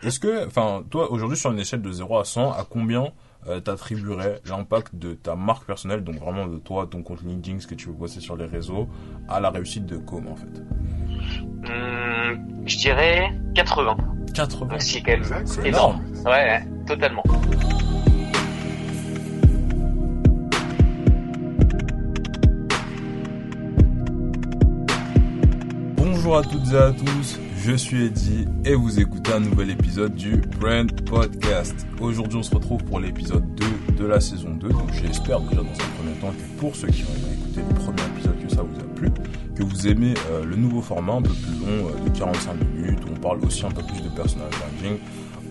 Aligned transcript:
Est-ce 0.00 0.18
que, 0.18 0.46
enfin, 0.46 0.82
toi, 0.88 1.12
aujourd'hui, 1.12 1.36
sur 1.36 1.52
une 1.52 1.58
échelle 1.58 1.82
de 1.82 1.92
0 1.92 2.16
à 2.18 2.24
100, 2.24 2.52
à 2.52 2.64
combien 2.68 3.08
euh, 3.46 3.60
t'attribuerais 3.60 4.40
l'impact 4.48 4.94
de 4.96 5.12
ta 5.12 5.36
marque 5.36 5.66
personnelle, 5.66 6.02
donc 6.02 6.16
vraiment 6.16 6.46
de 6.46 6.56
toi, 6.56 6.86
ton 6.90 7.02
compte 7.02 7.20
LinkedIn, 7.22 7.60
ce 7.60 7.66
que 7.66 7.74
tu 7.74 7.88
veux 7.88 7.94
poster 7.94 8.20
sur 8.20 8.34
les 8.36 8.46
réseaux, 8.46 8.88
à 9.28 9.38
la 9.38 9.50
réussite 9.50 9.84
de 9.84 9.98
Com, 9.98 10.28
en 10.28 10.34
fait? 10.36 10.62
Hum, 11.70 12.62
Je 12.64 12.76
dirais 12.78 13.38
80. 13.54 13.96
80 14.32 14.66
Donc 14.66 14.80
c'est 14.82 15.02
quand 15.02 15.12
même 15.12 15.24
C'est 15.44 15.66
énorme. 15.66 16.00
énorme. 16.06 16.24
Ouais, 16.24 16.30
ouais, 16.32 16.64
totalement. 16.86 17.22
Bonjour 25.96 26.36
à 26.38 26.42
toutes 26.42 26.72
et 26.72 26.76
à 26.76 26.92
tous, 26.92 27.38
je 27.64 27.76
suis 27.76 28.06
Eddy 28.06 28.44
et 28.64 28.74
vous 28.74 28.98
écoutez 28.98 29.32
un 29.32 29.38
nouvel 29.38 29.70
épisode 29.70 30.16
du 30.16 30.36
Brand 30.60 30.90
Podcast. 31.04 31.86
Aujourd'hui 32.00 32.38
on 32.38 32.42
se 32.42 32.52
retrouve 32.52 32.82
pour 32.82 32.98
l'épisode 32.98 33.44
2 33.54 33.94
de 33.98 34.04
la 34.04 34.18
saison 34.18 34.50
2, 34.50 34.68
donc 34.68 34.92
j'espère 34.92 35.38
déjà 35.40 35.62
dans 35.62 35.70
un 35.70 36.02
premier 36.02 36.12
temps 36.20 36.32
que 36.32 36.60
pour 36.60 36.74
ceux 36.74 36.88
qui 36.88 37.04
ont 37.04 37.32
écouté 37.32 37.60
le 37.68 37.74
premier 37.76 38.02
épisode 38.16 38.42
que 38.44 38.52
ça 38.52 38.62
vous 38.62 38.80
a 38.80 38.94
plu, 38.96 39.10
que 39.54 39.62
vous 39.62 39.86
aimez 39.86 40.14
euh, 40.32 40.44
le 40.44 40.56
nouveau 40.56 40.80
format 40.80 41.12
un 41.12 41.22
peu 41.22 41.30
plus 41.30 41.60
long 41.60 41.86
euh, 41.86 42.04
de 42.04 42.18
45 42.18 42.54
minutes 42.74 42.98
où 43.04 43.12
on 43.12 43.20
parle 43.20 43.38
aussi 43.44 43.64
un 43.64 43.70
peu 43.70 43.82
plus 43.82 44.02
de 44.02 44.08
personal 44.08 44.48
branding. 44.50 44.98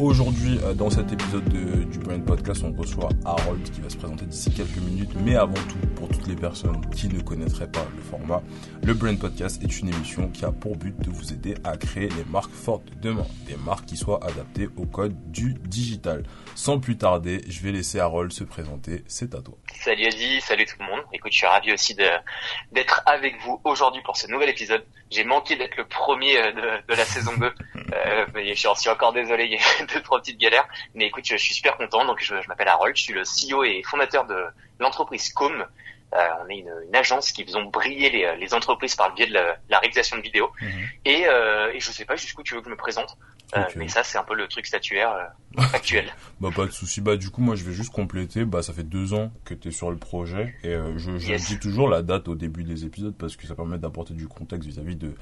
Aujourd'hui, 0.02 0.58
euh, 0.64 0.74
dans 0.74 0.90
cet 0.90 1.12
épisode 1.14 1.44
de- 1.50 1.84
du 1.84 2.00
Brand 2.00 2.26
Podcast, 2.26 2.64
on 2.66 2.72
reçoit 2.74 3.10
Harold 3.24 3.62
qui 3.70 3.82
va 3.82 3.90
se 3.90 3.98
présenter 3.98 4.26
d'ici 4.26 4.52
quelques 4.52 4.78
minutes. 4.78 5.12
Mais 5.24 5.36
avant 5.36 5.54
tout, 5.54 5.78
pour 5.96 6.10
toutes 6.10 6.26
les 6.26 6.36
personnes 6.36 6.82
qui 6.90 7.08
ne 7.08 7.22
connaîtraient 7.22 7.70
pas 7.70 7.86
le 7.96 8.02
format, 8.02 8.42
le 8.84 8.96
Brand 8.96 9.20
Podcast 9.20 9.62
est 9.62 9.80
une 9.80 9.90
émission 9.90 10.28
qui 10.30 10.44
a 10.44 10.52
pour 10.52 10.76
but 10.76 11.00
de 11.02 11.12
vous 11.12 11.32
aider 11.32 11.54
à 11.64 11.78
créer 11.78 12.10
les 12.10 12.24
marques 12.32 12.52
fortes 12.52 12.84
de 12.96 13.10
demain. 13.10 13.28
Des 13.46 13.56
marques 13.58 13.86
qui 13.86 13.96
soient 13.96 14.20
adaptées 14.26 14.70
au 14.76 14.88
code 14.88 15.14
du 15.32 15.54
digital. 15.54 16.24
Sans 16.56 16.80
plus 16.80 16.98
tarder, 16.98 17.42
je 17.48 17.62
vais 17.62 17.72
laisser 17.72 18.00
Harold 18.00 18.34
se 18.34 18.44
présenter. 18.44 19.04
C'est 19.08 19.36
à 19.36 19.42
toi. 19.42 19.54
Salut 19.84 20.08
Adi, 20.08 20.42
salut 20.42 20.66
tout 20.66 20.78
le 20.80 20.86
monde. 20.88 21.02
Écoute, 21.14 21.32
je 21.32 21.38
suis 21.38 21.48
ravi 21.48 21.72
aussi 21.74 21.94
d'être 21.94 23.04
avec 23.06 23.36
vous 23.46 23.62
aujourd'hui 23.66 24.02
pour 24.04 24.18
ce 24.18 24.26
nouvel 24.32 24.50
épisode. 24.50 24.84
J'ai 25.12 25.26
manqué 25.26 25.58
d'être 25.58 25.78
le 25.78 25.86
premier 25.86 26.38
euh, 26.40 26.52
de, 26.54 26.92
de 26.92 26.98
la 26.98 27.06
saison 27.06 27.34
2. 27.40 27.52
Euh, 27.94 28.26
mais 28.34 28.48
je 28.56 28.68
suis 28.74 28.90
encore 28.90 29.12
désolé, 29.12 29.50
deux 29.94 30.02
trois 30.02 30.20
petites 30.20 30.40
galères. 30.40 30.68
Mais 30.96 31.06
écoute, 31.08 31.26
je, 31.26 31.36
je 31.36 31.42
suis 31.42 31.54
super 31.54 31.78
content. 31.78 32.06
Donc 32.06 32.20
je, 32.22 32.42
je 32.42 32.48
m'appelle 32.48 32.68
Harold, 32.68 32.96
je 32.96 33.04
suis 33.04 33.14
le 33.14 33.24
CEO 33.24 33.64
et 33.64 33.82
fondateur 33.84 34.26
de 34.26 34.46
l'entreprise 34.80 35.32
Com. 35.34 35.66
Euh, 36.14 36.28
on 36.44 36.50
est 36.50 36.58
une, 36.58 36.74
une 36.88 36.96
agence 36.96 37.32
qui 37.32 37.46
faisons 37.46 37.64
briller 37.64 38.10
les, 38.10 38.36
les 38.36 38.54
entreprises 38.54 38.96
par 38.96 39.08
le 39.10 39.16
biais 39.16 39.28
de 39.28 39.34
la, 39.34 39.56
la 39.70 39.80
réalisation 39.80 40.18
de 40.18 40.22
vidéos. 40.22 40.52
Et, 41.06 41.26
euh, 41.26 41.72
et 41.74 41.80
je 41.80 41.90
sais 41.92 42.04
pas 42.04 42.18
jusqu'où 42.18 42.44
tu 42.44 42.54
veux 42.54 42.60
que 42.60 42.66
je 42.66 42.72
me 42.72 42.76
présente. 42.76 43.18
Euh, 43.56 43.62
Ok. 43.64 43.74
mais 43.76 43.88
ça, 43.90 44.04
c'est 44.04 44.18
un 44.18 44.24
peu 44.24 44.34
le 44.36 44.48
truc 44.48 44.66
statuaire 44.66 45.12
euh, 45.12 45.62
actuel. 45.74 46.06
Bah 46.40 46.50
pas 46.56 46.66
de 46.66 46.72
souci. 46.72 47.02
Bah 47.02 47.18
du 47.18 47.30
coup 47.30 47.42
moi 47.42 47.56
je 47.56 47.64
vais 47.66 47.74
juste 47.74 47.92
compléter. 47.92 48.46
Bah 48.46 48.62
ça 48.64 48.72
fait 48.74 48.84
deux 48.84 49.14
ans 49.14 49.32
que 49.44 49.54
tu 49.54 49.68
es 49.68 49.72
sur 49.72 49.92
le 49.92 49.98
projet 49.98 50.56
et 50.64 50.70
euh, 50.70 50.98
je, 50.98 51.18
je 51.18 51.28
Yes. 51.32 51.48
dis 51.48 51.60
toujours 51.60 51.90
la 51.90 52.02
date 52.02 52.28
au 52.30 52.36
début 52.36 52.64
des 52.64 52.86
épisodes 52.86 53.14
parce 53.18 53.36
que 53.36 53.46
ça 53.48 53.54
permet 53.56 53.78
d'apporter 53.78 54.14
du 54.14 54.28
contexte 54.28 54.68
vis-à-vis 54.70 54.96
de 54.96 55.14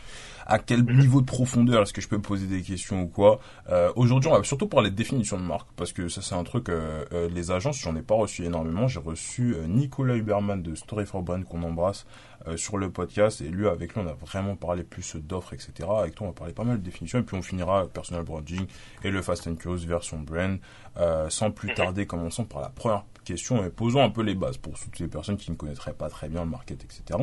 à 0.45 0.59
quel 0.59 0.83
niveau 0.83 1.21
de 1.21 1.25
profondeur 1.25 1.81
est-ce 1.81 1.93
que 1.93 2.01
je 2.01 2.07
peux 2.07 2.21
poser 2.21 2.45
des 2.47 2.61
questions 2.61 3.01
ou 3.03 3.07
quoi. 3.07 3.39
Euh, 3.69 3.91
Aujourd'hui 3.95 4.29
on 4.29 4.37
va 4.37 4.43
surtout 4.43 4.67
parler 4.67 4.91
de 4.91 4.95
définition 4.95 5.37
de 5.37 5.43
marque 5.43 5.67
parce 5.75 5.91
que 5.93 6.07
ça 6.07 6.21
c'est 6.21 6.35
un 6.35 6.43
truc 6.43 6.69
euh, 6.69 7.03
euh, 7.13 7.27
les 7.29 7.49
agences 7.51 7.79
j'en 7.79 7.95
ai 7.95 8.01
pas 8.03 8.15
reçu 8.15 8.45
énormément. 8.45 8.87
J'ai 8.87 8.99
reçu 8.99 9.55
euh, 9.55 9.65
Nicolas 9.67 10.15
Huberman 10.15 10.61
de 10.61 10.75
Story 10.75 11.05
for 11.07 11.23
Brand 11.23 11.43
qu'on 11.43 11.63
embrasse 11.63 12.05
euh, 12.47 12.57
sur 12.57 12.77
le 12.77 12.89
podcast 12.89 13.41
et 13.41 13.49
lui 13.49 13.67
avec 13.67 13.93
lui 13.93 14.01
on 14.01 14.07
a 14.07 14.13
vraiment 14.13 14.55
parlé 14.55 14.83
plus 14.83 15.15
d'offres 15.15 15.53
etc. 15.53 15.71
Avec 15.97 16.15
toi 16.15 16.27
on 16.27 16.29
va 16.29 16.35
parler 16.35 16.53
pas 16.53 16.63
mal 16.63 16.77
de 16.77 16.83
définitions 16.83 17.19
et 17.19 17.23
puis 17.23 17.35
on 17.35 17.41
finira 17.41 17.87
personal 17.87 18.23
branding 18.23 18.65
et 19.03 19.11
le 19.11 19.21
Fast 19.21 19.47
and 19.47 19.55
Curious 19.55 19.85
version 19.85 20.19
brand. 20.19 20.59
Euh, 20.97 21.29
sans 21.29 21.51
plus 21.51 21.73
tarder, 21.73 22.05
commençons 22.05 22.45
par 22.45 22.61
la 22.61 22.69
première 22.69 23.03
question 23.23 23.63
et 23.63 23.69
posons 23.69 24.01
un 24.01 24.09
peu 24.09 24.21
les 24.21 24.35
bases 24.35 24.57
pour 24.57 24.73
toutes 24.73 24.99
les 24.99 25.07
personnes 25.07 25.37
qui 25.37 25.51
ne 25.51 25.55
connaîtraient 25.55 25.93
pas 25.93 26.09
très 26.09 26.29
bien 26.29 26.43
le 26.43 26.49
market, 26.49 26.83
etc. 26.83 27.19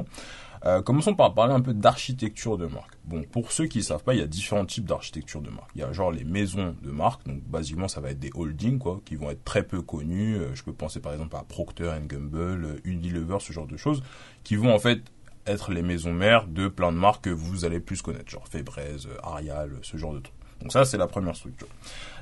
Euh, 0.65 0.83
commençons 0.83 1.15
par 1.15 1.35
parler 1.35 1.53
un 1.53 1.61
peu 1.61 1.75
d'architecture 1.75 2.57
de 2.57 2.67
marque. 2.67 2.97
Bon, 3.05 3.23
pour 3.23 3.53
ceux 3.53 3.67
qui 3.67 3.79
ne 3.79 3.83
savent 3.83 4.03
pas, 4.03 4.15
il 4.15 4.21
y 4.21 4.23
a 4.23 4.27
différents 4.27 4.65
types 4.65 4.85
d'architecture 4.85 5.41
de 5.41 5.51
marque. 5.51 5.71
Il 5.75 5.81
y 5.81 5.85
a 5.85 5.93
genre 5.93 6.11
les 6.11 6.25
maisons 6.25 6.75
de 6.83 6.91
marque, 6.91 7.27
donc 7.27 7.43
basiquement 7.43 7.89
ça 7.89 8.01
va 8.01 8.11
être 8.11 8.19
des 8.19 8.31
holdings, 8.35 8.79
quoi, 8.79 9.01
qui 9.05 9.17
vont 9.17 9.31
être 9.31 9.45
très 9.45 9.63
peu 9.63 9.83
connus. 9.83 10.37
Euh, 10.37 10.55
je 10.55 10.63
peux 10.65 10.73
penser 10.73 11.01
par 11.01 11.13
exemple 11.13 11.37
à 11.37 11.43
Procter 11.43 11.93
Gamble, 12.07 12.65
euh, 12.65 12.81
Unilever, 12.85 13.39
ce 13.41 13.53
genre 13.53 13.67
de 13.67 13.77
choses, 13.77 14.03
qui 14.45 14.57
vont 14.57 14.75
en 14.75 14.79
fait 14.79 15.03
être 15.47 15.73
les 15.73 15.83
maisons 15.83 16.12
mères 16.12 16.47
de 16.47 16.69
plein 16.69 16.93
de 16.93 16.99
marques 16.99 17.25
que 17.25 17.31
vous 17.31 17.65
allez 17.65 17.81
plus 17.81 18.03
connaître, 18.03 18.31
genre 18.31 18.47
Febreze, 18.49 19.09
Arial, 19.23 19.73
ce 19.83 19.97
genre 19.97 20.15
de 20.15 20.21
trucs. 20.21 20.37
Donc 20.61 20.73
ça, 20.73 20.84
c'est 20.84 20.97
la 20.97 21.07
première 21.07 21.37
structure. 21.37 21.69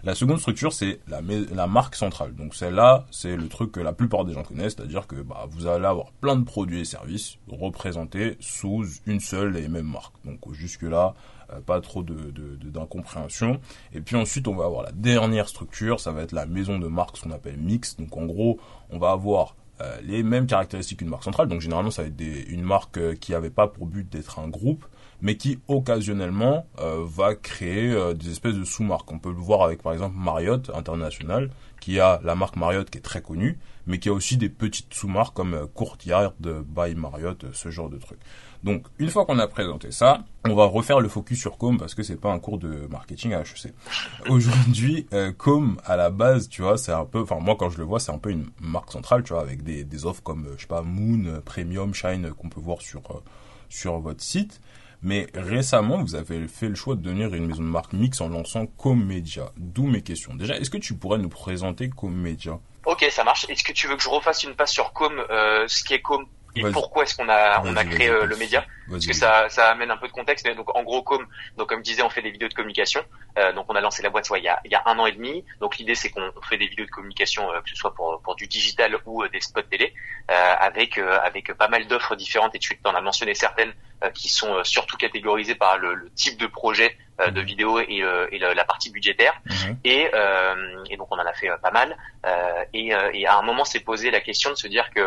La 0.03 0.15
seconde 0.15 0.39
structure, 0.39 0.73
c'est 0.73 1.01
la, 1.07 1.67
marque 1.67 1.95
centrale. 1.95 2.35
Donc 2.35 2.55
celle-là, 2.55 3.07
c'est 3.11 3.37
le 3.37 3.49
truc 3.49 3.73
que 3.73 3.81
la 3.81 3.93
plupart 3.93 4.25
des 4.25 4.35
gens 4.35 4.43
connaissent, 4.43 4.75
c'est-à-dire 4.77 5.07
que 5.07 5.17
bah, 5.17 5.47
vous 5.51 5.67
allez 5.67 5.87
avoir 5.87 6.11
plein 6.13 6.37
de 6.37 6.45
produits 6.45 6.81
et 6.81 6.85
services 6.85 7.39
représentés 7.49 8.37
sous 8.41 8.85
une 9.07 9.21
seule 9.21 9.57
et 9.57 9.69
même 9.69 9.87
marque. 9.87 10.15
Donc 10.25 10.53
jusque-là, 10.53 11.15
euh, 11.53 11.61
pas 11.61 11.81
trop 11.81 12.03
de, 12.03 12.31
de- 12.33 12.69
d'incompréhension. 12.69 13.61
Et 13.93 14.01
puis 14.01 14.17
ensuite, 14.17 14.49
on 14.49 14.55
va 14.55 14.65
avoir 14.65 14.83
la 14.83 14.93
dernière 14.93 15.49
structure, 15.49 16.01
ça 16.01 16.11
va 16.11 16.23
être 16.23 16.33
la 16.33 16.47
maison 16.47 16.79
de 16.79 16.87
marque, 16.87 17.17
ce 17.17 17.23
qu'on 17.23 17.31
appelle 17.31 17.57
mix. 17.57 17.97
Donc 17.97 18.17
en 18.17 18.27
gros, 18.27 18.59
on 18.91 18.99
va 18.99 19.13
avoir 19.13 19.57
euh, 19.85 19.97
les 20.03 20.23
mêmes 20.23 20.47
caractéristiques 20.47 20.99
qu'une 21.01 21.09
marque 21.09 21.25
centrale. 21.25 21.49
Donc 21.49 21.61
généralement, 21.61 21.91
ça 21.91 22.03
va 22.03 22.09
être 22.09 22.17
des- 22.17 22.43
une 22.49 22.63
marque 22.63 22.97
euh, 22.99 23.15
qui 23.15 23.33
n'avait 23.33 23.51
pas 23.51 23.69
pour 23.69 23.87
but 23.87 24.09
d'être 24.11 24.39
un 24.39 24.49
groupe, 24.49 24.85
mais 25.21 25.37
qui 25.37 25.59
occasionnellement 25.69 26.67
euh, 26.81 27.05
va 27.07 27.35
créer 27.35 27.91
euh, 27.93 28.15
des 28.15 28.31
espèces 28.31 28.55
de 28.57 28.65
sous-marques. 28.65 29.11
On 29.13 29.19
peut 29.19 29.31
le 29.31 29.37
voir 29.37 29.63
avec 29.63 29.83
par 29.83 29.93
exemple 29.93 30.17
Marriott 30.17 30.71
International, 30.75 31.51
qui 31.81 32.01
a 32.01 32.21
la 32.25 32.35
marque 32.35 32.57
Marriott 32.57 32.89
qui 32.91 32.99
est 32.99 33.03
très 33.03 33.23
connue, 33.23 33.59
mais 33.87 33.99
qui 33.99 34.09
a 34.09 34.13
aussi 34.13 34.37
des 34.37 34.49
petites 34.49 34.93
sous-marques 34.95 35.35
comme 35.35 35.69
Courtyard 35.75 36.33
by 36.41 36.95
Marriott, 36.95 37.45
ce 37.53 37.71
genre 37.71 37.91
de 37.91 37.99
trucs. 37.99 38.19
Donc 38.65 38.87
une 38.99 39.11
fois 39.11 39.27
qu'on 39.27 39.39
a 39.39 39.47
présenté 39.47 39.93
ça, 39.93 40.25
on 40.45 40.55
va 40.55 40.65
refaire 40.65 40.99
le 40.99 41.09
focus 41.09 41.39
sur 41.39 41.59
Com 41.59 41.79
parce 41.79 41.95
que 41.95 42.03
c'est 42.03 42.21
pas 42.21 42.33
un 42.33 42.39
cours 42.39 42.59
de 42.59 42.87
marketing 42.91 43.35
à 43.35 43.41
HEC. 43.41 43.73
Aujourd'hui, 44.29 45.07
euh, 45.13 45.33
Com 45.33 45.79
à 45.85 45.97
la 45.97 46.11
base, 46.11 46.49
tu 46.49 46.63
vois, 46.63 46.79
c'est 46.79 46.93
un 46.93 47.05
peu, 47.05 47.21
enfin 47.21 47.39
moi 47.41 47.57
quand 47.59 47.71
je 47.71 47.79
le 47.79 47.85
vois, 47.85 48.01
c'est 48.01 48.13
un 48.13 48.19
peu 48.19 48.31
une 48.31 48.49
marque 48.61 48.91
centrale, 48.91 49.23
tu 49.23 49.35
vois, 49.35 49.43
avec 49.43 49.63
des, 49.63 49.85
des 49.85 50.07
offres 50.07 50.23
comme 50.23 50.47
euh, 50.47 50.55
je 50.57 50.63
sais 50.63 50.67
pas 50.67 50.83
Moon, 50.83 51.27
euh, 51.27 51.41
Premium, 51.41 51.95
Shine 51.95 52.31
qu'on 52.33 52.49
peut 52.49 52.61
voir 52.61 52.81
sur 52.81 53.03
euh, 53.11 53.23
sur 53.69 53.99
votre 53.99 54.23
site. 54.23 54.61
Mais 55.03 55.27
récemment, 55.35 56.03
vous 56.03 56.15
avez 56.15 56.49
fait 56.49 56.69
le 56.69 56.75
choix 56.75 56.95
de 56.95 57.03
devenir 57.03 57.35
une 57.35 57.47
maison 57.47 57.63
de 57.63 57.69
marque 57.69 57.93
mix 57.93 58.23
en 58.23 58.29
lançant 58.31 58.65
Comedia. 58.65 59.53
D'où 59.59 59.87
mes 59.87 60.01
questions. 60.01 60.35
Déjà, 60.35 60.57
est-ce 60.57 60.71
que 60.71 60.79
tu 60.79 60.95
pourrais 60.95 61.19
nous 61.19 61.29
présenter 61.29 61.91
Comedia 61.91 62.59
Ok, 62.87 63.07
ça 63.11 63.23
marche. 63.23 63.45
Est-ce 63.51 63.63
que 63.63 63.73
tu 63.73 63.87
veux 63.87 63.97
que 63.97 64.03
je 64.03 64.09
refasse 64.09 64.45
une 64.45 64.55
passe 64.55 64.73
sur 64.73 64.95
Com, 64.95 65.13
euh, 65.29 65.67
ce 65.69 65.85
qui 65.85 65.93
est 65.93 66.01
Com? 66.01 66.25
Et 66.57 66.63
pourquoi 66.73 67.05
est-ce 67.05 67.17
qu'on 67.17 67.29
a 67.29 67.63
on 67.65 67.77
a 67.77 67.85
créé 67.85 68.09
euh, 68.09 68.27
le 68.27 68.37
média? 68.37 68.65
Parce 68.91 69.07
que 69.07 69.13
ça 69.13 69.49
ça 69.49 69.71
amène 69.71 69.91
un 69.91 69.97
peu 69.97 70.09
de 70.09 70.13
contexte. 70.13 70.47
Mais 70.47 70.55
donc 70.55 70.75
en 70.77 70.83
gros 70.83 71.03
Com, 71.03 71.27
donc 71.57 71.69
comme 71.69 71.79
je 71.79 71.85
disais, 71.85 72.03
on 72.03 72.11
fait 72.11 72.23
des 72.23 72.31
vidéos 72.31 72.49
de 72.49 72.55
communication. 72.55 73.03
Euh, 73.39 73.53
donc 73.53 73.67
on 73.69 73.75
a 73.75 73.81
lancé 73.81 74.03
la 74.03 74.11
boîte 74.11 74.29
ouais, 74.31 74.41
il 74.41 74.45
y 74.45 74.49
a 74.49 74.61
il 74.65 74.71
y 74.71 74.75
a 74.75 74.83
un 74.87 74.99
an 74.99 75.07
et 75.07 75.13
demi. 75.13 75.45
Donc 75.61 75.77
l'idée 75.79 75.95
c'est 75.95 76.11
qu'on 76.11 76.31
on 76.37 76.43
fait 76.43 76.59
des 76.59 76.67
vidéos 76.67 76.87
de 76.87 76.91
communication 76.91 77.51
euh, 77.51 77.61
que 77.61 77.71
ce 77.71 77.77
soit 77.77 77.95
pour 77.95 78.21
pour 78.23 78.37
du 78.37 78.47
digital 78.47 78.97
ou 79.07 79.23
euh, 79.23 79.29
des 79.29 79.41
spots 79.41 79.63
télé 79.63 79.95
euh, 80.31 80.55
avec 80.61 80.99
euh, 80.99 81.19
avec 81.23 81.53
pas 81.55 81.69
mal 81.69 81.87
d'offres 81.87 82.17
différentes 82.17 82.55
et 82.55 82.59
tu 82.59 82.79
en 82.85 82.95
as 82.95 83.01
mentionné 83.01 83.35
certaines 83.35 83.73
euh, 84.05 84.11
qui 84.11 84.29
sont 84.29 84.55
euh, 84.55 84.65
surtout 84.65 84.97
catégorisées 84.97 85.55
par 85.55 85.79
le, 85.79 85.95
le 85.95 86.11
type 86.11 86.39
de 86.39 86.47
projet 86.47 86.97
euh, 87.21 87.31
de 87.31 87.41
vidéo 87.41 87.79
et, 87.79 88.03
euh, 88.03 88.27
et 88.33 88.39
la 88.39 88.65
partie 88.65 88.91
budgétaire. 88.91 89.41
Mhm. 89.47 89.79
Et, 89.85 90.11
euh, 90.15 90.85
et 90.91 90.97
donc 90.97 91.09
on 91.11 91.17
en 91.17 91.27
a 91.27 91.33
fait 91.33 91.49
pas 91.63 91.71
mal. 91.71 91.97
Euh, 92.27 92.65
et, 92.73 92.95
euh, 92.95 93.11
et 93.13 93.27
à 93.27 93.39
un 93.39 93.43
moment, 93.43 93.65
s'est 93.65 93.81
posé 93.81 94.11
la 94.11 94.21
question 94.21 94.51
de 94.51 94.57
se 94.57 94.67
dire 94.67 94.91
que 94.91 95.01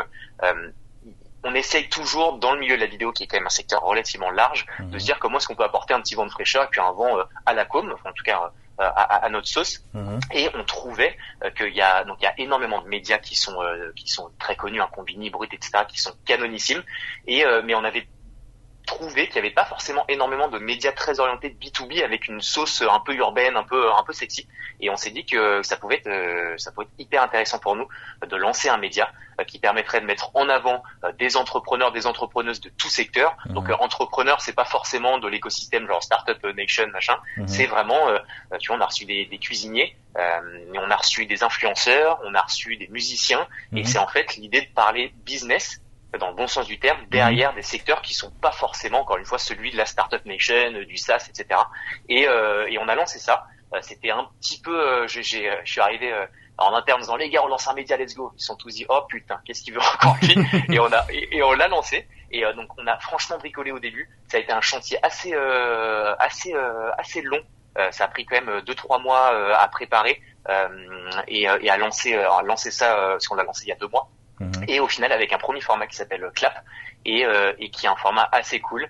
euh, 0.44 0.72
on 1.50 1.53
essaye 1.56 1.88
toujours 1.90 2.38
dans 2.40 2.53
le 2.53 2.59
milieu 2.59 2.75
de 2.75 2.81
la 2.81 2.88
vidéo, 2.88 3.12
qui 3.12 3.24
est 3.24 3.28
quand 3.28 3.38
même 3.38 3.47
un 3.47 3.50
secteur 3.62 3.81
relativement 3.81 4.31
large, 4.31 4.66
Mhm. 4.80 4.91
de 4.91 5.00
se 5.00 5.06
dire 5.06 5.18
comment 5.19 5.38
est-ce 5.38 5.47
qu'on 5.47 5.56
peut 5.56 5.63
apporter 5.63 5.94
un 5.94 6.02
petit 6.02 6.16
vent 6.16 6.25
de 6.25 6.31
fraîcheur 6.31 6.63
et 6.63 6.68
puis 6.68 6.81
un 6.81 6.91
vent 6.91 7.18
euh, 7.18 7.24
à 7.46 7.53
la 7.53 7.66
com, 7.66 7.90
enfin, 7.94 8.09
en 8.09 8.13
tout 8.13 8.24
cas 8.24 8.40
euh, 8.44 8.50
à, 8.80 8.88
à- 8.88 9.25
à 9.25 9.30
notre 9.30 9.47
sauce. 9.47 9.80
Mhm. 9.94 10.19
Et 10.34 10.50
on 10.53 10.63
trouvait 10.63 11.17
euh, 11.44 11.49
qu'il 11.52 11.73
y 11.73 11.82
a 11.82 12.03
donc 12.03 12.17
il 12.20 12.26
y 12.26 12.28
a 12.28 12.34
énormément 12.38 12.82
de 12.82 12.88
médias 12.88 13.17
qui 13.17 13.35
sont 13.35 13.59
euh, 13.61 13.91
qui 13.96 14.08
sont 14.08 14.29
très 14.40 14.55
connus, 14.55 14.82
un 14.82 14.88
Combini, 14.88 15.29
Brut, 15.32 15.52
etc., 15.53 15.84
qui 15.88 15.99
sont 15.99 16.14
canonissimes. 16.26 16.84
Et 17.26 17.44
euh, 17.46 17.61
mais 17.66 17.73
on 17.76 17.84
avait 17.84 18.08
trouvé 18.87 19.28
qu'il 19.28 19.35
n'y 19.35 19.47
avait 19.47 19.53
pas 19.53 19.66
forcément 19.66 20.03
énormément 20.07 20.47
de 20.47 20.57
médias 20.57 20.91
très 20.91 21.19
orientés 21.19 21.49
B2B 21.49 22.03
avec 22.03 22.28
une 22.28 22.41
sauce 22.41 22.81
un 22.81 22.99
peu 22.99 23.13
urbaine, 23.13 23.55
un 23.55 23.63
peu 23.63 23.91
un 23.91 24.03
peu 24.03 24.13
sexy. 24.13 24.47
Et 24.79 24.89
on 24.89 24.95
s'est 24.95 25.11
dit 25.11 25.25
que 25.25 25.61
ça 25.61 25.78
pouvait 25.78 25.97
être 25.97 26.07
euh, 26.07 26.57
ça 26.57 26.72
pouvait 26.72 26.85
être 26.85 26.99
hyper 26.99 27.22
intéressant 27.22 27.59
pour 27.59 27.75
nous 27.75 27.87
de 28.25 28.35
lancer 28.35 28.69
un 28.69 28.78
média 28.78 29.11
euh, 29.39 29.43
qui 29.43 29.59
permettrait 29.59 30.01
de 30.01 30.05
mettre 30.05 30.31
en 30.34 30.49
avant 30.49 30.81
euh, 31.03 31.11
des 31.19 31.37
entrepreneurs, 31.37 31.91
des 31.91 32.07
entrepreneuses 32.07 32.61
de 32.61 32.69
tout 32.69 32.89
secteur. 32.89 33.37
Mhm. 33.45 33.53
Donc 33.53 33.69
entrepreneur, 33.79 34.41
c'est 34.41 34.55
pas 34.55 34.66
forcément 34.66 35.19
de 35.19 35.28
l'écosystème 35.28 35.85
genre 35.85 36.01
startup 36.01 36.43
nation 36.55 36.87
machin. 36.87 37.17
Mhm. 37.37 37.47
C'est 37.47 37.67
vraiment, 37.67 38.07
tu 38.59 38.69
vois, 38.69 38.78
on 38.78 38.81
a 38.81 38.85
reçu 38.85 39.05
des, 39.05 39.25
des 39.25 39.37
cuisiniers, 39.37 39.95
euh, 40.17 40.66
on 40.73 40.90
a 40.90 40.95
reçu 40.95 41.25
des 41.25 41.43
influenceurs, 41.43 42.19
on 42.23 42.33
a 42.33 42.41
reçu 42.41 42.75
des 42.78 42.87
musiciens, 42.87 43.47
et 43.73 43.81
Mhm. 43.81 43.85
c'est 43.85 43.99
en 43.99 44.07
fait 44.07 44.35
l'idée 44.35 44.61
de 44.61 44.73
parler 44.73 45.13
business 45.25 45.79
dans 46.19 46.29
le 46.29 46.35
bon 46.35 46.47
sens 46.47 46.65
du 46.65 46.79
terme, 46.79 46.99
derrière 47.09 47.53
des 47.53 47.61
secteurs 47.61 48.01
qui 48.01 48.13
sont 48.13 48.31
pas 48.31 48.51
forcément, 48.51 49.01
encore 49.01 49.17
une 49.17 49.25
fois, 49.25 49.37
celui 49.37 49.71
de 49.71 49.77
la 49.77 49.85
startup 49.85 50.25
nation, 50.25 50.73
euh, 50.73 50.85
du 50.85 50.97
SaaS, 50.97 51.27
etc. 51.29 51.59
Et, 52.09 52.27
euh, 52.27 52.67
et 52.69 52.77
on 52.79 52.87
a 52.87 52.95
lancé 52.95 53.19
ça. 53.19 53.45
c'était 53.81 54.11
un 54.11 54.27
petit 54.39 54.61
peu, 54.61 55.07
j'ai, 55.07 55.23
je 55.23 55.49
suis 55.65 55.81
arrivé 55.81 56.13
en 56.57 56.73
interne 56.73 56.97
en 56.97 57.01
disant 57.01 57.15
les 57.15 57.29
gars 57.29 57.43
on 57.43 57.47
lance 57.47 57.67
un 57.67 57.73
média 57.73 57.97
let's 57.97 58.15
go. 58.15 58.31
Ils 58.35 58.41
sont 58.41 58.55
tous 58.55 58.73
dit 58.73 58.85
oh 58.89 59.01
putain 59.07 59.39
qu'est-ce 59.45 59.63
qu'il 59.63 59.73
veut 59.73 59.81
encore 59.81 60.17
lui 60.21 60.35
et 60.73 60.79
on 60.79 60.91
a 60.91 61.05
et, 61.11 61.43
on 61.43 61.53
l'a 61.53 61.67
lancé. 61.67 62.07
Et 62.31 62.45
euh, 62.45 62.53
donc 62.53 62.69
on 62.77 62.87
a 62.87 62.97
franchement 62.99 63.37
bricolé 63.37 63.71
au 63.71 63.79
début. 63.79 64.09
Ça 64.27 64.37
a 64.37 64.39
été 64.39 64.51
un 64.51 64.61
chantier 64.61 64.97
assez 65.03 65.33
euh, 65.33 66.15
assez 66.19 66.53
euh, 66.53 66.91
assez 66.97 67.21
long. 67.21 67.41
Ça 67.91 68.05
a 68.05 68.07
pris 68.07 68.25
quand 68.25 68.41
même 68.41 68.61
deux 68.61 68.73
trois 68.73 68.97
mois 68.97 69.55
à 69.55 69.67
préparer. 69.67 70.19
Et, 71.27 71.43
et, 71.43 71.69
à 71.69 71.77
lancer 71.77 72.15
à 72.15 72.41
lancer 72.41 72.71
ça 72.71 72.95
parce 73.11 73.27
qu'on 73.27 73.35
l'a 73.35 73.43
lancé 73.43 73.65
il 73.65 73.69
y 73.69 73.71
a 73.71 73.75
deux 73.75 73.87
mois 73.87 74.09
mhm. 74.39 74.66
et 74.67 74.79
au 74.79 74.87
final 74.87 75.11
avec 75.11 75.34
un 75.34 75.37
premier 75.37 75.61
format 75.61 75.87
qui 75.87 75.95
s'appelle 75.95 76.29
Clap 76.35 76.63
et, 77.05 77.25
et 77.59 77.69
qui 77.69 77.85
est 77.85 77.89
un 77.89 77.95
format 77.95 78.28
assez 78.31 78.59
cool 78.59 78.89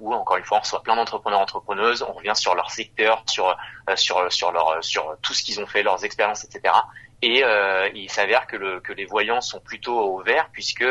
où 0.00 0.12
encore 0.12 0.38
une 0.38 0.44
fois 0.44 0.58
on 0.58 0.60
reçoit 0.60 0.82
plein 0.82 0.96
d'entrepreneurs 0.96 1.40
entrepreneuses 1.40 2.02
on 2.02 2.12
revient 2.12 2.32
sur 2.34 2.54
leur 2.54 2.70
secteur 2.70 3.22
sur 3.26 3.56
sur 3.94 4.32
sur 4.32 4.52
leur 4.52 4.82
sur 4.82 5.16
tout 5.22 5.34
ce 5.34 5.42
qu'ils 5.44 5.60
ont 5.60 5.66
fait 5.66 5.82
leurs 5.82 6.04
expériences 6.04 6.44
etc 6.44 6.72
et 7.20 7.42
euh, 7.42 7.88
il 7.94 8.10
s'avère 8.10 8.46
que, 8.46 8.56
le, 8.56 8.80
que 8.80 8.92
les 8.92 9.04
voyants 9.04 9.40
sont 9.40 9.60
plutôt 9.60 9.98
au 9.98 10.22
vert 10.22 10.48
puisque 10.52 10.84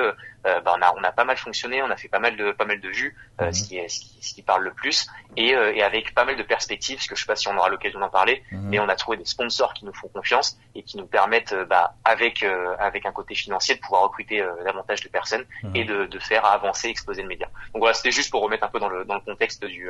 euh, 0.48 0.62
bah, 0.62 0.76
on, 0.78 0.82
a, 0.82 0.94
on 0.98 1.04
a 1.04 1.12
pas 1.12 1.26
mal 1.26 1.38
fonctionné, 1.38 1.84
on 1.84 1.90
a 1.90 1.98
fait 1.98 2.08
pas 2.08 2.20
mal 2.20 2.38
de 2.38 2.52
pas 2.52 2.66
mal 2.66 2.80
de 2.80 2.90
vues, 2.90 3.16
euh, 3.42 3.48
mhm. 3.48 3.54
ce, 3.54 3.68
qui 3.68 3.78
est, 3.78 3.88
ce, 3.90 4.00
qui, 4.00 4.18
ce, 4.22 4.34
qui, 4.34 4.42
parle 4.42 4.64
le 4.64 4.72
plus, 4.72 5.08
et, 5.36 5.54
euh, 5.56 5.74
et, 5.74 5.84
avec 5.84 6.14
pas 6.14 6.26
mal 6.26 6.38
de 6.38 6.44
perspectives, 6.44 6.98
parce 6.98 7.08
que 7.08 7.16
je 7.16 7.22
sais 7.22 7.28
pas 7.28 7.36
si 7.36 7.48
on 7.48 7.58
aura 7.58 7.70
l'occasion 7.70 8.00
d'en 8.00 8.10
parler, 8.10 8.44
mhm. 8.52 8.70
mais 8.70 8.80
on 8.80 8.88
a 8.88 8.96
trouvé 8.96 9.18
des 9.18 9.26
sponsors 9.26 9.74
qui 9.74 9.86
nous 9.86 9.94
font 9.94 10.08
confiance 10.08 10.58
et 10.76 10.84
qui 10.84 10.98
nous 10.98 11.06
permettent, 11.06 11.56
bah, 11.70 11.96
avec 12.06 12.46
avec 12.80 13.06
un 13.06 13.12
côté 13.12 13.36
financier, 13.36 13.76
de 13.76 13.80
pouvoir 13.82 14.04
recruter 14.04 14.46
davantage 14.64 15.02
de 15.02 15.10
personnes 15.10 15.44
mhm. 15.64 15.76
et 15.76 15.86
de, 15.86 16.06
de, 16.06 16.20
faire 16.20 16.46
avancer, 16.46 16.88
exploser 16.88 17.22
le 17.22 17.28
média. 17.28 17.48
Donc 17.74 17.82
voilà, 17.82 17.94
c'était 17.94 18.12
juste 18.12 18.32
pour 18.32 18.42
remettre 18.42 18.64
un 18.64 18.70
peu 18.70 18.80
dans 18.80 18.90
le 18.90 19.06
dans 19.06 19.16
le 19.16 19.22
contexte 19.22 19.66
du 19.66 19.90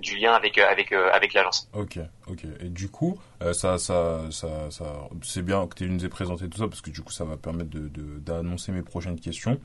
du 0.00 0.16
lien 0.16 0.34
avec 0.34 0.58
avec 0.58 0.92
avec 0.92 1.32
l'agence. 1.32 1.68
Ok, 1.72 1.98
ok. 2.26 2.44
Et 2.60 2.68
du 2.68 2.88
coup, 2.88 3.18
ça 3.40 3.78
ça 3.78 4.20
ça, 4.30 4.70
ça 4.70 4.84
c'est 5.22 5.42
bien 5.42 5.66
que 5.66 5.74
tu 5.74 5.88
nous 5.88 6.04
aies 6.04 6.08
présenté 6.08 6.48
tout 6.48 6.58
ça 6.58 6.68
parce 6.68 6.80
que 6.80 6.90
du 6.90 7.00
coup 7.00 7.12
ça 7.12 7.24
va 7.24 7.36
permettre 7.36 7.70
de 7.70 7.88
d'annoncer 8.18 8.72
mes 8.72 8.82
prochaines 8.82 9.18
questions. 9.20 9.58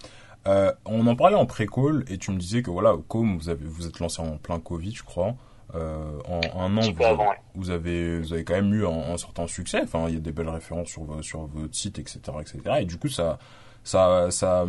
Euh, 0.47 0.71
on 0.85 1.05
en 1.07 1.15
parlait 1.15 1.35
en 1.35 1.45
pré-call 1.45 2.05
et 2.07 2.17
tu 2.17 2.31
me 2.31 2.37
disais 2.37 2.61
que 2.61 2.69
voilà, 2.69 2.95
comme 3.07 3.37
vous 3.37 3.49
avez 3.49 3.65
vous 3.65 3.87
êtes 3.87 3.99
lancé 3.99 4.21
en 4.21 4.37
plein 4.37 4.59
Covid, 4.59 4.93
je 4.93 5.03
crois. 5.03 5.35
Euh, 5.75 6.19
en 6.27 6.41
un 6.59 6.77
an, 6.77 6.81
vous, 7.53 7.69
avez, 7.69 8.19
vous 8.19 8.33
avez 8.33 8.43
quand 8.43 8.55
même 8.55 8.73
eu 8.73 8.87
un, 8.87 9.17
certain 9.17 9.45
succès. 9.45 9.81
Enfin, 9.83 10.05
il 10.07 10.15
y 10.15 10.17
a 10.17 10.19
des 10.19 10.31
belles 10.31 10.49
références 10.49 10.87
sur, 10.87 11.05
sur 11.21 11.45
votre 11.45 11.75
site, 11.75 11.99
etc., 11.99 12.19
etc. 12.41 12.77
Et 12.79 12.85
du 12.85 12.97
coup, 12.97 13.09
ça, 13.09 13.37
ça, 13.83 14.31
ça, 14.31 14.65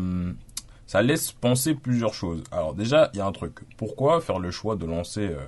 ça 0.86 1.02
laisse 1.02 1.32
penser 1.32 1.74
plusieurs 1.74 2.12
choses. 2.12 2.44
Alors 2.52 2.74
déjà, 2.74 3.10
il 3.14 3.18
y 3.18 3.20
a 3.20 3.26
un 3.26 3.32
truc. 3.32 3.60
Pourquoi 3.78 4.20
faire 4.20 4.40
le 4.40 4.50
choix 4.50 4.76
de 4.76 4.84
lancer 4.84 5.30
euh 5.30 5.46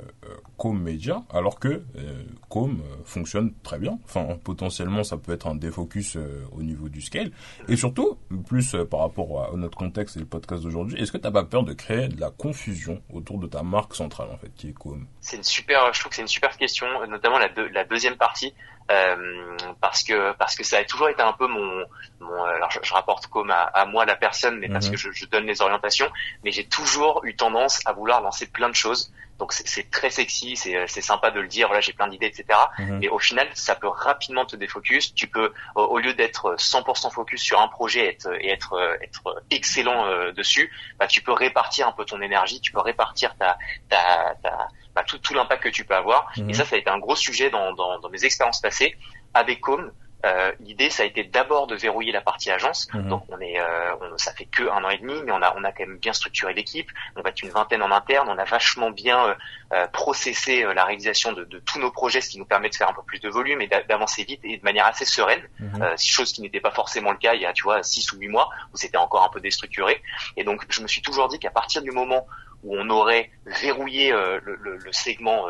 Com 0.63 0.79
Media 0.79 1.25
alors 1.35 1.59
que 1.59 1.67
euh, 1.69 2.23
Com 2.49 2.81
euh, 2.81 2.97
fonctionne 3.05 3.53
très 3.65 3.81
bien 3.81 3.99
Enfin, 4.05 4.39
potentiellement, 4.45 5.03
ça 5.03 5.17
peut 5.17 5.33
être 5.33 5.49
un 5.49 5.57
défocus 5.57 6.17
au 6.53 6.63
niveau 6.63 6.89
du 6.89 7.01
scale. 7.01 7.33
Et 7.67 7.75
surtout, 7.75 8.17
plus 8.47 8.77
par 8.89 9.01
rapport 9.01 9.53
à, 9.53 9.57
notre 9.57 9.77
contexte 9.77 10.17
et 10.19 10.21
le 10.21 10.27
podcast 10.27 10.63
d'aujourd'hui, 10.63 11.03
est-ce 11.03 11.11
que 11.11 11.19
tu 11.19 11.25
n'as 11.25 11.33
pas 11.33 11.43
peur 11.43 11.65
de 11.65 11.73
créer 11.73 12.07
de 12.07 12.21
la 12.21 12.31
confusion 12.31 13.03
autour 13.13 13.41
de 13.41 13.49
ta 13.49 13.65
marque 13.65 13.97
centrale, 13.97 14.29
en 14.31 14.39
fait, 14.39 14.55
qui 14.55 14.69
est 14.69 14.73
Com 14.73 15.05
C'est 15.21 15.37
une 15.37 15.43
super, 15.43 15.93
je 15.93 15.99
trouve 15.99 16.11
que 16.11 16.17
c'est 16.17 16.23
une 16.23 16.29
super 16.29 16.57
question, 16.57 16.87
notamment 17.09 17.41
la, 17.41 17.49
la 17.73 17.85
deuxième 17.85 18.17
partie. 18.17 18.55
Euh, 18.91 19.57
parce 19.81 20.03
que 20.03 20.33
parce 20.37 20.57
que 20.57 20.65
ça 20.65 20.79
a 20.79 20.85
toujours 20.85 21.09
été 21.09 21.23
un 21.23 21.33
peu 21.33 21.47
mon, 21.47 21.85
mon 22.21 22.45
alors 22.45 22.69
je, 22.71 22.93
rapporte 22.93 23.29
comme 23.29 23.51
à, 23.51 23.63
à, 23.63 23.87
moi 23.87 24.05
la 24.05 24.17
personne 24.17 24.59
mais 24.59 24.69
parce 24.69 24.87
mhm. 24.87 24.93
que 24.93 24.99
je, 24.99 25.13
je, 25.13 25.25
donne 25.27 25.47
les 25.47 25.63
orientations 25.63 26.11
mais 26.43 26.51
j'ai 26.51 26.67
toujours 26.67 27.25
eu 27.25 27.37
tendance 27.37 27.81
à 27.87 27.93
vouloir 27.93 28.21
lancer 28.23 28.47
plein 28.49 28.69
de 28.69 28.75
choses 28.75 29.13
donc 29.43 29.53
c'est 29.53 29.91
très 29.91 30.09
sexy 30.09 30.55
c'est 30.55 30.87
c'est 30.87 31.01
sympa 31.01 31.33
de 31.33 31.41
le 31.41 31.49
dire 31.49 31.67
voilà 31.67 31.81
j'ai 31.81 31.93
plein 31.93 32.07
d'idées 32.07 32.27
etc 32.27 32.45
mhm. 32.79 32.99
mais 33.01 33.09
au 33.09 33.19
final 33.19 33.49
ça 33.55 33.75
peut 33.75 33.89
rapidement 33.89 34.45
te 34.47 34.55
défocus 34.55 35.15
tu 35.15 35.27
peux 35.27 35.53
au, 35.75 35.99
lieu 35.99 36.15
d'être 36.15 36.55
100% 36.55 37.11
focus 37.11 37.43
sur 37.43 37.61
un 37.61 37.67
projet 37.67 38.05
et 38.05 38.09
être 38.11 38.33
et 38.41 38.51
être, 38.51 38.99
être 39.03 39.43
excellent 39.51 40.07
euh, 40.07 40.31
dessus 40.31 40.71
bah 41.01 41.09
tu 41.09 41.23
peux 41.23 41.33
répartir 41.33 41.89
un 41.89 41.93
peu 41.93 42.05
ton 42.05 42.21
énergie 42.21 42.61
tu 42.61 42.71
peux 42.71 42.81
répartir 42.81 43.35
ta 43.37 43.59
ta, 43.89 44.37
ta 44.45 44.69
bah, 44.95 45.03
tout, 45.07 45.19
tout 45.19 45.35
l'impact 45.35 45.63
que 45.63 45.69
tu 45.71 45.85
peux 45.85 45.95
avoir. 45.95 46.31
Et 46.37 46.43
mhm. 46.43 46.53
ça, 46.53 46.65
ça 46.67 46.77
a 46.77 46.79
été 46.79 46.91
un 46.91 46.99
gros 46.99 47.17
sujet 47.17 47.49
dans, 47.49 47.73
dans, 47.73 47.99
dans 47.99 48.11
mes 48.11 48.25
expériences 48.27 48.61
passées. 48.61 48.95
Avec 49.35 49.61
Com, 49.61 49.91
euh, 50.25 50.53
l'idée, 50.61 50.91
ça 50.91 51.03
a 51.03 51.07
été 51.07 51.25
d'abord 51.25 51.67
de 51.67 51.75
verrouiller 51.75 52.13
la 52.13 52.21
partie 52.21 52.51
agence. 52.51 52.89
Mhm. 52.95 53.09
Donc, 53.09 53.25
on 53.29 53.41
est, 53.41 53.59
euh, 53.59 53.95
on, 54.01 54.19
ça 54.19 54.33
fait 54.33 54.45
que 54.45 54.63
un 54.63 54.85
an 54.85 54.91
et 54.91 54.99
demi, 54.99 55.15
mais 55.25 55.33
on 55.33 55.43
a, 55.43 55.55
on 55.57 55.65
a 55.65 55.73
quand 55.73 55.87
même 55.87 55.99
bien 55.99 56.13
structuré 56.13 56.55
l'équipe. 56.55 56.91
On 57.17 57.23
va 57.23 57.31
être 57.31 57.43
une 57.43 57.51
vingtaine 57.51 57.83
en 57.83 57.91
interne. 57.91 58.29
On 58.29 58.39
a 58.39 58.45
vachement 58.45 58.91
bien 58.91 59.27
euh, 59.27 59.35
euh 59.73 59.87
processé 59.89 60.63
euh, 60.63 60.75
la 60.75 60.85
réalisation 60.85 61.33
de, 61.33 61.45
de, 61.45 61.59
tous 61.59 61.81
nos 61.81 61.91
projets, 61.91 62.21
ce 62.21 62.31
qui 62.31 62.39
nous 62.39 62.45
permet 62.45 62.69
de 62.69 62.75
faire 62.75 62.89
un 62.89 62.93
peu 62.93 63.03
plus 63.03 63.19
de 63.19 63.29
volume 63.29 63.61
et 63.61 63.69
d'avancer 63.69 64.25
vite 64.25 64.41
et 64.45 64.59
de 64.59 64.65
manière 64.65 64.87
assez 64.87 65.05
sereine. 65.05 65.43
Euh, 65.81 65.97
chose 65.99 66.33
qui 66.33 66.43
n'était 66.43 66.61
pas 66.61 66.71
forcément 66.71 67.11
le 67.11 67.19
cas 67.19 67.35
il 67.35 67.41
y 67.41 67.47
a, 67.47 67.53
tu 67.53 67.65
vois, 67.65 67.83
six 67.83 68.13
ou 68.13 68.19
huit 68.19 68.29
mois 68.29 68.49
où 68.73 68.77
c'était 68.77 68.99
encore 68.99 69.25
un 69.25 69.29
peu 69.29 69.41
déstructuré. 69.41 70.03
Et 70.37 70.45
donc, 70.45 70.65
je 70.69 70.83
me 70.83 70.87
suis 70.87 71.03
toujours 71.03 71.29
dit 71.29 71.39
qu'à 71.39 71.51
partir 71.51 71.83
du 71.83 71.91
moment 71.91 72.27
où 72.63 72.77
on 72.77 72.89
aurait 72.91 73.31
verrouillé 73.47 74.13
le, 74.13 74.41
le, 74.41 74.77
le, 74.77 74.93
segment 74.93 75.47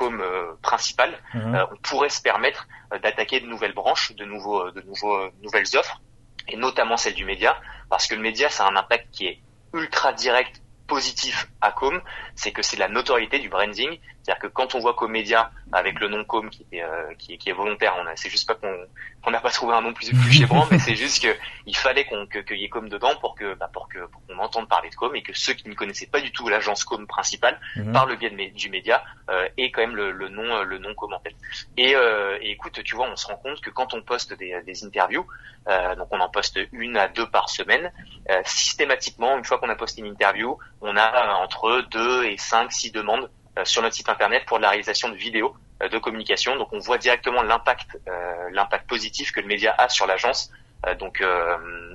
comme 0.00 0.22
euh, 0.22 0.54
principal, 0.62 1.12
mhm. 1.34 1.54
euh, 1.54 1.66
on 1.72 1.76
pourrait 1.76 2.08
se 2.08 2.22
permettre 2.22 2.66
euh, 2.94 2.98
d'attaquer 3.00 3.40
de 3.40 3.46
nouvelles 3.46 3.74
branches, 3.74 4.12
de 4.16 4.24
nouveaux, 4.24 4.70
de 4.70 4.80
nouveaux, 4.80 5.28
nouvelles 5.42 5.76
offres, 5.76 6.00
et 6.48 6.56
notamment 6.56 6.96
celle 6.96 7.12
du 7.12 7.26
média, 7.26 7.54
parce 7.90 8.06
que 8.06 8.14
le 8.14 8.22
média, 8.22 8.48
ça 8.48 8.64
a 8.64 8.70
un 8.70 8.76
impact 8.76 9.08
qui 9.12 9.26
est 9.26 9.40
ultra 9.74 10.14
direct 10.14 10.62
positif 10.86 11.48
à 11.60 11.70
Com, 11.70 12.00
c'est 12.34 12.50
que 12.50 12.62
c'est 12.62 12.78
la 12.78 12.88
notoriété 12.88 13.40
du 13.40 13.50
branding. 13.50 14.00
C'est-à-dire 14.30 14.48
que 14.48 14.54
quand 14.54 14.76
on 14.76 14.78
voit 14.78 14.94
Comédia 14.94 15.50
avec 15.72 15.98
le 15.98 16.06
nom 16.06 16.22
Com 16.22 16.50
qui 16.50 16.64
est, 16.70 16.84
euh, 16.84 17.14
qui, 17.18 17.36
qui 17.36 17.50
est 17.50 17.52
volontaire, 17.52 17.96
on 17.98 18.04
c'est 18.14 18.30
juste 18.30 18.46
pas 18.46 18.54
qu'on 18.54 19.30
n'a 19.30 19.40
pas 19.40 19.50
trouvé 19.50 19.74
un 19.74 19.80
nom 19.80 19.92
plus 19.92 20.06
chébrant, 20.30 20.68
mais 20.70 20.78
c'est 20.78 20.94
juste 20.94 21.20
que 21.20 21.36
il 21.66 21.76
fallait 21.76 22.04
qu'on 22.04 22.26
qu'il 22.26 22.58
y 22.58 22.64
ait 22.64 22.68
Com 22.68 22.88
dedans 22.88 23.16
pour 23.20 23.34
que 23.34 23.54
bah, 23.54 23.68
pour 23.72 23.88
que 23.88 24.06
pour 24.06 24.24
qu'on 24.26 24.38
entende 24.38 24.68
parler 24.68 24.88
de 24.88 24.94
Com 24.94 25.16
et 25.16 25.22
que 25.22 25.32
ceux 25.32 25.54
qui 25.54 25.68
ne 25.68 25.74
connaissaient 25.74 26.06
pas 26.06 26.20
du 26.20 26.30
tout 26.30 26.48
l'agence 26.48 26.84
Com 26.84 27.08
principale 27.08 27.58
mhm. 27.74 27.92
par 27.92 28.06
le 28.06 28.14
biais 28.14 28.30
de, 28.30 28.54
du 28.54 28.70
média 28.70 29.02
euh, 29.30 29.48
aient 29.58 29.72
quand 29.72 29.80
même 29.80 29.96
le, 29.96 30.12
le 30.12 30.28
nom 30.28 30.62
le 30.62 30.78
nom 30.78 30.94
Com 30.94 31.12
en 31.12 31.18
tête. 31.18 31.34
Et, 31.76 31.96
euh, 31.96 32.38
et, 32.40 32.52
écoute, 32.52 32.80
tu 32.84 32.94
vois, 32.94 33.08
on 33.10 33.16
se 33.16 33.26
rend 33.26 33.36
compte 33.36 33.60
que 33.60 33.70
quand 33.70 33.94
on 33.94 34.02
poste 34.02 34.32
des, 34.34 34.62
des 34.64 34.84
interviews, 34.84 35.26
euh, 35.66 35.96
donc 35.96 36.06
on 36.12 36.20
en 36.20 36.28
poste 36.28 36.60
une 36.70 36.96
à 36.96 37.08
deux 37.08 37.28
par 37.28 37.48
semaine, 37.48 37.92
euh, 38.30 38.40
systématiquement 38.44 39.36
une 39.36 39.44
fois 39.44 39.58
qu'on 39.58 39.70
a 39.70 39.74
posté 39.74 40.02
une 40.02 40.06
interview, 40.06 40.56
on 40.82 40.96
a 40.96 41.34
entre 41.34 41.84
deux 41.90 42.26
et 42.26 42.36
cinq 42.36 42.70
six 42.70 42.92
demandes 42.92 43.24
euh, 43.24 43.39
sur 43.64 43.82
notre 43.82 43.94
site 43.94 44.08
internet 44.08 44.44
pour 44.46 44.58
la 44.58 44.68
réalisation 44.68 45.08
de 45.08 45.16
vidéos 45.16 45.54
euh, 45.82 45.88
de 45.88 45.98
communication. 45.98 46.56
Donc 46.56 46.72
on 46.72 46.78
voit 46.78 46.98
directement 46.98 47.42
l'impact, 47.42 47.98
euh, 48.08 48.50
l'impact 48.52 48.88
positif 48.88 49.32
que 49.32 49.40
le 49.40 49.46
média 49.46 49.74
a 49.76 49.88
sur 49.88 50.06
l'agence. 50.06 50.50
donc, 50.98 51.22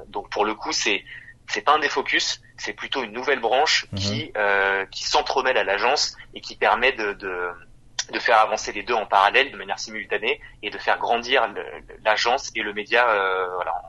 donc 0.08 0.30
pour 0.30 0.46
le 0.46 0.54
coup, 0.54 0.72
c'est 0.72 1.04
c'est 1.48 1.62
pas 1.62 1.76
un 1.76 1.80
défocus, 1.80 2.42
c'est 2.58 2.74
plutôt 2.74 3.04
une 3.04 3.12
nouvelle 3.12 3.40
branche 3.40 3.88
mhm. 3.92 4.00
qui 4.00 4.34
qui 4.92 5.04
s'entremêle 5.04 5.58
à 5.58 5.64
l'agence 5.64 6.16
et 6.36 6.42
qui 6.42 6.56
permet 6.56 6.92
de, 6.92 7.14
de 7.14 7.52
de 8.12 8.20
faire 8.20 8.40
avancer 8.40 8.72
les 8.72 8.84
deux 8.84 8.94
en 8.94 9.06
parallèle 9.06 9.52
de 9.52 9.58
manière 9.58 9.80
simultanée 9.80 10.40
et 10.62 10.70
de 10.70 10.78
faire 10.78 11.00
grandir 11.00 11.48
l'agence 12.04 12.52
et 12.56 12.62
le 12.62 12.74
média 12.74 13.10
euh, 13.10 13.48
voilà, 13.56 13.82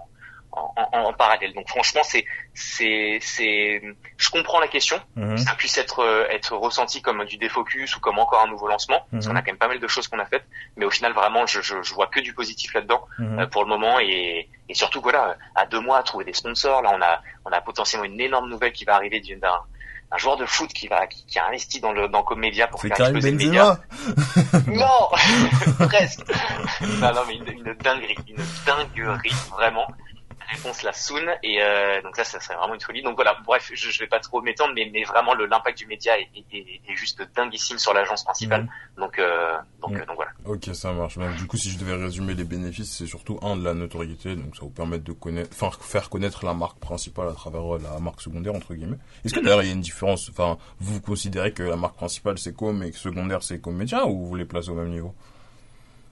en, 0.56 0.72
en, 0.92 1.12
parallèle. 1.12 1.52
Donc 1.52 1.68
franchement, 1.68 2.00
c'est 2.02 2.24
c'est 2.54 3.18
c'est 3.20 3.82
je 4.16 4.30
comprends 4.30 4.58
la 4.58 4.68
question. 4.68 4.98
Mhm. 5.14 5.38
Ça 5.38 5.54
puisse 5.54 5.76
être 5.78 6.00
euh, 6.00 6.26
être 6.30 6.56
ressenti 6.56 7.02
comme 7.02 7.24
du 7.24 7.36
défocus 7.36 7.96
ou 7.96 8.00
comme 8.00 8.18
encore 8.18 8.42
un 8.42 8.48
nouveau 8.48 8.66
lancement. 8.66 9.06
Parce 9.12 9.26
qu'on 9.26 9.32
mhm. 9.32 9.38
a 9.38 9.42
quand 9.42 9.52
même 9.52 9.58
pas 9.58 9.68
mal 9.68 9.80
de 9.80 9.88
choses 9.88 10.08
qu'on 10.08 10.18
a 10.18 10.26
faites, 10.26 10.46
mais 10.76 10.84
au 10.84 10.90
final 10.90 11.12
vraiment, 11.12 11.46
je, 11.46 11.60
je, 11.60 11.82
je 11.82 11.94
vois 11.94 12.06
que 12.06 12.20
du 12.20 12.32
positif 12.34 12.72
là-dedans 12.74 13.06
mhm. 13.18 13.38
euh, 13.40 13.46
pour 13.46 13.62
le 13.62 13.68
moment 13.68 14.00
et 14.00 14.48
et 14.68 14.74
surtout 14.74 15.00
voilà, 15.00 15.36
à 15.54 15.66
deux 15.66 15.80
mois, 15.80 16.02
trouver 16.02 16.24
des 16.24 16.32
sponsors. 16.32 16.82
Là, 16.82 16.92
on 16.94 17.02
a 17.02 17.22
on 17.44 17.52
a 17.52 17.60
potentiellement 17.60 18.06
une 18.06 18.20
énorme 18.20 18.48
nouvelle 18.48 18.72
qui 18.72 18.84
va 18.84 18.94
arriver 18.94 19.20
d'un 19.20 19.60
un 20.12 20.18
joueur 20.18 20.36
de 20.36 20.46
foot 20.46 20.72
qui 20.72 20.86
va 20.86 21.06
qui, 21.06 21.38
a 21.38 21.46
investi 21.48 21.80
dans 21.80 21.92
le 21.92 22.08
dans 22.08 22.22
Comédia 22.22 22.68
pour 22.68 22.80
faire 22.80 22.92
exploser 22.92 23.32
le 23.32 23.36
média. 23.36 23.78
non, 24.68 25.08
presque. 25.88 26.24
non, 27.00 27.12
non, 27.12 27.22
mais 27.26 27.34
une, 27.34 27.48
une 27.48 27.74
dinguerie, 27.74 28.16
une 28.28 28.44
dinguerie 28.64 29.34
vraiment 29.50 29.86
réponse 30.50 30.82
la 30.82 30.92
Soon 30.92 31.26
et 31.42 31.60
euh, 31.60 32.00
donc 32.02 32.16
ça 32.16 32.24
ça 32.24 32.40
serait 32.40 32.56
vraiment 32.56 32.74
une 32.74 32.80
folie. 32.80 33.02
Donc 33.02 33.16
voilà 33.16 33.36
bref 33.44 33.70
je, 33.74 33.90
je 33.90 33.98
vais 33.98 34.06
pas 34.06 34.20
trop 34.20 34.40
m'étendre 34.40 34.72
mais, 34.74 34.88
mais 34.92 35.04
vraiment 35.04 35.34
l'impact 35.34 35.78
du 35.78 35.86
média 35.86 36.18
est, 36.18 36.28
est, 36.52 36.80
est, 36.88 36.94
juste 36.94 37.22
dinguissime 37.34 37.78
sur 37.78 37.92
l'agence 37.92 38.24
principale. 38.24 38.62
Mhm. 38.62 38.68
donc 38.98 39.18
euh, 39.18 39.56
donc, 39.82 39.96
euh, 39.96 40.06
donc 40.06 40.16
voilà. 40.16 40.30
Ok 40.44 40.70
ça 40.74 40.92
marche. 40.92 41.18
Du 41.36 41.46
coup 41.46 41.56
si 41.56 41.70
je 41.70 41.78
devais 41.78 41.94
résumer 41.94 42.34
les 42.34 42.44
bénéfices 42.44 42.96
c'est 42.96 43.06
surtout 43.06 43.38
un 43.42 43.56
de 43.56 43.64
la 43.64 43.74
notoriété 43.74 44.36
donc 44.36 44.56
ça 44.56 44.62
vous 44.62 44.70
permet 44.70 44.98
de 44.98 45.12
connaître 45.12 45.50
enfin 45.52 45.70
faire 45.80 46.08
connaître 46.08 46.44
la 46.44 46.54
marque 46.54 46.78
principale 46.78 47.28
à 47.28 47.34
travers 47.34 47.76
euh, 47.76 47.80
la 47.82 47.98
marque 47.98 48.20
secondaire 48.20 48.54
entre 48.54 48.74
guillemets. 48.74 48.98
Est-ce 49.24 49.34
que 49.34 49.40
d'ailleurs 49.40 49.62
il 49.62 49.68
y 49.68 49.70
a 49.70 49.74
une 49.74 49.80
différence 49.80 50.28
enfin 50.30 50.58
vous 50.78 51.00
considérez 51.00 51.52
que 51.52 51.62
la 51.62 51.76
marque 51.76 51.96
principale 51.96 52.38
c'est 52.38 52.54
com 52.54 52.82
et 52.82 52.90
que 52.92 52.98
secondaire 52.98 53.42
c'est 53.42 53.60
com 53.60 53.74
média 53.74 54.06
ou 54.06 54.26
vous 54.26 54.34
les 54.36 54.44
placez 54.44 54.70
au 54.70 54.74
même 54.74 54.90
niveau? 54.90 55.14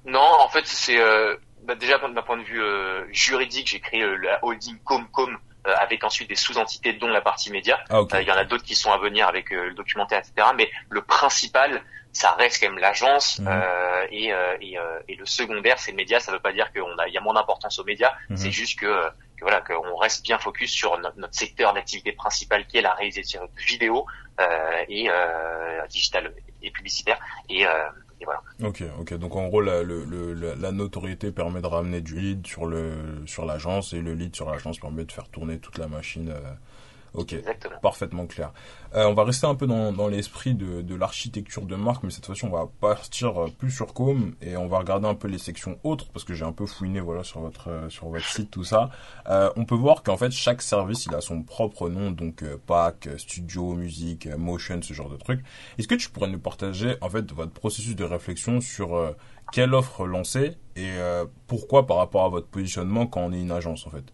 Non 0.07 0.29
en 0.41 0.49
fait 0.49 0.67
c'est 0.67 1.01
euh 1.01 1.37
bah 1.65 1.75
déjà 1.75 1.99
d'un 1.99 2.23
point 2.23 2.37
de 2.37 2.43
vue 2.43 2.63
euh, 2.63 3.05
juridique, 3.13 3.69
j'ai 3.69 3.81
créé 3.81 4.03
euh, 4.03 4.17
la 4.17 4.45
holding 4.45 4.79
Comcom 4.85 5.37
euh, 5.67 5.75
avec 5.79 6.05
ensuite 6.05 6.29
des 6.29 6.37
sous-entités 6.37 6.93
dont 6.93 7.09
la 7.09 7.21
partie 7.21 7.51
média. 7.51 7.79
Ah, 7.91 8.03
il 8.21 8.27
y 8.27 8.31
en 8.31 8.37
a 8.37 8.45
d'autres 8.45 8.65
qui 8.65 8.75
sont 8.75 8.93
à 8.93 8.99
venir 8.99 9.27
avec 9.27 9.51
le 9.51 9.75
documentaire, 9.75 10.19
etc. 10.19 10.49
Mais 10.57 10.71
le 10.91 11.03
principal, 11.03 11.83
ça 12.15 12.31
reste 12.33 12.63
quand 12.63 12.71
même 12.71 12.79
l'agence 12.79 13.41
mmh. 13.41 13.49
euh, 13.49 14.07
et, 14.11 14.33
euh, 14.33 14.57
et, 14.61 14.79
euh, 14.79 15.01
et, 15.09 15.17
le 15.17 15.27
secondaire 15.27 15.79
c'est 15.79 15.91
le 15.91 15.97
média 15.97 16.21
ça 16.21 16.31
veut 16.33 16.39
pas 16.39 16.53
dire 16.53 16.73
qu'on 16.73 16.97
a 16.99 17.09
il 17.09 17.13
y 17.13 17.19
a 17.19 17.21
moins 17.21 17.35
d'importance 17.35 17.79
aux 17.81 17.85
médias 17.85 18.13
mmh. 18.31 18.37
c'est 18.37 18.53
juste 18.53 18.79
que, 18.79 18.87
que 19.37 19.43
voilà 19.43 19.61
qu'on 19.61 19.97
reste 19.97 20.23
bien 20.23 20.39
focus 20.39 20.71
sur 20.71 20.97
notre, 21.01 21.19
notre 21.19 21.35
secteur 21.35 21.75
d'activité 21.75 22.13
principal 22.13 22.67
qui 22.67 22.79
est 22.79 22.83
la 22.83 22.95
réalisation 22.95 23.43
de 23.45 23.61
vidéos 23.61 24.07
et 24.89 25.09
digital 25.89 26.33
et 26.63 26.71
publicitaire 26.71 27.19
et, 27.49 27.67
Ok, 28.63 28.83
ok. 29.01 29.15
Donc 29.15 29.37
en 29.37 29.49
gros, 29.49 29.61
la, 29.61 29.83
le, 29.83 30.33
la 30.35 30.73
notoriété 30.73 31.33
permet 31.33 31.61
de 31.61 31.67
ramener 31.67 32.01
du 32.01 32.19
lead 32.19 32.47
sur 32.47 32.67
le 32.67 33.23
sur 33.27 33.45
l'agence 33.45 33.93
et 33.93 34.01
le 34.01 34.15
lead 34.15 34.35
sur 34.35 34.51
l'agence 34.51 34.79
permet 34.79 35.05
de 35.05 35.13
faire 35.13 35.29
tourner 35.29 35.59
toute 35.59 35.79
la 35.79 35.89
machine 35.89 36.33
Ok, 37.15 37.37
parfaitement 37.81 38.27
clair. 38.27 38.53
Euh, 38.97 39.07
on 39.07 39.15
va 39.15 39.23
rester 39.23 39.47
un 39.47 39.55
peu 39.55 39.69
dans, 39.69 39.93
dans 39.93 40.09
l'esprit 40.09 40.55
de, 40.55 40.83
de 40.83 40.95
l'architecture 40.97 41.63
de 41.63 41.77
marque, 41.77 42.03
mais 42.03 42.11
cette 42.11 42.27
fois-ci 42.27 42.45
on 42.45 42.51
va 42.51 42.69
partir 42.81 43.45
euh, 43.45 43.49
plus 43.57 43.71
sur 43.71 43.95
Com 43.95 44.35
et 44.43 44.57
on 44.57 44.67
va 44.67 44.79
regarder 44.79 45.07
un 45.07 45.15
peu 45.15 45.29
les 45.29 45.39
sections 45.39 45.79
autres 45.85 46.09
parce 46.13 46.25
que 46.25 46.35
j'ai 46.35 46.45
un 46.45 46.53
peu 46.53 46.67
fouiné 46.67 47.01
voilà 47.01 47.23
sur 47.23 47.39
votre 47.39 47.71
euh, 47.71 47.89
sur 47.89 48.09
votre 48.09 48.27
site 48.27 48.51
tout 48.51 48.65
ça. 48.65 48.91
Euh, 49.29 49.49
on 49.55 49.65
peut 49.65 49.77
voir 49.77 50.03
qu'en 50.03 50.17
fait 50.17 50.33
chaque 50.33 50.61
service 50.61 51.07
il 51.07 51.15
a 51.15 51.21
son 51.21 51.43
propre 51.43 51.89
nom 51.89 52.11
donc 52.11 52.43
euh, 52.43 52.57
pack, 52.67 53.09
studio, 53.17 53.75
musique, 53.75 54.27
motion, 54.37 54.83
ce 54.83 54.93
genre 54.93 55.09
de 55.09 55.17
trucs. 55.17 55.45
Est-ce 55.79 55.87
que 55.87 55.95
tu 55.95 56.11
pourrais 56.11 56.29
nous 56.29 56.41
partager 56.41 56.97
en 57.01 57.09
fait 57.09 57.31
votre 57.33 57.53
processus 57.53 57.95
de 57.95 58.05
réflexion 58.05 58.61
sur 58.61 59.15
quelle 59.53 59.73
offre 59.75 60.05
lancer 60.07 60.57
et 60.75 60.91
pourquoi 61.47 61.87
par 61.87 61.99
rapport 61.99 62.25
à 62.25 62.29
votre 62.29 62.49
positionnement 62.49 63.07
quand 63.07 63.21
on 63.21 63.33
est 63.33 63.41
une 63.41 63.53
agence 63.53 63.87
en 63.87 63.91
fait? 63.91 64.05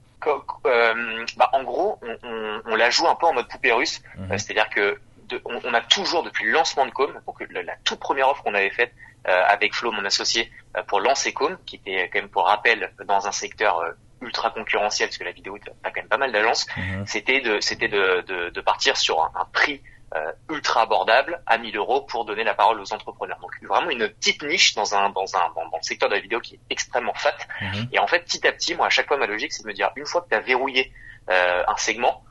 euh, 0.67 1.25
bah, 1.37 1.49
en 1.53 1.65
gros, 1.65 1.99
on, 2.23 2.63
on, 2.67 2.77
la 2.77 2.91
joue 2.91 3.07
un 3.09 3.15
peu 3.15 3.27
en 3.27 3.33
mode 3.33 3.49
poupée 3.49 3.73
russe. 3.73 4.03
Mhm. 4.17 4.33
Euh, 4.33 4.39
c'est-à-dire 4.39 4.69
que 4.69 4.99
de, 5.29 5.41
on, 5.45 5.61
on, 5.65 5.75
a 5.75 5.81
toujours, 5.81 6.23
depuis 6.23 6.45
le 6.45 6.53
lancement 6.53 6.87
de 6.87 6.91
Com, 6.91 7.13
donc 7.27 7.37
la, 7.51 7.63
la 7.63 7.77
toute 7.85 8.01
première 8.01 8.29
offre 8.29 8.43
qu'on 8.43 8.55
avait 8.55 8.71
faite 8.71 8.93
euh, 9.29 9.45
avec 9.47 9.75
Flo, 9.75 9.93
mon 9.93 10.05
associé, 10.05 10.51
euh, 10.77 10.83
pour 10.83 11.01
lancer 11.01 11.33
Com, 11.33 11.57
qui 11.67 11.77
était 11.77 12.09
quand 12.13 12.21
même 12.21 12.31
pour 12.31 12.47
rappel 12.47 12.93
dans 13.07 13.27
un 13.27 13.33
secteur 13.33 13.79
euh, 13.79 13.93
ultra 14.21 14.51
concurrentiel, 14.51 15.09
parce 15.09 15.19
que 15.19 15.25
la 15.25 15.33
vidéo 15.33 15.57
a 15.85 15.91
quand 15.91 16.01
même 16.01 16.09
pas 16.09 16.19
mal 16.19 16.33
d'agences, 16.33 16.67
mhm. 16.77 17.07
c'était 17.07 17.41
de, 17.41 17.61
c'était 17.61 17.89
de, 17.89 18.25
de, 18.27 18.51
de, 18.51 18.61
partir 18.61 18.97
sur 18.97 19.23
un, 19.23 19.31
un 19.35 19.45
prix 19.47 19.83
euh, 20.13 20.33
ultra 20.51 20.83
abordable 20.83 21.41
à 21.47 21.57
1000 21.57 21.77
euros 21.77 22.01
pour 22.01 22.25
donner 22.25 22.43
la 22.43 22.55
parole 22.55 22.81
aux 22.81 22.93
entrepreneurs. 22.93 23.39
Donc 23.41 23.53
vraiment 23.63 23.91
une 23.91 24.09
petite 24.09 24.43
niche 24.43 24.75
dans 24.75 24.93
un 24.97 25.11
dans 25.11 25.37
un 25.37 25.53
dans, 25.55 25.63
le 25.63 25.83
secteur 25.83 26.09
de 26.09 26.17
la 26.17 26.21
vidéo 26.21 26.41
qui 26.41 26.57
est 26.57 26.61
extrêmement 26.69 27.15
fat. 27.15 27.37
Mhm. 27.61 27.91
Et 27.93 28.01
en 28.01 28.09
fait 28.09 28.25
petit 28.25 28.45
à 28.45 28.51
petit, 28.51 28.75
moi 28.75 28.87
à 28.87 28.91
chaque 28.91 29.07
fois 29.07 29.19
ma 29.19 29.29
logique 29.29 29.53
c'est 29.53 29.63
de 29.63 29.69
me 29.69 29.73
dire 29.73 29.93
une 29.95 30.07
fois 30.07 30.23
que 30.23 30.31
tu 30.31 30.35
as 30.35 30.41
verrouillé 30.41 30.93
euh, 31.31 31.63
un 31.67 31.77
segment, 31.77 32.23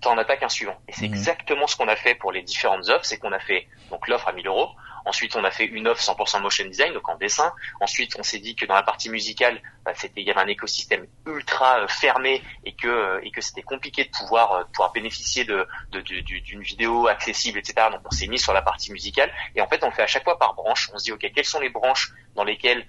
tu 0.00 0.08
en 0.08 0.18
attaques 0.18 0.42
un 0.42 0.48
suivant. 0.48 0.76
Et 0.88 0.92
c'est 0.92 1.08
mhm. 1.08 1.14
exactement 1.14 1.66
ce 1.66 1.76
qu'on 1.76 1.88
a 1.88 1.96
fait 1.96 2.14
pour 2.14 2.32
les 2.32 2.42
différentes 2.42 2.88
offres, 2.88 3.04
c'est 3.04 3.18
qu'on 3.18 3.32
a 3.32 3.38
fait 3.38 3.68
donc 3.90 4.08
l'offre 4.08 4.28
à 4.28 4.32
1000 4.32 4.46
euros. 4.46 4.68
Ensuite, 5.04 5.36
on 5.36 5.44
a 5.44 5.50
fait 5.50 5.64
une 5.64 5.88
offre 5.88 6.02
100% 6.02 6.40
motion 6.42 6.64
design, 6.66 6.92
donc 6.92 7.08
en 7.08 7.16
dessin. 7.16 7.52
Ensuite, 7.80 8.16
on 8.18 8.22
s'est 8.22 8.38
dit 8.38 8.54
que 8.54 8.66
dans 8.66 8.74
la 8.74 8.82
partie 8.82 9.10
musicale, 9.10 9.60
bah, 9.84 9.92
c'était 9.96 10.20
il 10.20 10.26
y 10.26 10.30
avait 10.30 10.40
un 10.40 10.48
écosystème 10.48 11.06
ultra 11.26 11.80
euh, 11.80 11.88
fermé 11.88 12.42
et 12.64 12.74
que 12.74 12.88
euh, 12.88 13.20
et 13.22 13.30
que 13.30 13.40
c'était 13.40 13.62
compliqué 13.62 14.04
de 14.04 14.10
pouvoir 14.10 14.52
euh, 14.52 14.64
pouvoir 14.72 14.92
bénéficier 14.92 15.44
de 15.44 15.66
d'une 15.90 16.62
vidéo 16.62 17.08
accessible, 17.08 17.58
etc. 17.58 17.88
Donc, 17.90 18.00
on 18.04 18.10
s'est 18.10 18.28
mis 18.28 18.38
sur 18.38 18.52
la 18.52 18.62
partie 18.62 18.92
musicale. 18.92 19.32
Et 19.54 19.60
en 19.60 19.66
fait, 19.66 19.82
on 19.82 19.86
le 19.86 19.92
fait 19.92 20.02
à 20.02 20.06
chaque 20.06 20.24
fois 20.24 20.38
par 20.38 20.54
branche. 20.54 20.90
On 20.94 20.98
se 20.98 21.04
dit, 21.04 21.12
ok, 21.12 21.30
quelles 21.34 21.44
sont 21.44 21.60
les 21.60 21.68
branches 21.68 22.12
dans 22.34 22.44
lesquelles 22.44 22.86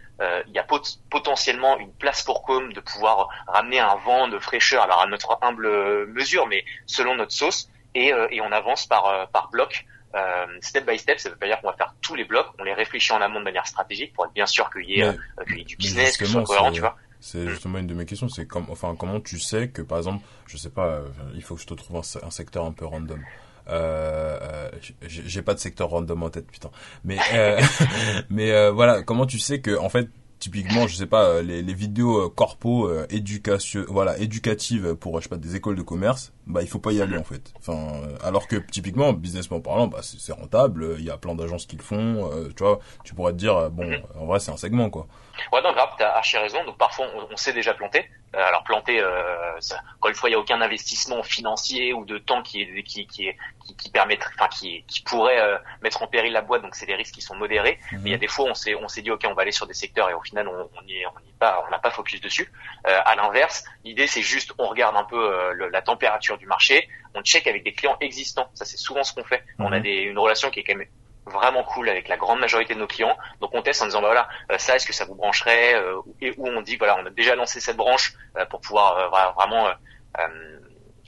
il 0.47 0.53
y 0.53 0.59
a 0.59 0.65
potentiellement 1.09 1.77
une 1.77 1.91
place 1.93 2.23
pour 2.23 2.43
com 2.43 2.71
de 2.71 2.79
pouvoir 2.79 3.27
ramener 3.45 3.79
un 3.79 3.95
vent 3.95 4.29
de 4.29 4.39
fraîcheur, 4.39 4.83
alors 4.83 5.01
à 5.01 5.05
notre 5.05 5.37
humble 5.41 6.07
mesure, 6.07 6.47
mais 6.47 6.63
selon 6.85 7.15
notre 7.15 7.33
sauce. 7.33 7.69
Et, 7.93 8.13
et 8.31 8.41
on 8.41 8.51
avance 8.51 8.85
par 8.85 9.29
par 9.31 9.49
bloc 9.49 9.85
euh, 10.15 10.45
step 10.61 10.87
by 10.87 10.97
step, 10.97 11.19
ça 11.19 11.29
veut 11.29 11.35
pas 11.35 11.47
dire 11.47 11.59
qu'on 11.61 11.69
va 11.69 11.75
faire 11.75 11.95
tous 12.01 12.15
les 12.15 12.23
blocs, 12.23 12.47
on 12.59 12.63
les 12.63 12.73
réfléchit 12.73 13.13
en 13.13 13.21
amont 13.21 13.39
de 13.39 13.45
manière 13.45 13.65
stratégique 13.65 14.13
pour 14.13 14.25
être 14.25 14.33
bien 14.33 14.45
sûr 14.45 14.69
qu'il 14.69 14.89
y 14.89 14.99
ait, 14.99 15.07
euh, 15.07 15.13
y 15.49 15.61
ait 15.61 15.63
du 15.63 15.75
business, 15.75 16.17
que 16.17 16.25
ce 16.25 16.31
soit 16.33 16.43
cohérent, 16.43 16.71
tu 16.71 16.81
vois. 16.81 16.95
C'est 17.19 17.47
justement 17.47 17.79
une 17.79 17.87
de 17.87 17.93
mes 17.93 18.05
questions, 18.05 18.27
c'est 18.27 18.45
comme, 18.45 18.65
enfin, 18.69 18.95
comment 18.99 19.21
tu 19.21 19.39
sais 19.39 19.69
que, 19.69 19.81
par 19.81 19.97
exemple, 19.97 20.23
je 20.45 20.57
sais 20.57 20.69
pas, 20.69 20.87
euh, 20.87 21.07
il 21.35 21.41
faut 21.41 21.55
que 21.55 21.61
je 21.61 21.67
te 21.67 21.73
trouve 21.73 21.97
un, 21.97 22.29
secteur 22.29 22.65
un 22.65 22.73
peu 22.73 22.85
random. 22.85 23.23
Euh, 23.69 24.37
euh 24.41 24.71
j'ai 25.01 25.41
pas 25.41 25.53
de 25.53 25.59
secteur 25.59 25.89
random 25.89 26.21
en 26.21 26.29
tête, 26.29 26.51
putain. 26.51 26.69
Mais, 27.05 27.17
mais 28.29 28.69
voilà, 28.71 29.03
comment 29.03 29.25
tu 29.25 29.39
sais 29.39 29.61
que, 29.61 29.77
en 29.77 29.89
fait, 29.89 30.09
typiquement 30.43 30.87
je 30.87 30.95
sais 30.95 31.05
pas 31.05 31.23
euh, 31.23 31.41
les, 31.41 31.61
les 31.61 31.73
vidéos 31.73 32.25
euh, 32.25 32.29
corpo 32.29 32.89
euh, 32.89 33.05
éducation 33.09 33.85
voilà 33.87 34.17
éducatives 34.17 34.95
pour 34.95 35.17
je 35.19 35.23
sais 35.23 35.29
pas 35.29 35.37
des 35.37 35.55
écoles 35.55 35.77
de 35.77 35.81
commerce 35.81 36.33
bah 36.45 36.61
il 36.61 36.67
faut 36.67 36.79
pas 36.79 36.91
y 36.91 37.01
aller 37.01 37.17
en 37.17 37.23
fait 37.23 37.53
enfin 37.57 38.01
alors 38.23 38.47
que 38.47 38.57
typiquement 38.57 39.13
businessment 39.13 39.61
parlant 39.61 39.87
bah 39.87 39.99
c'est 40.01 40.33
rentable 40.33 40.95
il 40.99 41.05
y 41.05 41.09
a 41.09 41.17
plein 41.17 41.35
d'agences 41.35 41.65
qui 41.65 41.77
le 41.77 41.83
font 41.83 42.29
tu 42.55 42.63
vois 42.63 42.79
tu 43.03 43.15
pourrais 43.15 43.31
te 43.31 43.37
dire 43.37 43.69
bon 43.71 43.85
mhm. 43.85 44.03
en 44.19 44.25
vrai 44.25 44.39
c'est 44.39 44.51
un 44.51 44.57
segment 44.57 44.89
quoi 44.89 45.07
Ouais, 45.51 45.61
non, 45.61 45.73
grave, 45.73 45.89
t'as 45.97 46.15
archi 46.15 46.37
raison. 46.37 46.63
Donc 46.65 46.77
parfois, 46.77 47.07
on, 47.15 47.27
on 47.31 47.37
s'est 47.37 47.53
déjà 47.53 47.73
planté. 47.73 48.09
Euh, 48.35 48.47
alors 48.47 48.63
planté, 48.63 48.99
euh, 48.99 49.59
ça, 49.59 49.79
encore 49.97 50.09
une 50.09 50.15
fois, 50.15 50.29
il 50.29 50.33
y 50.33 50.35
a 50.35 50.39
aucun 50.39 50.61
investissement 50.61 51.23
financier 51.23 51.93
ou 51.93 52.05
de 52.05 52.17
temps 52.17 52.41
qui 52.41 52.61
est, 52.61 52.83
qui, 52.83 53.05
qui, 53.07 53.27
qui, 53.65 53.75
qui 53.75 53.91
permettrait, 53.91 54.31
enfin 54.37 54.49
qui, 54.49 54.83
qui 54.87 55.01
pourrait 55.03 55.39
euh, 55.39 55.57
mettre 55.81 56.01
en 56.01 56.07
péril 56.07 56.33
la 56.33 56.41
boîte. 56.41 56.61
Donc 56.61 56.75
c'est 56.75 56.85
des 56.85 56.95
risques 56.95 57.15
qui 57.15 57.21
sont 57.21 57.35
modérés. 57.35 57.79
Mhm. 57.91 58.01
Mais 58.01 58.09
il 58.09 58.11
y 58.11 58.15
a 58.15 58.19
des 58.19 58.27
fois, 58.27 58.45
on 58.45 58.53
s'est, 58.53 58.75
on 58.75 58.87
s'est 58.87 59.01
dit, 59.01 59.11
ok, 59.11 59.25
on 59.27 59.33
va 59.33 59.41
aller 59.41 59.51
sur 59.51 59.67
des 59.67 59.73
secteurs 59.73 60.09
et 60.09 60.13
au 60.13 60.21
final, 60.21 60.47
on, 60.47 60.69
on 60.79 60.87
y 60.87 60.97
est, 60.97 61.05
on 61.05 61.19
y 61.19 61.29
est 61.29 61.39
pas, 61.39 61.63
on 61.67 61.71
n'a 61.71 61.79
pas 61.79 61.91
focus 61.91 62.21
dessus. 62.21 62.51
Euh, 62.87 62.99
à 63.05 63.15
l'inverse, 63.15 63.63
l'idée 63.83 64.07
c'est 64.07 64.21
juste, 64.21 64.53
on 64.57 64.67
regarde 64.67 64.95
un 64.95 65.03
peu 65.03 65.17
euh, 65.17 65.69
la 65.71 65.81
température 65.81 66.32
du 66.37 66.45
marché, 66.45 66.87
on 67.13 67.21
check 67.21 67.47
avec 67.47 67.63
des 67.63 67.73
clients 67.73 67.97
existants. 68.01 68.49
Ça 68.53 68.65
c'est 68.65 68.77
souvent 68.77 69.03
ce 69.03 69.13
qu'on 69.13 69.23
fait. 69.23 69.43
On 69.59 69.71
a 69.71 69.77
mhm. 69.77 69.83
des, 69.83 69.91
une 69.91 70.17
relation 70.17 70.49
qui 70.49 70.59
est 70.59 70.63
quand 70.63 70.75
même 70.75 70.87
vraiment 71.25 71.63
cool 71.63 71.89
avec 71.89 72.07
la 72.07 72.17
grande 72.17 72.39
majorité 72.39 72.73
de 72.73 72.79
nos 72.79 72.87
clients. 72.87 73.17
Donc 73.39 73.51
on 73.53 73.61
teste 73.61 73.81
en 73.81 73.85
disant 73.85 74.01
bah 74.01 74.07
voilà 74.07 74.27
euh, 74.51 74.57
ça 74.57 74.75
est-ce 74.75 74.85
que 74.85 74.93
ça 74.93 75.05
vous 75.05 75.15
brancherait 75.15 75.75
euh, 75.75 76.01
et 76.21 76.33
où 76.37 76.47
on 76.47 76.61
dit 76.61 76.75
voilà 76.75 76.97
on 76.99 77.05
a 77.05 77.09
déjà 77.09 77.35
lancé 77.35 77.59
cette 77.59 77.77
branche 77.77 78.13
euh, 78.37 78.45
pour 78.45 78.61
pouvoir 78.61 79.09
vraiment 79.35 79.69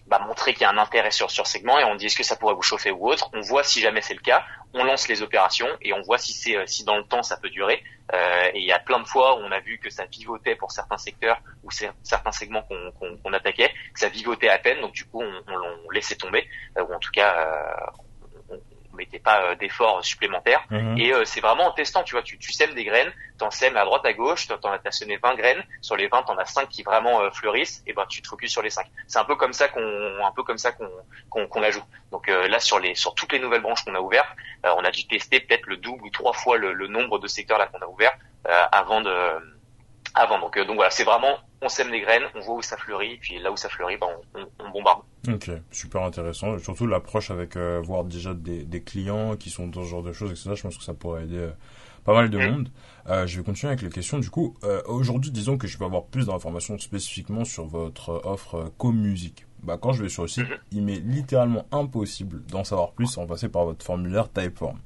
bah, 0.07 0.19
montrer 0.19 0.53
qu'il 0.53 0.61
y 0.61 0.65
a 0.65 0.69
un 0.69 0.77
intérêt 0.77 1.11
sur 1.11 1.31
sur 1.31 1.47
segment 1.47 1.79
et 1.79 1.83
on 1.83 1.95
dit 1.95 2.05
est-ce 2.07 2.15
que 2.15 2.23
ça 2.23 2.35
pourrait 2.35 2.53
vous 2.53 2.61
chauffer 2.61 2.91
ou 2.91 3.07
autre? 3.09 3.29
On 3.33 3.41
voit 3.41 3.63
si 3.63 3.81
jamais 3.81 4.01
c'est 4.01 4.13
le 4.13 4.19
cas, 4.19 4.43
on 4.73 4.83
lance 4.83 5.07
les 5.07 5.21
opérations 5.21 5.67
et 5.81 5.93
on 5.93 6.01
voit 6.01 6.17
si 6.17 6.33
c'est 6.33 6.67
si 6.67 6.83
dans 6.83 6.97
le 6.97 7.03
temps 7.03 7.23
ça 7.23 7.37
peut 7.37 7.49
durer. 7.49 7.83
et 8.53 8.59
il 8.59 8.65
y 8.65 8.71
a 8.71 8.79
plein 8.79 8.99
de 8.99 9.07
fois 9.07 9.35
où 9.37 9.39
on 9.39 9.51
a 9.51 9.59
vu 9.59 9.79
que 9.79 9.89
ça 9.89 10.05
pivotait 10.05 10.55
pour 10.55 10.71
certains 10.71 10.97
secteurs 10.97 11.41
ou 11.63 11.71
certains 11.71 12.31
segments 12.31 12.63
qu'on 12.63 13.17
qu'on 13.23 13.33
attaquait, 13.33 13.69
que 13.93 13.99
ça 13.99 14.09
vivotait 14.09 14.49
à 14.49 14.59
peine. 14.59 14.81
Donc 14.81 14.93
du 14.93 15.05
coup 15.05 15.21
on, 15.21 15.43
on, 15.47 15.59
on 15.85 15.89
laissait 15.91 16.15
tomber 16.15 16.47
ou 16.77 16.93
en 16.93 16.99
tout 16.99 17.11
cas 17.11 17.91
mettait 18.95 19.19
pas 19.19 19.43
euh, 19.43 19.55
d'efforts 19.55 20.03
supplémentaires. 20.03 20.63
Mhm. 20.69 20.97
Et 20.97 21.13
euh, 21.13 21.25
c'est 21.25 21.41
vraiment 21.41 21.67
en 21.67 21.71
testant, 21.71 22.03
tu 22.03 22.15
vois, 22.15 22.23
tu, 22.23 22.37
tu 22.37 22.51
sèmes 22.51 22.73
des 22.73 22.83
graines, 22.83 23.11
t'en 23.37 23.51
sèmes 23.51 23.77
à 23.77 23.85
droite, 23.85 24.05
à 24.05 24.13
gauche, 24.13 24.47
t'en 24.47 24.71
as 24.71 24.91
semé 24.91 25.17
20 25.17 25.35
graines, 25.35 25.63
sur 25.81 25.95
les 25.95 26.07
20, 26.07 26.23
t'en 26.23 26.37
as 26.37 26.45
5 26.45 26.69
qui 26.69 26.83
vraiment 26.83 27.21
euh, 27.21 27.29
fleurissent, 27.31 27.83
et 27.87 27.93
ben 27.93 28.05
tu 28.07 28.21
te 28.21 28.27
focuses 28.27 28.51
sur 28.51 28.61
les 28.61 28.69
5. 28.69 28.85
C'est 29.07 29.19
un 29.19 29.25
peu 29.25 29.35
comme 29.35 29.53
ça 29.53 29.67
qu'on 29.67 29.81
un 29.81 30.31
peu 30.31 30.43
comme 30.43 30.57
ça 30.57 30.71
qu'on 30.71 30.89
qu'on 31.29 31.47
qu'on 31.47 31.59
la 31.61 31.71
joue. 31.71 31.83
Donc 32.11 32.27
là 32.27 32.59
sur 32.59 32.79
les 32.79 32.95
sur 32.95 33.13
toutes 33.13 33.33
les 33.33 33.39
nouvelles 33.39 33.61
branches 33.61 33.83
qu'on 33.83 33.95
a 33.95 33.99
ouvertes, 33.99 34.29
on 34.63 34.83
a 34.83 34.91
dû 34.91 35.05
tester 35.07 35.39
peut-être 35.39 35.67
le 35.67 35.77
double 35.77 36.03
ou 36.05 36.09
trois 36.09 36.33
fois 36.33 36.57
le, 36.57 36.73
le 36.73 36.87
nombre 36.87 37.19
de 37.19 37.27
secteurs 37.27 37.59
là 37.59 37.67
qu'on 37.67 37.79
a 37.79 37.87
ouvert 37.87 38.13
avant 38.71 39.01
de 39.01 39.11
avant. 40.15 40.39
Donc, 40.39 40.57
donc 40.57 40.75
voilà, 40.75 40.89
c'est 40.89 41.03
vraiment, 41.03 41.37
on 41.61 41.69
sème 41.69 41.91
des 41.91 42.01
graines, 42.01 42.23
on 42.33 42.39
voit 42.41 42.55
où 42.55 42.61
ça 42.61 42.77
fleurit, 42.77 43.17
puis 43.17 43.39
là 43.39 43.51
où 43.51 43.57
ça 43.57 43.69
fleurit, 43.69 43.97
ben, 43.97 44.07
on, 44.33 44.45
on 44.65 44.69
bombarde. 44.71 45.01
Ok, 45.31 45.49
super 45.71 46.03
intéressant. 46.03 46.57
Surtout 46.59 46.87
l'approche 46.87 47.31
avec 47.31 47.55
euh, 47.55 47.81
voir 47.83 48.03
déjà 48.03 48.33
des, 48.33 48.63
des, 48.63 48.81
clients 48.81 49.35
qui 49.35 49.49
sont 49.49 49.67
dans 49.67 49.83
ce 49.83 49.89
genre 49.89 50.03
de 50.03 50.13
choses, 50.13 50.31
etc. 50.31 50.51
Je 50.55 50.61
pense 50.61 50.77
que 50.77 50.83
ça 50.83 50.93
pourrait 50.93 51.23
aider 51.23 51.37
euh, 51.37 51.51
pas 52.05 52.13
mal 52.13 52.29
de 52.29 52.37
monde. 52.37 52.69
Euh, 53.09 53.27
je 53.27 53.37
vais 53.37 53.43
continuer 53.43 53.71
avec 53.71 53.81
les 53.81 53.89
questions. 53.89 54.19
Du 54.19 54.29
coup, 54.29 54.55
euh, 54.63 54.81
aujourd'hui, 54.85 55.31
disons 55.31 55.57
que 55.57 55.67
je 55.67 55.77
vais 55.77 55.85
avoir 55.85 56.05
plus 56.05 56.27
d'informations 56.27 56.77
spécifiquement 56.77 57.43
sur 57.43 57.65
votre 57.65 58.21
offre 58.23 58.71
co-musique. 58.77 59.45
Bah, 59.63 59.77
quand 59.81 59.93
je 59.93 60.03
vais 60.03 60.09
sur 60.09 60.21
le 60.21 60.27
site, 60.27 60.45
il 60.71 60.83
m'est 60.83 60.99
littéralement 60.99 61.65
impossible 61.71 62.45
d'en 62.45 62.63
savoir 62.63 62.91
plus 62.91 63.07
sans 63.07 63.25
passer 63.25 63.49
par 63.49 63.65
votre 63.65 63.83
formulaire 63.83 64.31
Typeform. 64.31 64.79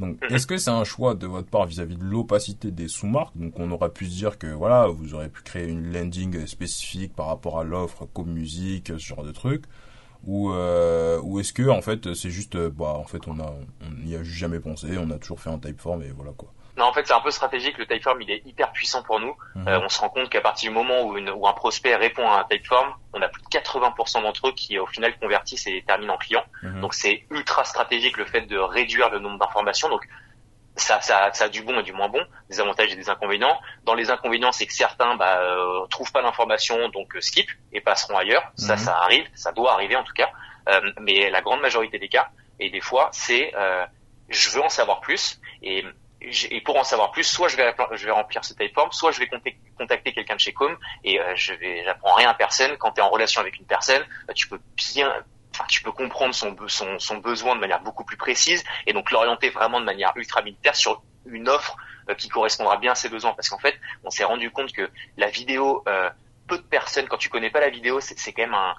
Donc, 0.00 0.18
est-ce 0.28 0.46
que 0.46 0.56
c'est 0.56 0.70
un 0.70 0.84
choix 0.84 1.14
de 1.14 1.26
votre 1.26 1.48
part 1.48 1.66
vis-à-vis 1.66 1.96
de 1.96 2.04
l'opacité 2.04 2.70
des 2.70 2.88
sous-marques? 2.88 3.36
Donc, 3.36 3.58
on 3.58 3.70
aurait 3.70 3.90
pu 3.90 4.06
se 4.06 4.16
dire 4.16 4.38
que 4.38 4.48
voilà, 4.48 4.88
vous 4.88 5.14
aurez 5.14 5.28
pu 5.28 5.42
créer 5.42 5.68
une 5.68 5.92
landing 5.92 6.46
spécifique 6.46 7.14
par 7.14 7.26
rapport 7.26 7.60
à 7.60 7.64
l'offre 7.64 8.06
co-musique, 8.12 8.88
ce 8.88 8.98
genre 8.98 9.24
de 9.24 9.32
truc. 9.32 9.64
Ou 10.26 10.52
euh, 10.52 11.20
ou 11.22 11.38
est-ce 11.38 11.52
que 11.52 11.68
en 11.68 11.82
fait 11.82 12.14
c'est 12.14 12.30
juste 12.30 12.54
euh, 12.54 12.70
bah 12.70 12.94
en 12.96 13.04
fait 13.04 13.28
on 13.28 13.38
a 13.40 13.54
on 13.82 14.04
n'y 14.06 14.16
a 14.16 14.22
jamais 14.22 14.58
pensé 14.58 14.96
on 14.96 15.10
a 15.10 15.18
toujours 15.18 15.38
fait 15.38 15.50
un 15.50 15.58
typeform 15.58 16.02
et 16.02 16.12
voilà 16.12 16.32
quoi 16.32 16.50
non 16.76 16.86
en 16.86 16.92
fait 16.92 17.06
c'est 17.06 17.12
un 17.14 17.20
peu 17.20 17.30
stratégique 17.30 17.78
le 17.78 17.86
typeform 17.86 18.20
il 18.22 18.30
est 18.30 18.42
hyper 18.46 18.72
puissant 18.72 19.02
pour 19.02 19.20
nous 19.20 19.36
mhm. 19.54 19.68
euh, 19.68 19.80
on 19.80 19.88
se 19.88 20.00
rend 20.00 20.08
compte 20.08 20.28
qu'à 20.28 20.40
partir 20.40 20.70
du 20.70 20.76
moment 20.76 21.02
où, 21.02 21.16
une, 21.16 21.30
où 21.30 21.46
un 21.46 21.52
prospect 21.52 21.94
répond 21.94 22.28
à 22.28 22.40
un 22.40 22.44
typeform 22.44 22.94
on 23.12 23.22
a 23.22 23.28
plus 23.28 23.42
de 23.42 23.48
80% 23.48 24.22
d'entre 24.22 24.48
eux 24.48 24.52
qui 24.52 24.78
au 24.78 24.86
final 24.86 25.16
convertissent 25.18 25.66
et 25.66 25.82
terminent 25.86 26.14
en 26.14 26.18
client 26.18 26.44
mhm. 26.62 26.80
donc 26.80 26.94
c'est 26.94 27.26
ultra 27.30 27.64
stratégique 27.64 28.16
le 28.16 28.26
fait 28.26 28.42
de 28.42 28.58
réduire 28.58 29.10
le 29.10 29.18
nombre 29.18 29.38
d'informations 29.38 29.88
donc 29.88 30.06
ça, 30.76 31.00
ça, 31.00 31.30
ça 31.32 31.44
a 31.44 31.48
du 31.48 31.62
bon 31.62 31.78
et 31.78 31.82
du 31.82 31.92
moins 31.92 32.08
bon, 32.08 32.20
des 32.50 32.60
avantages 32.60 32.92
et 32.92 32.96
des 32.96 33.08
inconvénients. 33.08 33.56
Dans 33.84 33.94
les 33.94 34.10
inconvénients, 34.10 34.50
c'est 34.50 34.66
que 34.66 34.72
certains 34.72 35.14
bah, 35.14 35.38
euh, 35.40 35.86
trouvent 35.86 36.10
pas 36.10 36.20
l'information, 36.20 36.88
donc 36.88 37.14
euh, 37.14 37.20
skip 37.20 37.48
et 37.72 37.80
passeront 37.80 38.16
ailleurs. 38.16 38.42
Ça, 38.56 38.74
mhm. 38.74 38.80
ça 38.80 38.96
arrive, 38.98 39.24
ça 39.34 39.52
doit 39.52 39.72
arriver 39.72 39.94
en 39.94 40.02
tout 40.02 40.12
cas. 40.14 40.30
Euh, 40.68 40.80
mais 41.00 41.30
la 41.30 41.42
grande 41.42 41.60
majorité 41.60 41.98
des 41.98 42.08
cas, 42.08 42.28
et 42.58 42.70
des 42.70 42.80
fois, 42.80 43.10
c'est 43.12 43.52
euh, 43.54 43.84
je 44.28 44.50
veux 44.50 44.62
en 44.62 44.68
savoir 44.68 45.00
plus. 45.00 45.40
Et, 45.62 45.84
et 46.50 46.60
pour 46.60 46.76
en 46.76 46.84
savoir 46.84 47.10
plus, 47.10 47.24
soit 47.24 47.48
je 47.48 47.56
vais, 47.56 47.74
je 47.92 48.06
vais 48.06 48.10
remplir 48.10 48.44
ce 48.44 48.54
typeform, 48.54 48.92
soit 48.92 49.10
je 49.10 49.20
vais 49.20 49.28
contacter 49.76 50.12
quelqu'un 50.12 50.36
de 50.36 50.40
chez 50.40 50.52
Com 50.52 50.76
et 51.02 51.20
euh, 51.20 51.34
je 51.36 51.52
vais, 51.54 51.82
j'apprends 51.84 52.14
rien 52.14 52.30
à 52.30 52.34
personne. 52.34 52.76
Quand 52.78 52.92
tu 52.92 53.00
es 53.00 53.02
en 53.02 53.10
relation 53.10 53.40
avec 53.40 53.58
une 53.58 53.66
personne, 53.66 54.02
bah, 54.26 54.34
tu 54.34 54.48
peux 54.48 54.60
bien, 54.76 55.12
enfin, 55.52 55.64
tu 55.68 55.82
peux 55.82 55.92
comprendre 55.92 56.34
son, 56.34 56.52
besoin 57.18 57.54
de 57.54 57.60
manière 57.60 57.80
beaucoup 57.80 58.04
plus 58.04 58.16
précise 58.16 58.64
et 58.86 58.92
donc 58.92 59.10
l'orienter 59.10 59.50
vraiment 59.50 59.80
de 59.80 59.84
manière 59.84 60.12
ultra 60.16 60.42
militaire 60.42 60.76
sur 60.76 61.02
une 61.26 61.48
offre 61.48 61.76
euh, 62.08 62.14
qui 62.14 62.28
correspondra 62.28 62.76
bien 62.76 62.92
à 62.92 62.94
ses 62.94 63.08
besoins. 63.08 63.34
Parce 63.34 63.48
qu'en 63.48 63.58
fait, 63.58 63.78
on 64.04 64.10
s'est 64.10 64.24
rendu 64.24 64.50
compte 64.50 64.72
que 64.72 64.90
la 65.16 65.28
vidéo, 65.28 65.82
euh, 65.88 66.10
peu 66.46 66.58
de 66.58 66.62
personnes, 66.62 67.08
quand 67.08 67.18
tu 67.18 67.28
connais 67.28 67.50
pas 67.50 67.60
la 67.60 67.70
vidéo, 67.70 68.00
c'est 68.00 68.32
quand 68.32 68.42
même 68.42 68.54
un, 68.54 68.74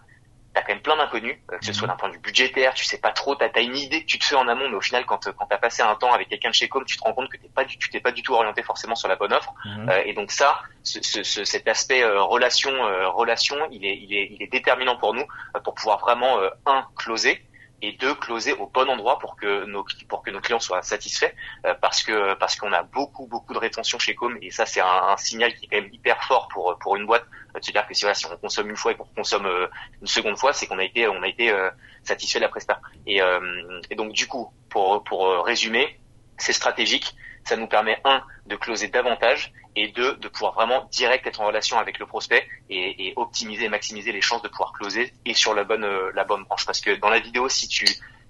t'as 0.56 0.62
quand 0.62 0.74
même 0.74 0.82
plein 0.82 0.96
d'inconnus, 0.96 1.38
euh, 1.52 1.58
que 1.58 1.66
ce 1.66 1.74
soit 1.74 1.86
mhm. 1.86 1.94
d'un 1.94 1.98
point 1.98 2.10
de 2.10 2.14
vue 2.14 2.20
budgétaire, 2.20 2.74
tu 2.74 2.86
sais 2.86 2.98
pas 2.98 3.12
trop, 3.12 3.36
t'as 3.36 3.50
as 3.54 3.60
une 3.60 3.76
idée 3.76 4.02
que 4.02 4.08
tu 4.08 4.18
te 4.18 4.24
fais 4.24 4.36
en 4.36 4.48
amont, 4.48 4.70
mais 4.70 4.76
au 4.76 4.82
final, 4.82 5.06
quand 5.06 5.30
quand 5.38 5.46
t'as 5.46 5.58
passé 5.58 5.84
un 5.84 5.96
temps 5.96 6.14
avec 6.14 6.30
quelqu'un 6.30 6.50
de 6.50 6.56
chez 6.56 6.70
Com, 6.70 6.84
tu 6.86 6.98
te 6.98 7.04
rends 7.04 7.14
compte 7.14 7.30
que 7.30 7.38
t'es 7.38 7.50
pas 7.50 7.66
du, 7.66 7.78
tu 7.78 7.90
t'es 7.90 8.00
pas 8.00 8.12
du 8.12 8.24
tout 8.24 8.34
orienté 8.34 8.64
forcément 8.64 8.96
sur 8.96 9.10
la 9.10 9.18
bonne 9.18 9.34
offre. 9.34 9.54
Mhm. 9.66 9.90
Euh, 9.90 10.04
et 10.06 10.14
donc 10.14 10.32
ça, 10.32 10.62
ce, 10.84 11.00
ce, 11.02 11.44
cet 11.44 11.68
aspect 11.68 12.04
euh, 12.04 12.24
relation, 12.24 12.72
relation, 13.12 13.58
il 13.70 13.86
est, 13.86 13.98
il 13.98 14.14
est, 14.14 14.30
il 14.32 14.42
est 14.42 14.52
déterminant 14.52 14.96
pour 14.96 15.14
nous 15.14 15.26
pour 15.64 15.76
pouvoir 15.76 16.00
vraiment 16.00 16.40
un 16.66 16.86
closer 16.96 17.44
et 17.82 17.92
deux 17.94 18.16
closer 18.16 18.54
au 18.54 18.68
bon 18.68 18.90
endroit 18.90 19.20
pour 19.20 19.36
que 19.36 19.66
nos 19.66 19.86
pour 20.08 20.24
que 20.24 20.32
nos 20.32 20.40
clients 20.40 20.60
soient 20.60 20.82
satisfaits 20.82 21.34
parce 21.82 22.04
que 22.04 22.34
parce 22.36 22.56
qu'on 22.56 22.72
a 22.72 22.84
beaucoup 22.84 23.28
beaucoup 23.28 23.54
de 23.54 23.60
rétention 23.60 24.00
chez 24.00 24.16
Com 24.16 24.38
et 24.42 24.52
ça 24.52 24.66
c'est 24.66 24.80
un, 24.80 25.10
un, 25.10 25.18
signal 25.18 25.54
qui 25.56 25.66
est 25.66 25.68
quand 25.68 25.82
même 25.82 25.94
hyper 25.94 26.24
fort 26.24 26.48
pour 26.48 26.78
pour 26.80 26.96
une 26.96 27.06
boîte 27.06 27.26
c'est-à-dire 27.62 27.88
que 27.88 27.94
si, 27.94 28.06
on 28.26 28.38
consomme 28.38 28.70
une 28.70 28.76
fois 28.76 28.92
et 28.92 28.96
qu'on 28.96 29.06
consomme 29.16 29.46
euh, 29.46 29.68
une 30.02 30.08
seconde 30.08 30.38
fois, 30.38 30.54
c'est 30.54 30.68
qu'on 30.68 30.80
a 30.80 30.84
été, 30.84 31.08
été 31.26 31.52
euh, 31.52 31.70
satisfait 32.04 32.40
de 32.40 32.44
la 32.44 32.50
presta. 32.50 32.80
Et, 33.08 33.22
euh, 33.22 33.40
donc 33.96 34.12
du 34.12 34.28
coup, 34.28 34.52
pour, 34.70 35.04
pour 35.04 35.46
résumer, 35.46 36.00
c'est 36.38 36.54
stratégique. 36.54 37.16
Ça 37.44 37.56
nous 37.56 37.68
permet 37.68 38.00
un 38.06 38.24
de 38.48 38.56
closer 38.56 38.88
davantage 38.88 39.54
et 39.76 39.90
deux 39.90 40.16
de 40.16 40.28
pouvoir 40.28 40.54
vraiment 40.54 40.88
direct 40.92 41.28
être 41.28 41.42
en 41.42 41.46
relation 41.46 41.78
avec 41.78 42.00
le 42.00 42.06
prospect 42.06 42.48
et, 42.70 43.08
et 43.08 43.14
optimiser, 43.18 43.70
maximiser 43.70 44.12
les 44.12 44.22
chances 44.22 44.42
de 44.42 44.48
pouvoir 44.48 44.74
closer 44.74 45.14
et 45.26 45.34
sur 45.34 45.54
la 45.54 45.64
bonne 45.64 45.88
la 46.14 46.24
bonne 46.24 46.44
branche. 46.44 46.66
Parce 46.66 46.82
que 46.82 46.96
dans 46.96 47.10
la 47.10 47.20
vidéo, 47.20 47.48
si 47.50 47.68
tu 47.68 47.86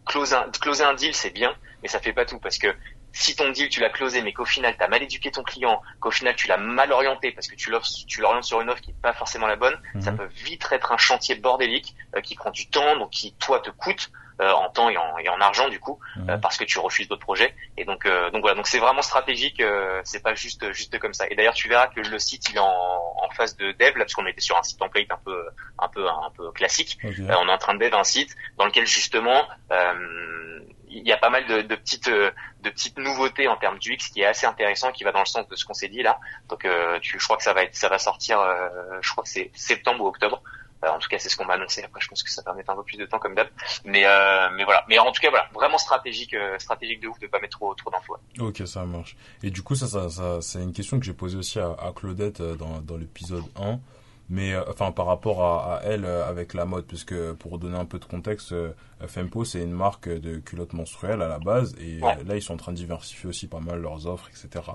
closes 0.06 0.34
un, 0.34 0.50
closer 0.52 0.84
un 0.84 0.94
deal, 0.94 1.14
c'est 1.14 1.32
bien, 1.32 1.56
mais 1.82 1.88
ça 1.88 2.00
fait 2.00 2.14
pas 2.14 2.26
tout 2.26 2.40
parce 2.40 2.58
que 2.58 2.68
si 3.16 3.34
ton 3.34 3.50
deal 3.50 3.70
tu 3.70 3.80
l'as 3.80 3.90
closé 3.90 4.22
mais 4.22 4.34
qu'au 4.34 4.44
final 4.44 4.76
tu 4.78 4.84
as 4.84 4.88
mal 4.90 5.02
éduqué 5.02 5.32
ton 5.32 5.42
client, 5.42 5.82
qu'au 6.02 6.12
final 6.12 6.36
tu 6.36 6.48
l'as 6.48 6.58
mal 6.58 6.92
orienté 6.92 7.32
parce 7.32 7.48
que 7.48 7.56
tu 7.56 7.72
tu 8.08 8.22
l'orientes 8.22 8.44
sur 8.44 8.60
une 8.60 8.70
offre 8.70 8.82
qui 8.82 8.92
n'est 8.92 9.02
pas 9.02 9.14
forcément 9.14 9.48
la 9.48 9.56
bonne, 9.56 9.76
ça 10.02 10.12
mhm. 10.12 10.18
peut 10.18 10.30
vite 10.44 10.68
être 10.70 10.92
un 10.92 10.98
chantier 10.98 11.36
bordélique 11.36 11.96
euh, 12.16 12.22
qui 12.22 12.36
prend 12.36 12.52
du 12.52 12.70
temps, 12.70 12.98
donc 12.98 13.12
qui 13.12 13.34
toi 13.36 13.62
te 13.62 13.70
coûte 13.70 14.12
euh, 14.42 14.52
en 14.52 14.70
temps 14.70 14.90
et 14.90 14.98
en, 14.98 15.18
et 15.18 15.30
en, 15.30 15.40
argent 15.40 15.70
du 15.70 15.80
coup 15.80 15.98
mhm. 16.18 16.30
euh, 16.30 16.38
parce 16.38 16.58
que 16.58 16.66
tu 16.66 16.78
refuses 16.78 17.08
d'autres 17.08 17.22
projets 17.22 17.56
et 17.78 17.86
donc 17.86 18.06
donc 18.06 18.42
voilà 18.42 18.56
donc 18.56 18.68
c'est 18.68 18.80
vraiment 18.80 19.02
stratégique, 19.02 19.64
c'est 20.04 20.22
pas 20.22 20.36
juste 20.36 20.70
juste 20.74 21.00
comme 21.00 21.14
ça. 21.14 21.26
Et 21.30 21.36
d'ailleurs 21.36 21.54
tu 21.54 21.70
verras 21.70 21.88
que 21.88 22.02
le 22.02 22.20
site 22.20 22.50
il 22.50 22.58
est 22.58 22.60
en, 22.60 22.66
en 22.68 23.30
phase 23.30 23.56
de 23.56 23.72
dev 23.72 23.96
là 23.96 24.04
parce 24.04 24.14
qu'on 24.14 24.26
était 24.26 24.42
sur 24.42 24.58
un 24.58 24.64
site 24.64 24.78
template 24.78 25.10
un 25.10 25.20
peu 25.24 25.42
un 25.80 25.88
peu 25.88 26.06
un 26.06 26.32
peu 26.36 26.52
classique. 26.52 26.98
on 27.02 27.30
est 27.48 27.52
en 27.52 27.58
train 27.58 27.76
de 27.76 27.80
dev 27.80 27.96
un 27.96 28.04
site 28.04 28.36
dans 28.58 28.66
lequel 28.66 28.86
justement 28.86 29.48
il 30.90 31.08
y 31.08 31.12
a 31.12 31.18
pas 31.18 31.30
mal 31.30 31.46
de, 31.48 31.62
de, 31.62 31.76
petites 31.76 32.08
euh, 32.08 32.32
de 32.62 32.70
petites 32.70 32.98
nouveautés 32.98 33.48
en 33.48 33.58
termes 33.58 33.80
d'UX 33.80 34.10
qui 34.12 34.22
est 34.22 34.26
assez 34.26 34.46
intéressant 34.46 34.92
qui 34.92 35.04
va 35.04 35.12
dans 35.12 35.20
le 35.20 35.26
sens 35.26 35.48
de 35.48 35.56
ce 35.56 35.66
qu'on 35.66 35.74
s'est 35.74 35.90
dit 35.90 36.04
là. 36.04 36.20
Donc 36.50 36.66
euh, 36.66 37.00
tu, 37.00 37.20
je 37.20 37.24
crois 37.26 37.38
que 37.38 37.44
ça 37.44 37.54
va 37.54 37.64
être 37.64 37.76
ça 37.76 37.90
va 37.90 38.00
sortir 38.00 38.40
euh, 38.40 38.70
je 39.02 39.12
crois 39.12 39.24
que 39.24 39.30
c'est 39.30 39.52
septembre 39.54 40.04
ou 40.04 40.08
octobre. 40.08 40.42
En 40.84 41.00
tout 41.00 41.10
cas 41.10 41.18
c'est 41.18 41.30
ce 41.30 41.38
qu'on 41.38 41.46
m'a 41.46 41.56
annoncé. 41.56 41.84
Après 41.84 42.00
je 42.00 42.08
pense 42.08 42.22
que 42.22 42.30
ça 42.30 42.44
permet 42.44 42.64
un 42.68 42.76
peu 42.76 42.84
plus 42.84 42.98
de 42.98 43.06
temps 43.06 43.18
comme 43.18 43.34
d'hab. 43.34 43.48
Mais 43.86 44.04
mais 44.54 44.64
voilà. 44.66 44.86
Mais 44.88 45.00
en 45.00 45.12
tout 45.12 45.22
cas 45.22 45.32
voilà. 45.32 45.50
Vraiment 45.54 45.80
stratégique 45.80 46.36
stratégique 46.60 47.00
de 47.00 47.08
ouf 47.08 47.18
de 47.20 47.28
pas 47.28 47.40
mettre 47.40 47.58
trop 47.58 47.74
trop 47.74 47.90
d'infos 47.90 48.18
ok 48.40 48.68
ça 48.68 48.86
marche. 48.86 49.16
Et 49.42 49.50
du 49.50 49.64
coup 49.64 49.74
ça 49.74 49.88
ça, 49.88 50.10
ça 50.10 50.42
c'est 50.42 50.62
une 50.62 50.74
question 50.74 51.00
que 51.00 51.06
j'ai 51.06 51.14
posée 51.14 51.38
aussi 51.38 51.60
à, 51.60 51.72
à 51.72 51.92
Claudette 51.96 52.42
dans 52.42 52.82
dans 52.82 52.98
l'épisode 52.98 53.46
1 53.56 53.80
mais 54.30 54.54
euh, 54.54 54.64
enfin 54.70 54.92
par 54.92 55.06
rapport 55.06 55.44
à, 55.44 55.76
à, 55.76 55.82
elle 55.84 56.06
euh, 56.06 56.28
avec 56.28 56.54
la 56.54 56.66
mode 56.66 56.86
puisque 56.86 57.16
pour 57.34 57.60
donner 57.60 57.78
un 57.78 57.86
peu 57.86 58.00
de 58.00 58.06
contexte 58.06 58.54
euh, 58.54 58.72
Fempo 59.08 59.46
c'est 59.46 59.62
une 59.62 59.72
marque 59.72 60.10
de 60.10 60.38
culottes 60.38 60.74
menstruelles 60.74 61.22
à 61.22 61.28
la 61.28 61.40
base 61.40 61.76
et 61.80 62.00
là 62.00 62.36
ils 62.36 62.42
sont 62.42 62.54
en 62.54 62.58
train 62.58 62.72
de 62.72 62.78
diversifier 62.78 63.30
aussi 63.30 63.48
pas 63.48 63.60
mal 63.60 63.82
leurs 63.82 64.08
offres 64.08 64.30
etc 64.30 64.66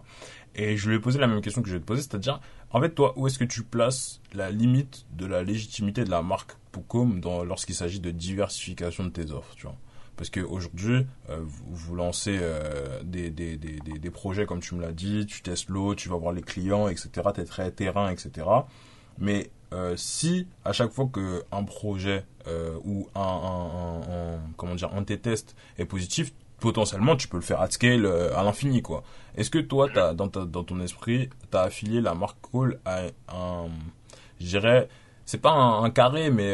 et 0.55 0.77
je 0.77 0.89
lui 0.89 0.97
ai 0.97 1.01
posé 1.01 1.19
la 1.19 1.27
même 1.27 1.41
question 1.41 1.63
que 1.63 1.69
je 1.69 1.75
vais 1.75 1.81
te 1.81 1.87
poser 1.87 2.03
c'est-à-dire 2.03 2.41
en 2.71 2.81
fait 2.81 2.91
toi 2.91 3.13
où 3.17 3.27
est-ce 3.27 3.39
que 3.39 3.45
tu 3.45 3.65
places 3.65 4.21
la 4.33 4.51
limite 4.51 5.07
de 5.13 5.27
la 5.27 5.43
légitimité 5.43 6.05
de 6.05 6.11
la 6.11 6.23
marque 6.23 6.53
Poucom 6.71 7.19
dans 7.21 7.43
lorsqu'il 7.43 7.75
s'agit 7.75 7.99
de 7.99 8.13
diversification 8.13 9.05
de 9.05 9.11
tes 9.11 9.33
offres 9.33 9.55
tu 9.57 9.67
vois? 9.67 9.77
Parce 10.17 10.29
qu'aujourd'hui, 10.29 11.07
vous, 11.31 11.75
vous 11.75 11.97
lancez 11.97 12.39
des, 13.05 13.31
des, 13.31 13.57
des, 13.57 13.79
des, 13.79 14.11
projets 14.11 14.45
comme 14.45 14.61
tu 14.61 14.75
me 14.75 14.83
l'as 14.83 14.93
dit, 14.93 15.25
tu 15.25 15.41
testes 15.41 15.71
l'eau, 15.71 15.95
tu 15.95 16.11
vas 16.11 16.17
voir 16.17 16.35
les 16.35 16.43
clients, 16.43 16.89
etc. 16.89 17.11
Tu 17.35 17.41
es 17.41 17.45
très 17.47 17.71
terrain, 17.71 18.11
etc. 18.11 18.47
Mais 19.21 19.51
euh, 19.73 19.95
si 19.97 20.49
à 20.65 20.73
chaque 20.73 20.91
fois 20.91 21.09
que 21.13 21.45
un 21.53 21.63
projet 21.63 22.25
euh, 22.49 22.77
ou 22.85 23.09
un, 23.15 23.21
un, 23.21 24.41
comment 24.57 24.75
dire 24.75 24.93
un 24.93 25.03
de 25.03 25.07
tes 25.07 25.19
tests 25.19 25.55
est 25.79 25.85
positif, 25.85 26.33
potentiellement 26.59 27.15
tu 27.15 27.29
peux 27.29 27.37
le 27.37 27.43
faire 27.43 27.61
at 27.61 27.71
scale 27.71 28.05
euh, 28.05 28.37
à 28.37 28.43
l'infini 28.43 28.83
quoi. 28.83 29.05
Est-ce 29.37 29.49
que 29.49 29.59
toi 29.59 29.89
as, 29.95 30.13
dans, 30.13 30.29
ta, 30.29 30.45
dans 30.45 30.65
ton 30.65 30.81
esprit 30.81 31.31
tu 31.51 31.57
as 31.57 31.63
affilié 31.63 32.01
la 32.01 32.15
marque 32.15 32.39
Call 32.51 32.81
à 32.85 33.03
un 33.29 33.69
je 34.41 34.47
dirais 34.47 34.89
c'est 35.25 35.41
pas 35.41 35.53
un, 35.53 35.89
carré 35.91 36.31
mais 36.31 36.53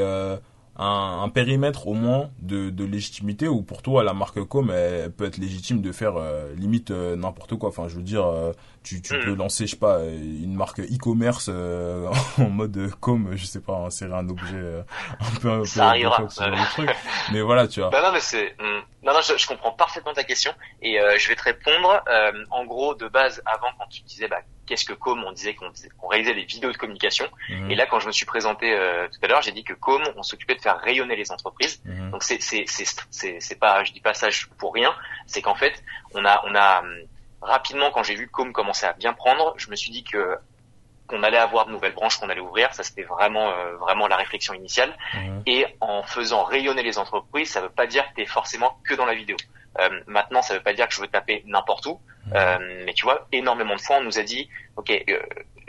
un, 0.77 1.29
périmètre 1.31 1.87
au 1.87 1.95
moins 1.95 2.29
de, 2.41 2.85
légitimité 2.85 3.49
ou 3.49 3.63
pour 3.63 3.81
toi 3.81 4.05
la 4.05 4.13
marque 4.13 4.45
com 4.45 4.71
elle, 4.71 5.11
peut 5.11 5.25
être 5.25 5.39
légitime 5.39 5.81
de 5.81 5.91
faire 5.91 6.17
limite 6.55 6.91
n'importe 6.91 7.55
quoi? 7.57 7.71
Enfin 7.71 7.89
je 7.89 7.97
veux 7.97 8.03
dire 8.03 8.27
euh, 8.95 9.01
tu, 9.01 9.03
tu 9.03 9.19
peux 9.19 9.33
hmm. 9.33 9.39
lancer 9.39 9.67
je 9.67 9.73
sais 9.73 9.77
pas 9.77 10.01
une 10.05 10.55
marque 10.55 10.81
e-commerce 10.81 11.49
en 12.39 12.51
mode 12.51 12.91
com 13.01 13.31
je 13.35 13.45
sais 13.45 13.61
pas 13.61 13.75
insérer 13.75 14.15
un 14.15 14.29
objet 14.29 14.85
un 15.21 15.41
peu 15.41 15.51
un 15.51 15.59
peu, 15.59 15.65
ça 15.65 15.89
arrivera 15.89 16.23
truc 16.73 16.91
mais 17.33 17.41
voilà 17.41 17.69
tu 17.69 17.81
vois 17.81 17.91
bah 17.91 18.03
non 18.03 18.13
mais 18.13 18.21
c'est 18.21 18.55
hmm. 18.59 18.83
non 19.03 19.13
non 19.13 19.21
je, 19.21 19.37
je, 19.37 19.47
comprends 19.47 19.73
parfaitement 19.73 20.13
ta 20.13 20.25
question 20.25 20.53
et 20.83 20.99
je 21.19 21.29
vais 21.29 21.37
te 21.37 21.43
répondre 21.43 22.03
en 22.51 22.65
gros 22.65 22.95
de 22.95 23.09
base 23.09 23.43
avant 23.47 23.69
quand 23.79 23.87
tu 23.89 24.03
disais 24.03 24.29
bah 24.29 24.41
qu'est-ce 24.67 24.85
que 24.85 24.93
Com 24.93 25.25
On 25.25 25.33
disait 25.33 25.55
qu'on 25.55 26.09
réalisait 26.09 26.35
des 26.35 26.45
vidéos 26.45 26.73
de 26.73 26.77
communication. 26.77 27.27
Mhm. 27.49 27.71
Et 27.71 27.75
là, 27.75 27.87
quand 27.87 28.01
je 28.01 28.07
me 28.09 28.13
suis 28.13 28.27
présenté 28.27 28.73
euh, 28.73 29.09
tout 29.09 29.19
à 29.23 29.29
l'heure, 29.29 29.43
j'ai 29.43 29.53
dit 29.53 29.65
que 29.65 29.73
Com, 29.73 30.03
on 30.17 30.23
s'occupait 30.23 30.57
de 30.57 30.61
faire 30.61 30.79
rayonner 30.79 31.17
les 31.17 31.31
entreprises. 31.33 31.81
Mhm. 31.85 32.11
Donc 32.11 32.23
c'est 32.23 32.43
c'est 32.43 32.65
c'est 32.67 33.41
c'est 33.41 33.59
pas, 33.59 33.85
je 33.85 33.93
dis 33.93 34.01
pas 34.01 34.15
ça 34.15 34.29
pour 34.59 34.75
rien. 34.75 34.95
C'est 35.27 35.41
qu'en 35.41 35.55
fait, 35.55 35.83
on 36.15 36.25
a 36.25 36.43
on 36.47 36.55
a 36.55 36.81
hum, 36.81 36.95
rapidement 37.43 37.91
quand 37.91 38.03
j'ai 38.03 38.15
vu 38.15 38.29
Com 38.29 38.53
commencer 38.53 38.87
à 38.87 38.93
bien 38.93 39.13
prendre, 39.13 39.55
je 39.57 39.71
me 39.71 39.77
suis 39.77 39.91
dit 39.91 40.05
que 40.05 40.37
qu'on 41.07 41.23
allait 41.23 41.39
avoir 41.39 41.67
de 41.67 41.71
nouvelles 41.71 41.95
branches 41.95 42.19
qu'on 42.19 42.29
allait 42.29 42.41
ouvrir, 42.41 42.75
ça 42.75 42.83
c'était 42.83 43.05
vraiment 43.05 43.51
euh, 43.51 43.77
vraiment 43.77 44.09
la 44.09 44.17
réflexion 44.17 44.55
initiale. 44.55 44.97
Et 45.47 45.65
en 45.81 46.03
faisant 46.03 46.43
rayonner 46.43 46.83
les 46.83 46.99
entreprises, 46.99 47.51
ça 47.51 47.61
veut 47.61 47.71
pas 47.71 47.87
dire 47.87 48.09
que 48.11 48.15
tu 48.17 48.23
es 48.23 48.27
forcément 48.27 48.79
que 48.85 48.95
dans 48.95 49.07
la 49.07 49.15
vidéo. 49.15 49.37
Euh, 49.81 50.01
maintenant, 50.07 50.43
ça 50.43 50.55
veut 50.55 50.63
pas 50.63 50.73
dire 50.73 50.89
que 50.89 50.95
je 50.95 51.01
veux 51.01 51.09
taper 51.09 51.43
n'importe 51.47 51.87
où, 51.87 52.01
euh, 52.35 52.83
mais 52.85 52.95
tu 52.95 53.05
vois, 53.05 53.27
énormément 53.33 53.77
de 53.77 53.81
fois, 53.81 53.97
on 53.99 54.05
nous 54.05 54.19
a 54.19 54.23
dit, 54.23 54.49
ok, 54.77 54.91
euh, 54.91 55.21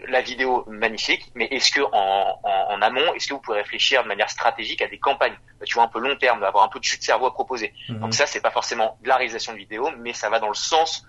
la 0.08 0.22
vidéo 0.22 0.64
magnifique, 0.68 1.32
mais 1.36 1.46
est-ce 1.52 1.72
que 1.72 1.82
en, 1.82 2.40
en, 2.44 2.82
amont, 2.82 3.14
est-ce 3.16 3.28
que 3.28 3.34
vous 3.34 3.42
pouvez 3.42 3.58
réfléchir 3.58 4.04
de 4.04 4.08
manière 4.08 4.30
stratégique 4.30 4.82
à 4.82 4.88
des 4.88 5.00
campagnes, 5.00 5.38
tu 5.66 5.74
vois, 5.74 5.84
un 5.84 5.88
peu 5.88 6.00
long 6.00 6.16
terme, 6.16 6.40
d'avoir 6.40 6.64
un 6.64 6.68
peu 6.68 6.80
de 6.80 6.84
jus 6.84 6.98
de 6.98 7.04
cerveau 7.04 7.26
à 7.26 7.34
proposer. 7.34 7.74
Mhm. 7.90 8.00
Donc 8.00 8.14
ça, 8.14 8.26
c'est 8.26 8.42
pas 8.42 8.52
forcément 8.52 8.98
de 9.02 9.08
la 9.08 9.18
réalisation 9.18 9.54
de 9.54 9.58
vidéo, 9.58 9.90
mais 9.98 10.14
ça 10.14 10.30
va 10.30 10.40
dans 10.40 10.48
le 10.48 10.54
sens 10.54 11.06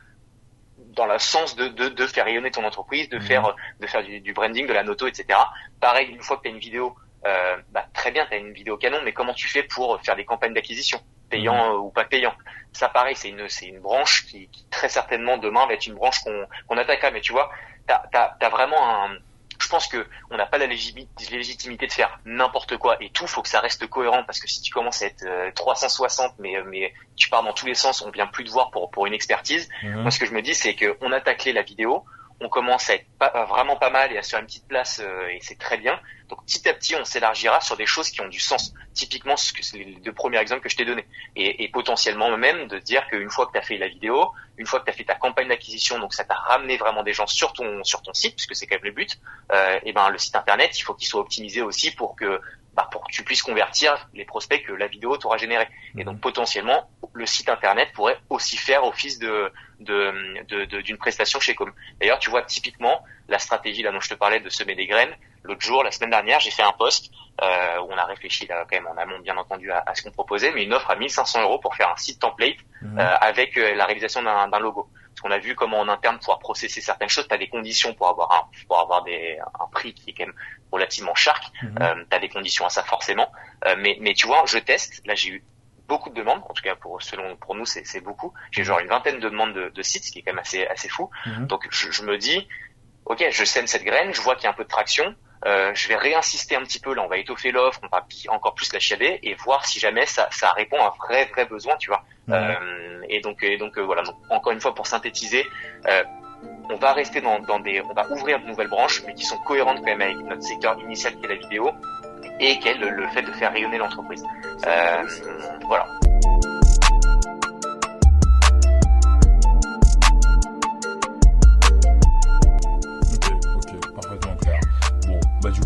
dans 0.98 1.06
le 1.06 1.18
sens 1.18 1.56
de, 1.56 1.68
de, 1.68 1.88
de 1.88 2.06
faire 2.06 2.24
rayonner 2.24 2.50
ton 2.50 2.64
entreprise, 2.64 3.08
de 3.08 3.18
mhm. 3.18 3.22
faire 3.22 3.56
de 3.80 3.86
faire 3.86 4.02
du, 4.02 4.20
du, 4.20 4.32
branding, 4.32 4.66
de 4.66 4.72
la 4.72 4.82
noto, 4.82 5.06
etc. 5.06 5.38
Pareil, 5.80 6.08
une 6.08 6.22
fois 6.22 6.36
que 6.36 6.42
tu 6.42 6.48
as 6.48 6.50
une 6.50 6.58
vidéo, 6.58 6.94
euh, 7.24 7.56
bah, 7.70 7.86
très 7.94 8.10
bien, 8.10 8.26
tu 8.26 8.34
as 8.34 8.38
une 8.38 8.52
vidéo 8.52 8.76
canon, 8.76 8.98
mais 9.04 9.12
comment 9.12 9.32
tu 9.32 9.48
fais 9.48 9.62
pour 9.62 10.00
faire 10.02 10.16
des 10.16 10.24
campagnes 10.24 10.54
d'acquisition? 10.54 11.00
Payant 11.30 11.72
mhm. 11.72 11.80
ou 11.80 11.90
pas 11.90 12.04
payant. 12.04 12.34
Ça, 12.72 12.88
pareil, 12.88 13.14
c'est 13.16 13.28
une, 13.30 13.48
c'est 13.48 13.66
une 13.66 13.80
branche 13.80 14.26
qui, 14.26 14.48
qui, 14.48 14.66
très 14.68 14.88
certainement 14.88 15.38
demain 15.38 15.66
va 15.66 15.74
être 15.74 15.86
une 15.86 15.94
branche 15.94 16.18
qu'on, 16.20 16.46
qu'on 16.66 16.76
attaquera. 16.76 17.10
Mais 17.12 17.20
tu 17.20 17.32
vois, 17.32 17.50
t'as, 17.86 18.02
t'as, 18.12 18.34
as 18.40 18.48
vraiment 18.48 19.04
un, 19.04 19.16
je 19.60 19.68
pense 19.68 19.86
que 19.86 20.06
on 20.30 20.36
n'a 20.36 20.46
pas 20.46 20.58
la 20.58 20.66
légitimité 20.66 21.86
de 21.86 21.92
faire 21.92 22.20
n'importe 22.24 22.76
quoi 22.76 22.96
et 23.00 23.10
tout. 23.10 23.26
Faut 23.26 23.42
que 23.42 23.48
ça 23.48 23.60
reste 23.60 23.86
cohérent 23.88 24.24
parce 24.24 24.40
que 24.40 24.48
si 24.48 24.60
tu 24.62 24.72
commences 24.72 25.02
à 25.02 25.06
être 25.06 25.26
360, 25.54 26.30
euh, 26.30 26.32
mais 26.38 26.54
mais 26.66 26.94
tu 27.16 27.28
pars 27.28 27.42
dans 27.42 27.52
tous 27.52 27.66
les 27.66 27.74
sens, 27.74 28.02
on 28.02 28.10
vient 28.10 28.26
plus 28.26 28.44
te 28.44 28.50
voir 28.50 28.70
pour 28.70 28.90
pour 28.90 29.06
une 29.06 29.14
expertise. 29.14 29.68
Mhm. 29.82 30.02
Moi, 30.02 30.10
ce 30.10 30.18
que 30.18 30.26
je 30.26 30.32
me 30.32 30.42
dis, 30.42 30.54
c'est 30.54 30.74
que 30.74 30.96
on 31.00 31.12
a 31.12 31.20
taclé 31.20 31.52
la 31.52 31.62
vidéo, 31.62 32.04
on 32.40 32.48
commence 32.48 32.88
à 32.90 32.94
être 32.94 33.06
pas, 33.18 33.44
vraiment 33.46 33.76
pas 33.76 33.90
mal 33.90 34.12
et 34.12 34.18
à 34.18 34.22
se 34.22 34.30
faire 34.30 34.40
une 34.40 34.46
petite 34.46 34.68
place 34.68 35.00
euh, 35.04 35.28
et 35.28 35.38
c'est 35.40 35.58
très 35.58 35.76
bien. 35.76 35.98
Donc 36.28 36.44
petit 36.44 36.68
à 36.68 36.74
petit, 36.74 36.94
on 36.94 37.04
s'élargira 37.04 37.60
sur 37.60 37.76
des 37.76 37.86
choses 37.86 38.10
qui 38.10 38.20
ont 38.20 38.28
du 38.28 38.40
sens. 38.40 38.74
Typiquement, 38.94 39.36
ce 39.36 39.52
que 39.52 39.62
c'est 39.62 39.78
les 39.78 39.94
deux 39.96 40.12
premiers 40.12 40.38
exemples 40.38 40.62
que 40.62 40.68
je 40.68 40.76
t'ai 40.76 40.84
donnés. 40.84 41.06
Et, 41.36 41.64
et, 41.64 41.68
potentiellement 41.68 42.36
même 42.36 42.68
de 42.68 42.78
dire 42.78 43.06
qu'une 43.08 43.30
fois 43.30 43.46
que 43.46 43.52
tu 43.52 43.58
as 43.58 43.62
fait 43.62 43.78
la 43.78 43.88
vidéo, 43.88 44.32
une 44.58 44.66
fois 44.66 44.80
que 44.80 44.84
tu 44.84 44.90
as 44.90 44.94
fait 44.94 45.04
ta 45.04 45.14
campagne 45.14 45.48
d'acquisition, 45.48 45.98
donc 45.98 46.12
ça 46.12 46.24
t'a 46.24 46.34
ramené 46.34 46.76
vraiment 46.76 47.02
des 47.02 47.12
gens 47.12 47.26
sur 47.26 47.52
ton 47.52 47.82
sur 47.84 48.02
ton 48.02 48.12
site, 48.12 48.34
puisque 48.36 48.54
c'est 48.54 48.66
quand 48.66 48.76
même 48.76 48.84
le 48.84 48.90
but, 48.90 49.18
euh, 49.52 49.78
et 49.84 49.92
ben 49.92 50.10
le 50.10 50.18
site 50.18 50.36
internet, 50.36 50.78
il 50.78 50.82
faut 50.82 50.94
qu'il 50.94 51.08
soit 51.08 51.20
optimisé 51.20 51.62
aussi 51.62 51.92
pour 51.92 52.16
que 52.16 52.40
bah, 52.78 52.88
pour 52.92 53.04
que 53.04 53.10
tu 53.10 53.24
puisses 53.24 53.42
convertir 53.42 54.08
les 54.14 54.24
prospects 54.24 54.62
que 54.64 54.72
la 54.72 54.86
vidéo 54.86 55.16
t'aura 55.16 55.36
généré. 55.36 55.66
Et 55.96 56.04
donc 56.04 56.20
potentiellement, 56.20 56.88
le 57.12 57.26
site 57.26 57.48
internet 57.48 57.88
pourrait 57.92 58.20
aussi 58.30 58.56
faire 58.56 58.84
office 58.84 59.18
de 59.18 59.52
d'une 59.80 60.44
de, 60.48 60.64
de, 60.64 60.96
prestation 60.96 61.40
chez 61.40 61.56
Com. 61.56 61.72
D'ailleurs, 61.98 62.20
tu 62.20 62.30
vois 62.30 62.42
typiquement 62.42 63.02
la 63.28 63.40
stratégie 63.40 63.82
là 63.82 63.90
dont 63.90 63.98
je 63.98 64.10
te 64.10 64.14
parlais 64.14 64.38
de 64.38 64.48
semer 64.48 64.76
des 64.76 64.86
graines. 64.86 65.12
L'autre 65.42 65.62
jour, 65.62 65.82
la 65.82 65.90
semaine 65.90 66.10
dernière, 66.10 66.38
j'ai 66.38 66.52
fait 66.52 66.62
un 66.62 66.70
post 66.70 67.10
euh, 67.42 67.80
où 67.80 67.88
on 67.90 67.96
a 67.96 68.04
réfléchi 68.04 68.46
là 68.46 68.64
quand 68.70 68.76
même 68.76 68.86
en 68.86 68.96
amont 68.96 69.18
bien 69.18 69.36
entendu 69.36 69.72
à, 69.72 69.82
à 69.84 69.96
ce 69.96 70.02
qu'on 70.02 70.12
proposait, 70.12 70.52
mais 70.52 70.62
une 70.62 70.72
offre 70.72 70.92
à 70.92 70.94
1500 70.94 71.42
euros 71.42 71.58
pour 71.58 71.74
faire 71.74 71.90
un 71.90 71.96
site 71.96 72.20
template 72.20 72.58
mhm. 72.82 72.96
euh, 72.96 73.16
avec 73.20 73.58
euh, 73.58 73.74
la 73.74 73.86
réalisation 73.86 74.22
d'un 74.22 74.60
logo. 74.60 74.88
Parce 75.08 75.20
qu'on 75.22 75.30
a 75.32 75.38
vu 75.38 75.56
comment 75.56 75.80
en 75.80 75.88
interne 75.88 76.18
pouvoir 76.20 76.38
processer 76.38 76.80
certaines 76.80 77.08
choses, 77.08 77.26
tu 77.26 77.34
as 77.34 77.38
des 77.38 77.48
conditions 77.48 77.92
pour 77.94 78.06
avoir 78.06 78.32
un 78.32 78.66
pour 78.68 78.78
avoir 78.78 79.02
des 79.02 79.36
un 79.58 79.66
prix 79.72 79.92
qui 79.92 80.10
est 80.10 80.12
quand 80.12 80.26
même 80.26 80.36
relativement 80.72 81.14
shark. 81.14 81.44
Mhm. 81.62 81.78
Euh, 81.80 82.04
tu 82.10 82.16
as 82.16 82.20
des 82.20 82.28
conditions 82.28 82.66
à 82.66 82.70
ça 82.70 82.82
forcément, 82.82 83.30
euh, 83.66 83.76
mais 83.78 83.96
mais 84.00 84.14
tu 84.14 84.26
vois, 84.26 84.44
je 84.46 84.58
teste. 84.58 85.02
Là, 85.06 85.14
j'ai 85.14 85.30
eu 85.30 85.44
beaucoup 85.86 86.10
de 86.10 86.14
demandes. 86.14 86.42
En 86.48 86.52
tout 86.52 86.62
cas, 86.62 86.76
pour 86.76 87.02
selon 87.02 87.36
pour 87.36 87.54
nous, 87.54 87.66
c'est 87.66 88.00
beaucoup. 88.00 88.32
J'ai 88.50 88.64
genre 88.64 88.78
une 88.80 88.88
vingtaine 88.88 89.20
de 89.20 89.28
demandes 89.28 89.54
de, 89.54 89.70
de, 89.70 89.82
sites, 89.82 90.04
ce 90.04 90.12
qui 90.12 90.20
est 90.20 90.22
quand 90.22 90.32
même 90.32 90.38
assez 90.40 90.66
assez 90.66 90.88
fou. 90.88 91.10
Mhm. 91.26 91.46
Donc, 91.46 91.66
je, 91.70 91.90
je, 91.90 92.02
me 92.02 92.18
dis, 92.18 92.46
ok, 93.06 93.24
je 93.30 93.44
sème 93.44 93.66
cette 93.66 93.84
graine, 93.84 94.12
je 94.12 94.20
vois 94.20 94.34
qu'il 94.36 94.44
y 94.44 94.46
a 94.46 94.50
un 94.50 94.54
peu 94.54 94.64
de 94.64 94.68
traction. 94.68 95.14
Euh, 95.46 95.72
je 95.74 95.88
vais 95.88 95.96
réinsister 95.96 96.56
un 96.56 96.62
petit 96.62 96.80
peu. 96.80 96.94
Là, 96.94 97.02
on 97.02 97.08
va 97.08 97.16
étoffer 97.16 97.52
l'offre, 97.52 97.80
on 97.82 97.88
va 97.88 98.06
encore 98.28 98.54
plus 98.54 98.72
la 98.72 98.80
chiader 98.80 99.20
et 99.22 99.34
voir 99.34 99.64
si 99.66 99.78
jamais 99.78 100.06
ça, 100.06 100.28
ça 100.32 100.50
répond 100.52 100.78
à 100.80 100.86
un 100.86 101.06
vrai 101.06 101.26
vrai 101.26 101.46
besoin, 101.46 101.76
tu 101.76 101.90
vois. 101.90 102.04
Euh, 102.28 103.02
et 103.08 103.20
donc 103.20 103.42
et 103.42 103.56
donc 103.56 103.78
euh, 103.78 103.82
voilà. 103.82 104.02
Donc, 104.02 104.16
encore 104.30 104.52
une 104.52 104.60
fois, 104.60 104.74
pour 104.74 104.86
synthétiser. 104.86 105.46
Euh, 105.86 106.02
on 106.70 106.76
va 106.76 106.92
rester 106.92 107.20
dans, 107.20 107.58
des, 107.60 107.82
on 107.82 107.94
va 107.94 108.06
ouvrir 108.10 108.40
de 108.40 108.46
nouvelles 108.46 108.68
branches, 108.68 109.02
mais 109.06 109.14
qui 109.14 109.24
sont 109.24 109.38
cohérentes 109.46 109.78
quand 109.78 109.96
même 109.96 110.02
avec 110.02 110.18
notre 110.18 110.42
secteur 110.42 110.78
initial 110.80 111.14
qui 111.16 111.24
est 111.24 111.28
la 111.28 111.34
vidéo 111.36 111.70
et 112.40 112.58
qu'est 112.58 112.74
le, 112.74 112.90
le 112.90 113.06
fait 113.08 113.22
de 113.22 113.32
faire 113.32 113.52
rayonner 113.52 113.78
l'entreprise. 113.78 114.24
Euh, 114.66 115.02
voilà. 115.66 115.86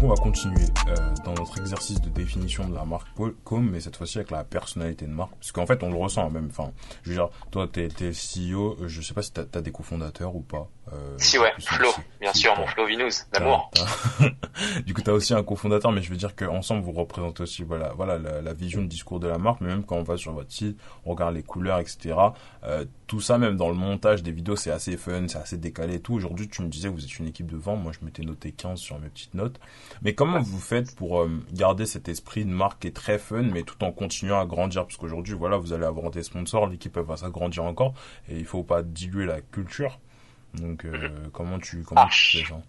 On 0.05 0.09
va 0.09 0.17
continuer 0.17 0.65
euh, 0.89 0.95
dans 1.25 1.35
notre 1.35 1.61
exercice 1.61 2.01
de 2.01 2.09
définition 2.09 2.69
de 2.69 2.75
la 2.75 2.85
marque 2.85 3.07
com, 3.45 3.69
mais 3.71 3.81
cette 3.81 3.97
fois-ci 3.97 4.19
avec 4.19 4.31
la 4.33 4.43
personnalité 4.43 5.07
de 5.07 5.13
marque. 5.13 5.33
Parce 5.37 5.53
qu'en 5.53 5.67
fait, 5.67 5.83
on 5.83 5.91
le 5.91 5.97
ressent 5.97 6.29
même. 6.31 6.49
Enfin, 6.51 6.73
je 7.03 7.11
veux 7.11 7.17
dire, 7.17 7.31
toi, 7.51 7.69
t'es 7.71 7.89
es 8.01 8.11
CEO, 8.11 8.77
je 8.87 9.01
sais 9.01 9.15
pas 9.15 9.23
si 9.23 9.33
t'as 9.33 9.45
as 9.55 9.61
des 9.61 9.71
cofondateurs 9.71 10.35
ou 10.35 10.41
pas. 10.41 10.69
Euh, 10.93 11.15
si, 11.17 11.39
ouais, 11.39 11.53
Flo, 11.61 11.89
bien 12.21 12.33
sûr, 12.33 12.57
mon 12.59 12.67
Flo 12.67 12.87
Vinous, 12.87 13.25
d'amour. 13.33 13.71
du 14.87 14.95
coup, 14.95 15.01
t'as 15.01 15.13
aussi 15.13 15.33
un 15.33 15.43
cofondateur, 15.45 15.93
mais 15.93 16.03
je 16.03 16.11
veux 16.11 16.17
dire 16.17 16.35
qu'ensemble, 16.35 16.83
vous 16.83 16.93
représentez 16.93 17.45
aussi 17.45 17.63
voilà, 17.63 17.93
voilà 17.95 18.19
la, 18.19 18.43
la, 18.43 18.53
vision, 18.53 18.81
le 18.81 18.89
discours 18.89 19.21
de 19.21 19.29
la 19.29 19.39
marque, 19.39 19.61
mais 19.61 19.69
même 19.69 19.85
quand 19.85 19.97
on 19.97 20.03
va 20.03 20.17
sur 20.17 20.33
votre 20.33 20.51
site, 20.51 20.79
on 21.05 21.13
regarde 21.13 21.35
les 21.35 21.45
couleurs, 21.45 21.79
etc. 21.79 22.15
Euh, 22.65 22.85
tout 23.07 23.21
ça, 23.21 23.39
même 23.39 23.57
dans 23.57 23.69
le 23.69 23.75
montage 23.75 24.23
des 24.23 24.33
vidéos, 24.33 24.57
c'est 24.57 24.73
assez 24.73 24.97
fun, 24.97 25.29
c'est 25.29 25.39
assez 25.39 25.57
décalé 25.57 25.95
et 25.95 26.01
tout. 26.01 26.15
Aujourd'hui, 26.15 26.49
tu 26.49 26.63
me 26.63 26.69
disais 26.69 26.89
que 26.89 26.95
vous 26.95 27.05
êtes 27.05 27.19
une 27.19 27.29
équipe 27.29 27.51
de 27.51 27.57
vente. 27.57 27.81
Moi, 27.81 27.93
je 27.99 28.05
m'étais 28.05 28.23
noté 28.23 28.51
15 28.53 28.79
sur 28.79 28.99
mes 28.99 29.09
petites 29.09 29.35
notes. 29.35 29.61
Mais 30.03 30.15
comment 30.15 30.41
vous 30.41 30.61
faites 30.61 30.97
pour 30.97 31.23
euh, 31.23 31.31
garder 31.53 31.87
cet 31.87 32.09
esprit 32.09 32.45
de 32.45 32.51
marque 32.51 32.81
qui 32.81 32.89
est 32.89 32.97
très 32.97 33.19
fun, 33.19 33.43
mais 33.43 33.63
tout 33.63 33.83
en 33.85 33.93
continuant 33.93 34.41
à 34.41 34.47
grandir? 34.47 34.85
Parce 34.85 34.97
qu'aujourd'hui, 34.97 35.35
voilà, 35.35 35.59
vous 35.59 35.73
allez 35.73 35.87
avoir 35.87 36.11
des 36.11 36.25
sponsors, 36.25 36.67
l'équipe 36.67 36.99
va 36.99 37.17
s'agrandir 37.17 37.65
encore, 37.65 37.95
et 38.29 38.39
il 38.39 38.47
faut 38.47 38.65
pas 38.65 38.83
diluer 38.83 39.27
la 39.27 39.41
culture. 39.41 40.01
Donc, 40.55 40.85
euh, 40.85 41.09
comment 41.33 41.59
tu 41.59 41.83
comment 41.83 42.07
tu 42.07 42.39
fais 42.39 42.49
ça? 42.49 42.61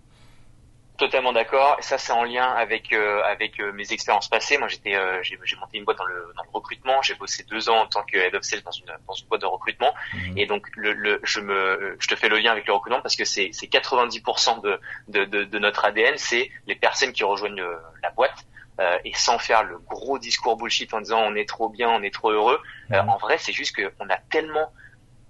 Totalement 0.97 1.33
d'accord. 1.33 1.77
Ça, 1.79 1.97
c'est 1.97 2.11
en 2.11 2.23
lien 2.23 2.45
avec 2.45 2.93
euh, 2.93 3.23
avec 3.23 3.59
euh, 3.59 3.71
mes 3.73 3.91
expériences 3.91 4.29
passées. 4.29 4.59
Moi, 4.59 4.67
j'étais, 4.67 4.95
euh, 4.95 5.23
j'ai, 5.23 5.37
monté 5.59 5.79
une 5.79 5.85
boîte 5.85 5.97
dans 5.97 6.05
le, 6.05 6.31
dans 6.37 6.43
le 6.43 6.49
recrutement. 6.53 7.01
J'ai 7.01 7.15
bossé 7.15 7.43
deux 7.49 7.67
ans 7.67 7.81
en 7.81 7.87
tant 7.87 8.03
que 8.03 8.15
head 8.15 8.35
of 8.35 8.43
sales 8.43 8.61
dans 8.61 8.71
une 8.71 8.85
dans 9.07 9.13
une 9.13 9.27
boîte 9.27 9.41
de 9.41 9.47
recrutement. 9.47 9.91
Mhm. 10.13 10.37
Et 10.37 10.45
donc, 10.45 10.67
le, 10.75 10.93
le, 10.93 11.19
je 11.23 11.39
me, 11.39 11.97
je 11.99 12.07
te 12.07 12.15
fais 12.15 12.29
le 12.29 12.37
lien 12.37 12.51
avec 12.51 12.67
le 12.67 12.73
recrutement 12.73 13.01
parce 13.01 13.15
que 13.15 13.25
c'est 13.25 13.49
c'est 13.53 13.65
90% 13.65 14.61
de, 14.61 14.79
de, 15.07 15.25
de 15.25 15.43
de 15.45 15.59
notre 15.59 15.83
ADN, 15.83 16.13
c'est 16.17 16.51
les 16.67 16.75
personnes 16.75 17.11
qui 17.11 17.23
rejoignent 17.23 17.63
la 18.03 18.11
boîte. 18.11 18.45
Euh, 18.79 18.97
et 19.05 19.13
sans 19.13 19.37
faire 19.37 19.63
le 19.63 19.77
gros 19.77 20.17
discours 20.17 20.57
bullshit 20.57 20.95
en 20.95 21.01
disant 21.01 21.21
on 21.21 21.35
est 21.35 21.47
trop 21.47 21.69
bien, 21.69 21.89
on 21.89 22.01
est 22.01 22.13
trop 22.13 22.31
heureux. 22.31 22.59
Mhm. 22.89 23.07
en 23.07 23.17
vrai, 23.17 23.37
c'est 23.37 23.53
juste 23.53 23.75
que 23.75 23.91
on 23.99 24.09
a 24.09 24.17
tellement, 24.17 24.71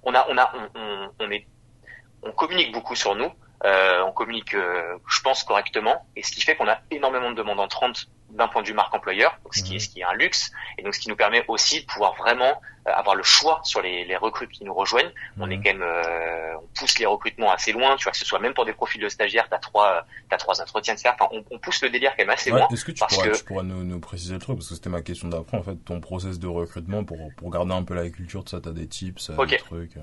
on 0.04 0.14
a, 0.16 0.26
on 0.30 0.38
a, 0.38 0.54
on, 0.56 0.80
on, 0.80 1.12
on 1.20 1.32
est, 1.32 1.46
on 2.24 2.32
communique 2.32 2.72
beaucoup 2.72 2.96
sur 2.96 3.16
nous. 3.16 3.32
Euh, 3.66 4.04
on 4.06 4.12
communique, 4.12 4.56
euh, 4.56 4.98
je 5.08 5.22
pense, 5.22 5.44
correctement, 5.44 6.06
et 6.18 6.24
ce 6.24 6.32
qui 6.32 6.42
fait 6.42 6.56
qu'on 6.56 6.68
a 6.68 6.80
énormément 6.92 7.32
de 7.32 7.36
demandes 7.36 7.62
entrantes 7.62 8.10
d'un 8.30 8.48
point 8.48 8.62
de 8.62 8.68
vue 8.68 8.74
marque 8.74 8.94
employeur, 8.94 9.38
donc 9.44 9.56
ce 9.56 9.64
qui 9.64 9.76
est 9.76 9.80
ce 9.80 9.88
qui 9.88 10.02
est 10.02 10.04
un 10.04 10.14
luxe, 10.14 10.52
et 10.78 10.82
donc 10.82 10.96
ce 10.96 11.00
qui 11.00 11.08
nous 11.08 11.16
permet 11.16 11.46
aussi 11.48 11.82
de 11.82 11.86
pouvoir 11.86 12.16
vraiment 12.16 12.60
euh, 12.88 12.92
avoir 12.92 13.16
le 13.16 13.24
choix 13.24 13.62
sur 13.64 13.82
les, 13.82 14.04
les 14.06 14.18
recrues 14.18 14.50
qui 14.50 14.66
nous 14.66 14.74
rejoignent. 14.74 15.12
On 15.40 15.50
est 15.50 15.58
quand 15.58 15.74
même, 15.74 15.86
on 16.62 16.68
pousse 16.78 17.00
les 17.00 17.06
recrutements 17.06 17.52
assez 17.52 17.72
loin, 17.72 17.96
tu 17.96 18.04
vois, 18.04 18.12
que 18.12 18.18
ce 18.18 18.26
soit 18.26 18.40
même 18.40 18.54
pour 18.54 18.66
des 18.66 18.74
profils 18.74 19.00
de 19.00 19.08
stagiaires, 19.08 19.48
t'as 19.50 19.60
trois, 19.60 20.06
t'as 20.30 20.38
trois 20.38 20.62
entretiens 20.62 20.96
de 20.96 21.00
faire. 21.00 21.16
Enfin, 21.18 21.30
on, 21.32 21.46
on, 21.52 21.60
pousse 21.60 21.82
le 21.84 21.90
délire 21.90 22.12
quand 22.18 22.24
même 22.24 22.32
assez 22.32 22.50
loin. 22.50 22.68
Est-ce 22.70 22.84
que 22.84 22.92
tu 22.92 23.06
pourras, 23.08 23.32
tu 23.32 23.44
pourras 23.46 23.64
nous, 23.64 23.84
nous, 23.86 24.00
préciser 24.00 24.34
le 24.34 24.40
truc 24.40 24.58
parce 24.58 24.68
que 24.68 24.76
c'était 24.76 24.90
ma 24.90 25.04
question 25.04 25.30
d'après 25.30 25.58
en 25.58 25.64
fait, 25.64 25.76
ton 25.86 26.02
process 26.02 26.38
de 26.38 26.48
recrutement 26.48 27.06
pour 27.06 27.32
pour 27.38 27.50
garder 27.50 27.74
un 27.74 27.84
peu 27.84 27.94
la 27.94 28.10
culture 28.10 28.44
de 28.44 28.50
ça, 28.50 28.60
t'as 28.60 28.72
des 28.72 28.88
tips, 28.88 29.32
des 29.32 29.58
trucs. 29.58 29.96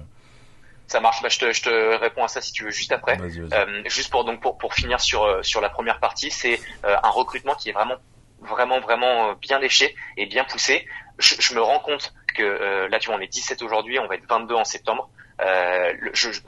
Ça 0.90 0.98
marche. 0.98 1.22
Bah, 1.22 1.28
je, 1.28 1.38
te, 1.38 1.52
je 1.52 1.62
te 1.62 1.96
réponds 2.00 2.24
à 2.24 2.28
ça 2.28 2.40
si 2.40 2.52
tu 2.52 2.64
veux 2.64 2.72
juste 2.72 2.90
après. 2.90 3.16
Euh, 3.52 3.82
juste 3.86 4.10
pour 4.10 4.24
donc 4.24 4.42
pour, 4.42 4.58
pour 4.58 4.74
finir 4.74 5.00
sur 5.00 5.22
euh, 5.22 5.40
sur 5.42 5.60
la 5.60 5.70
première 5.70 6.00
partie, 6.00 6.32
c'est 6.32 6.60
euh, 6.84 6.96
un 7.02 7.10
recrutement 7.10 7.54
qui 7.54 7.68
est 7.70 7.72
vraiment 7.72 7.94
vraiment 8.40 8.80
vraiment 8.80 9.34
bien 9.34 9.60
léché 9.60 9.94
et 10.16 10.26
bien 10.26 10.42
poussé. 10.42 10.84
Je, 11.18 11.36
je 11.38 11.54
me 11.54 11.62
rends 11.62 11.78
compte 11.78 12.12
que 12.34 12.88
là 12.90 12.98
tu 12.98 13.06
vois 13.06 13.16
on 13.18 13.20
est 13.20 13.28
17 13.28 13.62
aujourd'hui, 13.62 14.00
on 14.00 14.08
va 14.08 14.16
être 14.16 14.28
22 14.28 14.54
en 14.56 14.64
septembre. 14.64 15.10
Euh, 15.40 15.94
je, 16.12 16.32
je, 16.32 16.40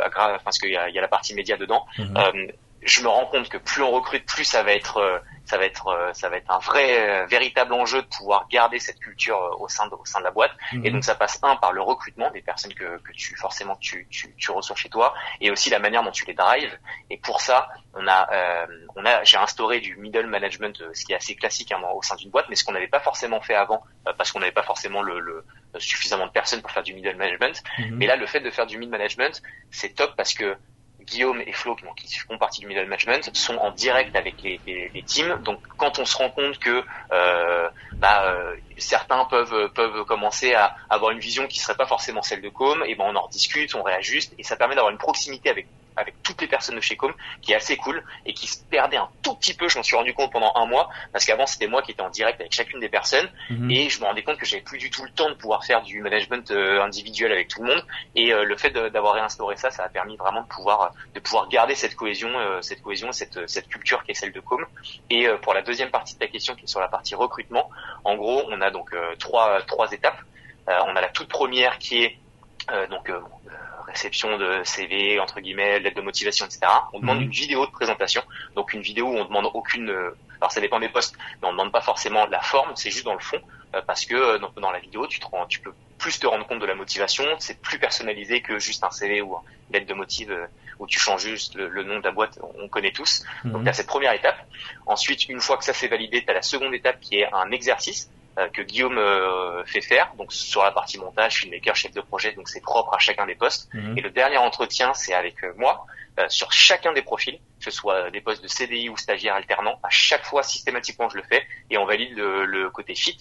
parce 0.45 0.59
qu'il 0.59 0.71
y 0.71 0.77
a, 0.77 0.89
y 0.89 0.99
a 0.99 1.01
la 1.01 1.09
partie 1.09 1.35
média 1.35 1.57
dedans. 1.57 1.87
Mhm 1.99 2.49
je 2.83 3.03
me 3.03 3.09
rends 3.09 3.27
compte 3.27 3.49
que 3.49 3.59
plus 3.59 3.83
on 3.83 3.91
recrute, 3.91 4.27
plus 4.27 4.45
ça 4.45 4.63
va 4.63 4.73
être, 4.73 4.97
euh, 4.99 5.19
ça 5.45 5.59
va 5.59 5.65
être, 5.65 5.89
euh, 5.89 6.13
ça 6.13 6.29
va 6.29 6.37
être 6.37 6.51
un 6.51 6.59
vrai, 6.59 7.09
euh, 7.09 7.27
véritable 7.27 7.73
enjeu 7.73 8.03
de 8.03 8.07
pouvoir 8.07 8.47
garder 8.49 8.79
cette 8.79 8.99
culture 8.99 9.57
au 9.61 9.69
sein 9.69 9.87
de, 9.87 9.95
au 9.95 10.05
sein 10.05 10.19
de 10.19 10.25
la 10.25 10.31
boîte. 10.31 10.53
Et 10.73 10.77
mhm. 10.77 10.93
donc 10.93 11.05
ça 11.05 11.15
passe 11.15 11.39
un 11.43 11.57
par 11.57 11.73
le 11.73 11.83
recrutement 11.83 12.31
des 12.31 12.43
personnes 12.43 12.75
que, 12.75 12.99
que 12.99 13.13
tu 13.13 13.37
forcément 13.37 13.77
tu, 13.77 14.07
tu, 14.11 14.35
tu 14.37 14.51
reçois 14.51 14.77
chez 14.77 14.89
toi, 14.89 15.15
et 15.41 15.51
aussi 15.51 15.71
la 15.71 15.79
manière 15.79 16.03
dont 16.03 16.11
tu 16.11 16.25
les 16.27 16.35
drives. 16.35 16.77
Et 17.11 17.19
pour 17.19 17.41
ça, 17.41 17.69
on 17.95 18.07
a, 18.07 18.29
euh, 18.33 18.67
on 18.97 19.05
a, 19.05 19.23
j'ai 19.25 19.37
instauré 19.37 19.81
du 19.81 19.97
middle 19.97 20.27
management, 20.27 20.83
ce 20.93 21.05
qui 21.05 21.13
est 21.13 21.17
assez 21.17 21.35
classique 21.35 21.73
hein, 21.73 21.81
au 21.95 22.03
sein 22.03 22.17
d'une 22.17 22.31
boîte, 22.31 22.47
mais 22.49 22.57
ce 22.57 22.65
qu'on 22.65 22.73
n'avait 22.73 22.89
pas 22.89 23.01
forcément 23.01 23.41
fait 23.41 23.55
avant, 23.55 23.83
parce 24.17 24.33
qu'on 24.33 24.41
n'avait 24.41 24.53
pas 24.53 24.63
forcément 24.63 25.03
le, 25.03 25.21
le, 25.21 25.45
suffisamment 25.79 26.27
de 26.27 26.33
personnes 26.33 26.63
pour 26.63 26.71
faire 26.71 26.83
du 26.83 26.95
middle 26.95 27.17
management. 27.17 27.63
Mhm. 27.79 27.97
Mais 27.97 28.07
là, 28.07 28.17
le 28.17 28.27
fait 28.27 28.41
de 28.41 28.51
faire 28.51 28.67
du 28.67 28.79
mid 28.79 28.91
management, 28.91 29.43
c'est 29.71 29.95
top 29.95 30.15
parce 30.17 30.35
que 30.35 30.57
Guillaume 31.03 31.43
et 31.47 31.53
Flo, 31.53 31.77
qui, 31.97 32.17
font 32.19 32.39
partie 32.39 32.61
du 32.61 32.67
middle 32.67 32.85
management, 32.85 33.31
sont 33.35 33.57
en 33.57 33.71
direct 33.71 34.15
avec 34.17 34.43
les, 34.43 35.05
teams. 35.07 35.43
Donc, 35.43 35.61
quand 35.77 35.99
on 35.99 36.05
se 36.05 36.17
rend 36.17 36.31
compte 36.31 36.59
que 36.59 36.85
euh, 37.13 37.69
bah, 38.01 38.25
euh, 38.25 38.57
certains 38.79 39.25
peuvent 39.27 39.73
peuvent 39.75 40.05
commencer 40.05 40.55
à 40.55 40.75
avoir 40.89 41.11
une 41.11 41.19
vision 41.19 41.47
qui 41.47 41.59
serait 41.59 41.77
pas 41.77 41.87
forcément 41.87 42.23
celle 42.23 42.43
de 42.43 42.49
Com, 42.49 42.83
et 42.87 42.95
ben 42.95 43.05
on 43.07 43.17
en 43.17 43.29
discute, 43.29 43.75
on 43.75 43.83
réajuste, 43.83 44.35
et 44.39 44.43
ça 44.43 44.57
permet 44.57 44.75
d'avoir 44.75 44.93
une 44.93 44.99
proximité 44.99 45.51
avec 45.51 45.69
avec 45.97 46.23
toutes 46.23 46.41
les 46.41 46.49
personnes 46.49 46.77
de 46.77 46.81
chez 46.81 46.97
Com, 46.97 47.13
qui 47.41 47.53
est 47.53 47.57
assez 47.57 47.77
cool 47.77 48.03
et 48.27 48.35
qui 48.35 48.47
se 48.47 48.63
perdait 48.65 48.97
un 48.97 49.09
tout 49.23 49.35
petit 49.35 49.55
peu. 49.55 49.69
Je 49.69 49.79
m'en 49.79 49.83
suis 49.83 49.97
rendu 49.97 50.15
compte 50.15 50.33
pendant 50.33 50.53
un 50.55 50.67
mois 50.67 50.89
parce 51.13 51.25
qu'avant 51.25 51.47
c'était 51.47 51.67
moi 51.67 51.83
qui 51.83 51.93
étais 51.93 52.03
en 52.03 52.11
direct 52.11 52.41
avec 52.41 52.53
chacune 52.53 52.81
des 52.81 52.89
personnes 52.89 53.29
mhm. 53.51 53.71
et 53.71 53.89
je 53.89 54.01
me 54.01 54.07
rendais 54.07 54.23
compte 54.23 54.39
que 54.39 54.47
j'avais 54.47 54.63
plus 54.63 54.79
du 54.79 54.91
tout 54.91 55.05
le 55.05 55.11
temps 55.11 55.29
de 55.29 55.35
pouvoir 55.35 55.65
faire 55.65 55.83
du 55.83 56.01
management 56.01 56.51
euh, 56.51 56.83
individuel 56.83 57.33
avec 57.33 57.49
tout 57.49 57.63
le 57.63 57.69
monde. 57.69 57.85
Et 58.15 58.33
euh, 58.33 58.45
le 58.45 58.57
fait 58.57 58.71
d'avoir 58.71 59.15
réinstauré 59.15 59.57
ça, 59.57 59.71
ça 59.71 59.85
a 59.85 59.89
permis 59.89 60.17
vraiment 60.17 60.43
de 60.43 60.49
pouvoir 60.49 60.93
de 61.15 61.21
pouvoir 61.21 61.49
garder 61.49 61.75
cette 61.75 61.95
cohésion, 61.95 62.31
euh, 62.39 62.61
cette 62.63 62.83
cohésion, 62.83 63.13
cette 63.13 63.49
cette 63.49 63.69
culture 63.69 64.03
qui 64.05 64.13
est 64.13 64.15
celle 64.15 64.33
de 64.33 64.41
Com. 64.41 64.65
Et 65.11 65.27
pour 65.43 65.55
la 65.55 65.63
deuxième 65.63 65.91
partie 65.91 66.15
de 66.15 66.19
ta 66.19 66.27
question 66.27 66.55
qui 66.55 66.65
est 66.65 66.69
sur 66.69 66.81
la 66.81 66.89
partie 66.89 67.15
recrutement, 67.15 67.71
en 68.05 68.17
gros 68.17 68.43
on 68.49 68.61
a 68.61 68.71
donc 68.71 68.95
trois 69.19 69.63
trois 69.63 69.91
étapes. 69.93 70.19
on 70.67 70.97
a 70.97 71.01
la 71.01 71.09
toute 71.09 71.29
première 71.29 71.79
qui 71.79 72.05
est 72.05 72.19
donc 72.91 73.11
réception 73.87 74.39
de 74.39 74.63
CV, 74.65 75.21
entre 75.21 75.41
guillemets, 75.41 75.81
lettre 75.81 75.97
de 75.97 76.03
motivation, 76.03 76.47
etc. 76.47 76.61
On 76.93 77.01
demande 77.01 77.19
mhm. 77.19 77.25
une 77.25 77.31
vidéo 77.31 77.67
de 77.67 77.71
présentation. 77.71 78.23
Donc 78.55 78.73
une 78.73 78.83
vidéo 78.83 79.07
où 79.07 79.17
on 79.17 79.25
demande 79.25 79.51
aucune, 79.55 79.91
euh, 79.91 80.17
alors 80.41 80.53
ça 80.53 80.61
dépend 80.61 80.81
des 80.81 80.89
postes, 80.89 81.17
mais 81.41 81.49
on 81.49 81.53
demande 81.53 81.73
pas 81.73 81.81
forcément 81.81 82.27
la 82.27 82.41
forme, 82.41 82.73
c'est 82.75 82.91
juste 82.91 83.05
dans 83.05 83.15
le 83.15 83.21
fond, 83.21 83.39
euh, 83.75 83.83
parce 83.87 84.05
que 84.05 84.15
euh, 84.15 84.39
dans, 84.57 84.71
la 84.71 84.79
vidéo, 84.79 85.07
tu, 85.07 85.21
te 85.21 85.27
rends, 85.27 85.47
tu 85.47 85.61
peux 85.61 85.73
plus 85.99 86.19
te 86.19 86.27
rendre 86.27 86.47
compte 86.47 86.61
de 86.61 86.67
la 86.67 86.75
motivation, 86.75 87.25
c'est 87.39 87.61
plus 87.61 87.79
personnalisé 87.79 88.41
que 88.41 88.59
juste 88.59 88.85
un 88.85 88.91
CV 88.91 89.23
ou 89.23 89.37
une 89.69 89.75
lettre 89.75 89.87
de 89.87 89.95
motive 89.95 90.49
où 90.79 90.87
tu 90.87 90.99
changes 90.99 91.23
juste 91.23 91.55
le, 91.55 91.83
nom 91.85 91.99
de 91.99 92.05
la 92.05 92.11
boîte, 92.11 92.39
on 92.59 92.69
connaît 92.69 92.91
tous. 92.91 93.25
Donc 93.45 93.63
tu 93.63 93.69
as 93.69 93.73
cette 93.73 93.87
première 93.87 94.13
étape. 94.13 94.37
Ensuite, 94.87 95.29
une 95.29 95.41
fois 95.41 95.57
que 95.57 95.65
ça 95.65 95.73
c'est 95.73 95.87
validé, 95.87 96.25
tu 96.25 96.31
as 96.31 96.35
la 96.35 96.43
seconde 96.43 96.75
étape 96.75 96.99
qui 97.01 97.21
est 97.21 97.33
un 97.33 97.53
exercice 97.53 98.11
que 98.53 98.63
Guillaume 98.63 98.99
fait 99.67 99.81
faire. 99.81 100.13
Donc 100.17 100.33
sur 100.33 100.63
la 100.63 100.71
partie 100.73 100.99
montage, 100.99 101.37
filmmaker, 101.37 101.75
chef 101.77 101.93
de 101.93 102.01
projet, 102.01 102.33
donc 102.33 102.49
c'est 102.49 102.63
propre 102.63 102.95
à 102.95 102.99
chacun 102.99 103.27
des 103.27 103.35
postes. 103.35 103.69
Mhm. 103.75 103.99
Et 103.99 104.01
le 104.01 104.11
dernier 104.11 104.39
entretien, 104.39 104.95
c'est 104.95 105.15
avec 105.15 105.37
moi 105.57 105.87
sur 106.29 106.53
chacun 106.53 106.93
des 106.93 107.03
profils, 107.03 107.37
que 107.59 107.65
ce 107.65 107.71
soit 107.71 108.11
des 108.11 108.21
postes 108.21 108.43
de 108.43 108.49
CDI 108.49 108.89
ou 108.89 108.97
stagiaire 108.97 109.35
alternant. 109.35 109.79
À 109.83 109.91
chaque 109.91 110.25
fois, 110.25 110.43
systématiquement, 110.43 111.09
je 111.09 111.17
le 111.17 111.23
fais 111.23 111.47
et 111.71 111.79
on 111.79 111.85
valide 111.85 112.17
le, 112.17 112.45
le 112.45 112.71
côté 112.71 112.95
fit, 112.95 113.19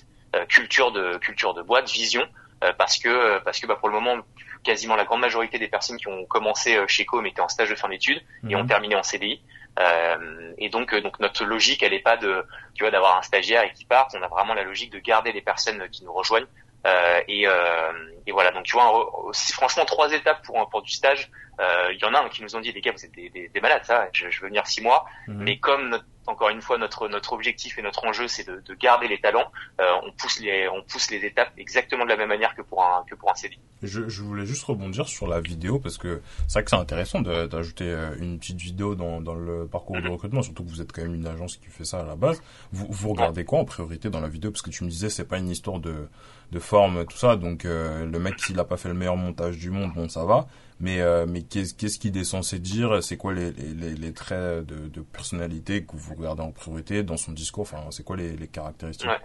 culture 0.49 0.91
de 0.91 1.17
culture 1.17 1.53
de 1.53 1.61
boîte, 1.61 1.89
vision, 1.89 2.25
parce 2.77 2.97
que 2.97 3.39
parce 3.39 3.59
que 3.59 3.67
bah, 3.67 3.75
pour 3.75 3.89
le 3.89 3.95
moment 3.95 4.21
quasiment 4.63 4.95
la 4.95 5.05
grande 5.05 5.21
majorité 5.21 5.57
des 5.57 5.67
personnes 5.67 5.97
qui 5.97 6.07
ont 6.07 6.25
commencé 6.25 6.77
chez 6.87 7.03
Com 7.05 7.25
étaient 7.25 7.41
en 7.41 7.47
stage 7.49 7.69
de 7.69 7.75
fin 7.75 7.89
d'études 7.89 8.21
et 8.47 8.55
ont 8.55 8.61
Mhm. 8.63 8.67
terminé 8.67 8.95
en 8.95 9.03
CDI. 9.03 9.41
Euh, 9.79 10.53
et 10.57 10.69
donc, 10.69 10.93
euh, 10.93 11.01
donc 11.01 11.19
notre 11.19 11.45
logique, 11.45 11.83
elle 11.83 11.93
est 11.93 11.99
pas 11.99 12.17
de, 12.17 12.45
tu 12.73 12.83
vois, 12.83 12.91
d'avoir 12.91 13.17
un 13.17 13.21
stagiaire 13.21 13.63
et 13.63 13.73
qui 13.73 13.85
parte. 13.85 14.15
On 14.17 14.21
a 14.21 14.27
vraiment 14.27 14.53
la 14.53 14.63
logique 14.63 14.91
de 14.91 14.99
garder 14.99 15.31
les 15.31 15.41
personnes 15.41 15.87
qui 15.89 16.03
nous 16.03 16.13
rejoignent. 16.13 16.47
Euh, 16.85 17.21
et, 17.27 17.47
euh, 17.47 17.91
et 18.27 18.31
voilà. 18.31 18.51
Donc, 18.51 18.63
tu 18.63 18.73
vois, 18.73 18.91
franchement 19.53 19.85
trois 19.85 20.11
étapes 20.13 20.43
pour 20.45 20.59
un- 20.59 20.65
pour 20.65 20.81
du 20.81 20.91
stage. 20.91 21.29
Euh, 21.59 21.91
Il 21.93 21.99
y 21.99 22.05
en 22.05 22.13
a 22.15 22.19
un 22.23 22.29
qui 22.29 22.41
nous 22.41 22.55
ont 22.55 22.59
dit, 22.61 22.71
les 22.71 22.81
gars, 22.81 22.91
vous 22.91 23.05
êtes 23.05 23.11
des, 23.13 23.29
des, 23.29 23.49
des 23.49 23.61
malades, 23.61 23.83
ça. 23.85 24.07
Je, 24.13 24.29
je 24.29 24.41
veux 24.41 24.47
venir 24.47 24.65
six 24.65 24.81
mois. 24.81 25.05
Mhm. 25.27 25.43
Mais 25.43 25.59
comme 25.59 25.89
notre- 25.89 26.05
encore 26.27 26.49
une 26.49 26.61
fois 26.61 26.77
notre 26.77 27.07
notre 27.07 27.33
objectif 27.33 27.79
et 27.79 27.81
notre 27.81 28.05
enjeu, 28.05 28.27
c'est 28.27 28.47
de, 28.47 28.61
de 28.61 28.73
garder 28.75 29.07
les 29.07 29.19
talents, 29.19 29.51
euh, 29.81 29.91
on 30.03 30.11
pousse 30.11 30.39
les 30.39 30.67
on 30.69 30.83
pousse 30.83 31.09
les 31.09 31.25
étapes 31.25 31.51
exactement 31.57 32.03
de 32.03 32.09
la 32.09 32.15
même 32.15 32.29
manière 32.29 32.53
que 32.55 32.61
pour 32.61 32.83
un 32.85 33.03
que 33.09 33.15
pour 33.15 33.31
un 33.31 33.33
CDI. 33.33 33.59
Je, 33.81 34.07
je 34.07 34.21
voulais 34.21 34.45
juste 34.45 34.63
rebondir 34.63 35.07
sur 35.07 35.27
la 35.27 35.41
vidéo 35.41 35.79
parce 35.79 35.97
que 35.97 36.21
c'est 36.47 36.53
vrai 36.59 36.63
que 36.63 36.69
c'est 36.69 36.75
intéressant 36.75 37.21
d'ajouter 37.21 37.85
euh, 37.85 38.15
une 38.19 38.37
petite 38.39 38.59
vidéo 38.61 38.93
dans, 38.93 39.19
dans 39.19 39.33
le 39.33 39.65
parcours 39.67 39.99
de 39.99 40.07
recrutement, 40.07 40.43
surtout 40.43 40.63
que 40.63 40.69
vous 40.69 40.79
êtes 40.81 40.91
quand 40.91 41.01
même 41.01 41.15
une 41.15 41.25
agence 41.27 41.57
qui 41.57 41.67
fait 41.67 41.85
ça 41.85 42.01
à 42.01 42.03
la 42.05 42.15
base. 42.15 42.41
Vous, 42.71 42.85
vous 42.87 43.09
regardez 43.09 43.43
quoi 43.43 43.57
en 43.59 43.65
priorité 43.65 44.11
dans 44.11 44.21
la 44.21 44.29
vidéo? 44.29 44.51
Parce 44.51 44.61
que 44.61 44.69
tu 44.69 44.83
me 44.83 44.89
disais 44.89 45.09
c'est 45.09 45.27
pas 45.27 45.39
une 45.39 45.49
histoire 45.49 45.79
de, 45.79 46.07
de 46.51 46.59
forme, 46.59 47.03
tout 47.07 47.17
ça, 47.17 47.35
donc 47.35 47.65
euh, 47.65 48.05
le 48.11 48.19
mec 48.19 48.39
s'il 48.39 48.59
a 48.59 48.63
pas 48.63 48.77
fait 48.77 48.89
le 48.89 48.95
meilleur 48.95 49.17
montage 49.17 49.57
du 49.57 49.69
monde, 49.69 49.91
bon 49.93 50.09
ça 50.09 50.25
va. 50.25 50.47
Mais, 50.79 50.99
euh, 51.01 51.25
mais 51.27 51.43
qu'est-ce 51.43 51.73
qu'est-ce 51.75 51.99
qu'il 51.99 52.17
est 52.17 52.23
censé 52.23 52.59
dire? 52.59 53.03
C'est 53.03 53.17
quoi 53.17 53.33
les, 53.33 53.51
les, 53.51 54.13
traits 54.13 54.65
de, 54.65 54.87
de 54.87 55.01
personnalité 55.01 55.83
que 55.83 55.95
vous 55.95 56.15
regardez 56.15 56.41
en 56.41 56.51
priorité 56.51 57.03
dans 57.03 57.17
son 57.17 57.31
discours? 57.31 57.61
Enfin, 57.61 57.83
c'est 57.91 58.03
quoi 58.03 58.17
les, 58.17 58.35
les 58.35 58.47
caractéristiques? 58.47 59.07
Ouais. 59.07 59.19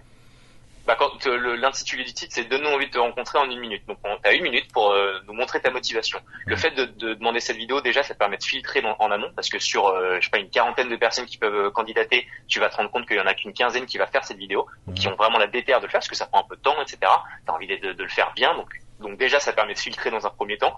Bah, 0.87 0.95
quand 0.97 1.25
l'intitulé 1.25 2.05
du 2.05 2.13
titre, 2.13 2.33
c'est 2.33 2.45
Donne-nous 2.45 2.69
envie 2.69 2.85
de 2.87 2.91
te 2.91 2.97
rencontrer 2.97 3.37
en 3.39 3.49
une 3.51 3.59
minute. 3.59 3.85
Donc, 3.89 3.99
on- 4.05 4.17
t'as 4.23 4.33
une 4.33 4.43
minute 4.43 4.71
pour 4.71 4.91
euh, 4.91 5.19
nous 5.27 5.33
montrer 5.33 5.59
ta 5.59 5.69
motivation. 5.69 6.17
Le 6.45 6.55
Mhm. 6.55 6.61
fait 6.61 6.71
de, 6.71 6.85
de 6.85 7.13
demander 7.15 7.41
cette 7.41 7.57
vidéo, 7.57 7.81
déjà, 7.81 8.03
ça 8.03 8.13
te 8.13 8.19
permet 8.19 8.37
de 8.37 8.43
filtrer 8.43 8.81
dans- 8.81 8.95
en 8.99 9.11
amont, 9.11 9.29
parce 9.35 9.49
que 9.49 9.59
sur, 9.59 9.87
euh, 9.87 10.15
je 10.21 10.25
sais 10.25 10.29
pas, 10.31 10.37
une 10.37 10.49
quarantaine 10.49 10.87
de 10.87 10.95
personnes 10.95 11.25
qui 11.25 11.37
peuvent 11.37 11.53
euh, 11.65 11.71
candidater, 11.71 12.25
tu 12.47 12.61
vas 12.61 12.69
te 12.69 12.77
rendre 12.77 12.89
compte 12.89 13.05
qu'il 13.05 13.17
y 13.17 13.19
en 13.19 13.27
a 13.27 13.33
qu'une 13.33 13.51
quinzaine 13.53 13.85
qui 13.85 13.97
va 13.97 14.07
faire 14.07 14.23
cette 14.23 14.37
vidéo, 14.37 14.65
qui 14.95 15.07
Mhm. 15.07 15.13
ont 15.13 15.17
vraiment 15.17 15.39
la 15.39 15.47
déterre 15.47 15.81
de 15.81 15.87
le 15.87 15.91
faire, 15.91 15.99
parce 15.99 16.07
que 16.07 16.15
ça 16.15 16.25
prend 16.25 16.39
un 16.39 16.47
peu 16.47 16.55
de 16.55 16.61
temps, 16.61 16.81
etc. 16.81 17.11
T'as 17.45 17.51
envie 17.51 17.67
de, 17.67 17.75
de- 17.75 17.91
de 17.93 18.03
le 18.03 18.09
faire 18.09 18.31
bien, 18.33 18.55
donc, 18.55 18.69
donc 18.99 19.17
déjà, 19.17 19.41
ça 19.41 19.51
permet 19.51 19.73
de 19.73 19.79
filtrer 19.79 20.09
dans 20.09 20.25
un 20.25 20.29
premier 20.29 20.57
temps. 20.57 20.75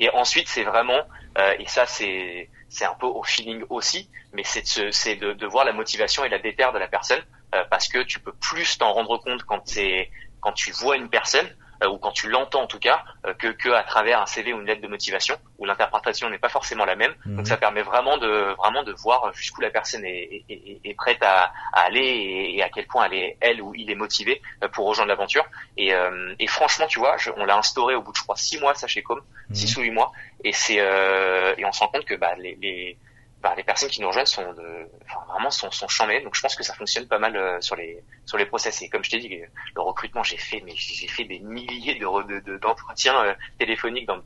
Et 0.00 0.10
ensuite, 0.10 0.48
c'est 0.48 0.64
vraiment, 0.64 1.00
euh, 1.38 1.54
et 1.60 1.66
ça, 1.66 1.86
c'est, 1.86 2.50
c'est 2.68 2.84
un 2.84 2.94
peu 2.94 3.06
au 3.06 3.22
feeling 3.22 3.64
aussi, 3.70 4.10
mais 4.32 4.42
c'est 4.42 4.62
de, 4.80 5.14
de, 5.26 5.32
de 5.34 5.46
voir 5.46 5.64
la 5.64 5.72
motivation 5.72 6.24
et 6.24 6.28
la 6.28 6.40
déterre 6.40 6.72
de 6.72 6.78
la 6.80 6.88
personne, 6.88 7.22
euh, 7.54 7.64
parce 7.70 7.88
que 7.88 7.98
tu 8.02 8.20
peux 8.20 8.32
plus 8.32 8.78
t'en 8.78 8.92
rendre 8.92 9.18
compte 9.18 9.42
quand 9.44 9.62
c'est, 9.66 10.10
quand 10.40 10.52
tu 10.52 10.70
vois 10.72 10.96
une 10.96 11.08
personne 11.08 11.48
euh, 11.82 11.88
ou 11.88 11.98
quand 11.98 12.12
tu 12.12 12.28
l'entends 12.28 12.62
en 12.62 12.66
tout 12.66 12.78
cas 12.78 13.04
euh, 13.26 13.34
que, 13.34 13.48
que 13.48 13.68
à 13.70 13.82
travers 13.82 14.20
un 14.20 14.26
CV 14.26 14.52
ou 14.52 14.60
une 14.60 14.66
lettre 14.66 14.80
de 14.82 14.88
motivation 14.88 15.36
où 15.58 15.64
l'interprétation 15.64 16.30
n'est 16.30 16.38
pas 16.38 16.48
forcément 16.48 16.84
la 16.84 16.96
même. 16.96 17.14
Mhm. 17.26 17.36
Donc 17.36 17.46
ça 17.48 17.56
permet 17.56 17.82
vraiment 17.82 18.16
de 18.18 18.54
vraiment 18.58 18.82
de 18.84 18.92
voir 18.92 19.32
jusqu'où 19.34 19.60
la 19.60 19.70
personne 19.70 20.04
est, 20.04 20.44
est, 20.48 20.52
est- 20.52 20.80
est 20.84 20.94
prête 20.94 21.22
à, 21.22 21.52
à 21.72 21.80
aller 21.82 22.52
et, 22.54 22.62
à 22.62 22.68
quel 22.68 22.86
point 22.86 23.04
elle 23.06 23.14
est 23.14 23.36
elle 23.40 23.60
ou 23.60 23.74
il 23.74 23.90
est 23.90 23.94
motivé 23.96 24.40
euh, 24.62 24.68
pour 24.68 24.86
rejoindre 24.86 25.08
l'aventure. 25.08 25.44
Et, 25.76 25.92
euh, 25.92 26.34
et 26.38 26.46
franchement, 26.46 26.86
tu 26.86 26.98
vois, 27.00 27.16
je- 27.18 27.30
on 27.36 27.44
l'a 27.44 27.56
instauré 27.56 27.94
au 27.94 28.02
bout 28.02 28.12
de 28.12 28.16
je 28.16 28.22
crois 28.22 28.36
six 28.36 28.58
mois 28.60 28.74
ça 28.74 28.86
chez 28.86 29.02
Com, 29.02 29.20
Mhm. 29.50 29.54
six 29.56 29.76
ou 29.76 29.80
huit 29.82 29.90
mois, 29.90 30.12
et 30.44 30.52
c'est 30.52 30.78
euh, 30.78 31.54
et 31.58 31.64
on 31.64 31.72
se 31.72 31.80
rend 31.80 31.88
compte 31.88 32.04
que 32.04 32.14
bah, 32.14 32.34
les, 32.38 32.56
les 32.62 32.98
bah, 33.42 33.54
les 33.56 33.64
personnes 33.64 33.88
qui 33.88 34.00
nous 34.00 34.06
rejoignent 34.08 34.26
sont 34.26 34.52
de, 34.52 34.88
enfin, 35.08 35.20
vraiment 35.32 35.50
sont, 35.50 35.70
sont 35.70 35.88
charmées. 35.88 36.22
Donc 36.22 36.34
je 36.36 36.40
pense 36.40 36.54
que 36.54 36.62
ça 36.62 36.74
fonctionne 36.74 37.06
pas 37.08 37.18
mal 37.18 37.36
euh, 37.36 37.60
sur 37.60 37.76
les 37.76 38.02
sur 38.24 38.38
les 38.38 38.46
process. 38.46 38.80
Et 38.82 38.88
comme 38.88 39.02
je 39.04 39.10
t'ai 39.10 39.18
dit, 39.18 39.28
le 39.74 39.80
recrutement, 39.82 40.22
j'ai 40.22 40.36
fait 40.36 40.62
mais 40.64 40.72
j'ai 40.76 41.08
fait 41.08 41.24
des 41.24 41.40
milliers 41.40 41.96
de 41.98 42.06
re- 42.06 42.26
de- 42.26 42.40
de- 42.40 42.58
d'entretiens 42.58 43.24
euh, 43.24 43.34
téléphoniques 43.58 44.06
dans, 44.06 44.18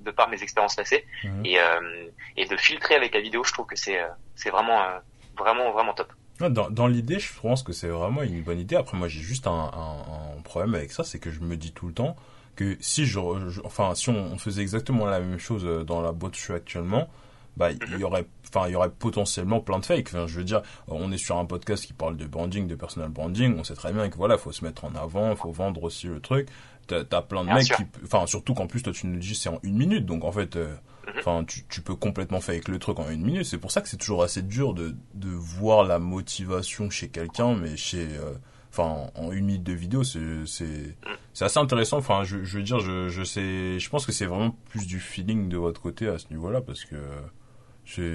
de 0.00 0.10
par 0.10 0.28
mes 0.28 0.42
expériences 0.42 0.74
passées. 0.74 1.06
Mhm. 1.24 1.46
Et 1.46 1.58
euh, 1.60 2.08
et 2.36 2.44
de 2.46 2.56
filtrer 2.56 2.94
avec 2.96 3.14
la 3.14 3.20
vidéo, 3.20 3.44
je 3.44 3.52
trouve 3.52 3.66
que 3.66 3.76
c'est 3.76 4.00
c'est 4.34 4.50
vraiment 4.50 4.82
vraiment 5.38 5.70
vraiment 5.72 5.94
top. 5.94 6.12
Dans, 6.38 6.68
dans 6.68 6.86
l'idée, 6.86 7.18
je 7.18 7.32
pense 7.40 7.62
que 7.62 7.72
c'est 7.72 7.88
vraiment 7.88 8.22
une 8.22 8.42
bonne 8.42 8.58
idée. 8.60 8.76
Après, 8.76 8.98
moi, 8.98 9.08
j'ai 9.08 9.20
juste 9.20 9.46
un, 9.46 9.52
un, 9.52 10.36
un 10.38 10.42
problème 10.42 10.74
avec 10.74 10.92
ça, 10.92 11.02
c'est 11.02 11.18
que 11.18 11.30
je 11.30 11.40
me 11.40 11.56
dis 11.56 11.72
tout 11.72 11.86
le 11.86 11.94
temps 11.94 12.14
que 12.56 12.76
si 12.80 13.06
je, 13.06 13.18
je- 13.48 13.60
enfin, 13.64 13.94
si 13.94 14.10
on, 14.10 14.16
on 14.34 14.36
faisait 14.38 14.60
exactement 14.60 15.06
la 15.06 15.20
même 15.20 15.38
chose 15.38 15.64
dans 15.86 16.02
la 16.02 16.12
boîte 16.12 16.32
où 16.34 16.38
je 16.38 16.42
suis 16.44 16.52
actuellement, 16.52 17.08
bah, 17.56 17.70
il 17.72 17.98
y 17.98 18.04
aurait, 18.04 18.26
enfin, 18.48 18.68
il 18.68 18.72
y 18.72 18.76
aurait 18.76 18.90
potentiellement 18.90 19.60
plein 19.60 19.78
de 19.78 19.84
fakes. 19.86 20.08
Enfin, 20.08 20.26
je 20.26 20.36
veux 20.38 20.44
dire, 20.44 20.62
on 20.88 21.10
est 21.12 21.18
sur 21.18 21.36
un 21.38 21.44
podcast 21.44 21.84
qui 21.86 21.92
parle 21.92 22.16
de 22.16 22.26
branding, 22.26 22.66
de 22.66 22.74
personal 22.74 23.08
branding. 23.08 23.56
On 23.58 23.64
sait 23.64 23.74
très 23.74 23.92
bien 23.92 24.08
que 24.08 24.16
voilà, 24.16 24.38
faut 24.38 24.52
se 24.52 24.64
mettre 24.64 24.84
en 24.84 24.94
avant, 24.94 25.34
faut 25.36 25.52
vendre 25.52 25.82
aussi 25.84 26.06
le 26.06 26.20
truc. 26.20 26.48
T'as, 26.86 27.02
plein 27.22 27.40
de 27.42 27.46
Bien 27.46 27.56
mecs 27.56 27.64
sûr. 27.64 27.76
qui, 27.76 27.84
enfin, 28.04 28.26
surtout 28.26 28.54
qu'en 28.54 28.66
plus, 28.68 28.82
toi, 28.82 28.92
tu 28.92 29.06
nous 29.08 29.18
dis 29.18 29.34
c'est 29.34 29.48
en 29.48 29.58
une 29.64 29.76
minute. 29.76 30.06
Donc, 30.06 30.24
en 30.24 30.30
fait, 30.32 30.54
euh, 30.56 30.74
Mhm. 31.06 31.12
Enfin, 31.20 31.44
tu, 31.44 31.64
tu 31.68 31.80
peux 31.82 31.94
complètement 31.94 32.40
fake 32.40 32.68
le 32.68 32.78
truc 32.78 32.98
en 32.98 33.08
une 33.10 33.22
minute. 33.22 33.44
C'est 33.44 33.58
pour 33.58 33.70
ça 33.70 33.80
que 33.80 33.88
c'est 33.88 33.96
toujours 33.96 34.22
assez 34.24 34.42
dur 34.42 34.74
de, 34.74 34.96
de 35.14 35.28
voir 35.28 35.84
la 35.84 35.98
motivation 35.98 36.90
chez 36.90 37.08
quelqu'un, 37.08 37.54
mais 37.54 37.76
chez, 37.76 38.08
euh, 38.10 38.32
enfin, 38.72 39.10
en 39.14 39.30
une 39.32 39.44
minute 39.46 39.62
de 39.62 39.72
vidéo, 39.72 40.02
c'est, 40.02 40.18
c'est, 40.46 40.96
c'est 41.32 41.44
assez 41.44 41.58
intéressant. 41.60 41.98
Enfin, 41.98 42.24
je, 42.24 42.42
je 42.42 42.58
veux 42.58 42.64
dire, 42.64 42.80
je, 42.80 43.08
je 43.08 43.22
sais, 43.22 43.78
je 43.78 43.88
pense 43.88 44.04
que 44.04 44.10
c'est 44.12 44.26
vraiment 44.26 44.56
plus 44.70 44.86
du 44.86 44.98
feeling 44.98 45.48
de 45.48 45.56
votre 45.56 45.80
côté 45.80 46.08
à 46.08 46.18
ce 46.18 46.26
niveau-là, 46.30 46.60
parce 46.60 46.84
que. 46.84 46.96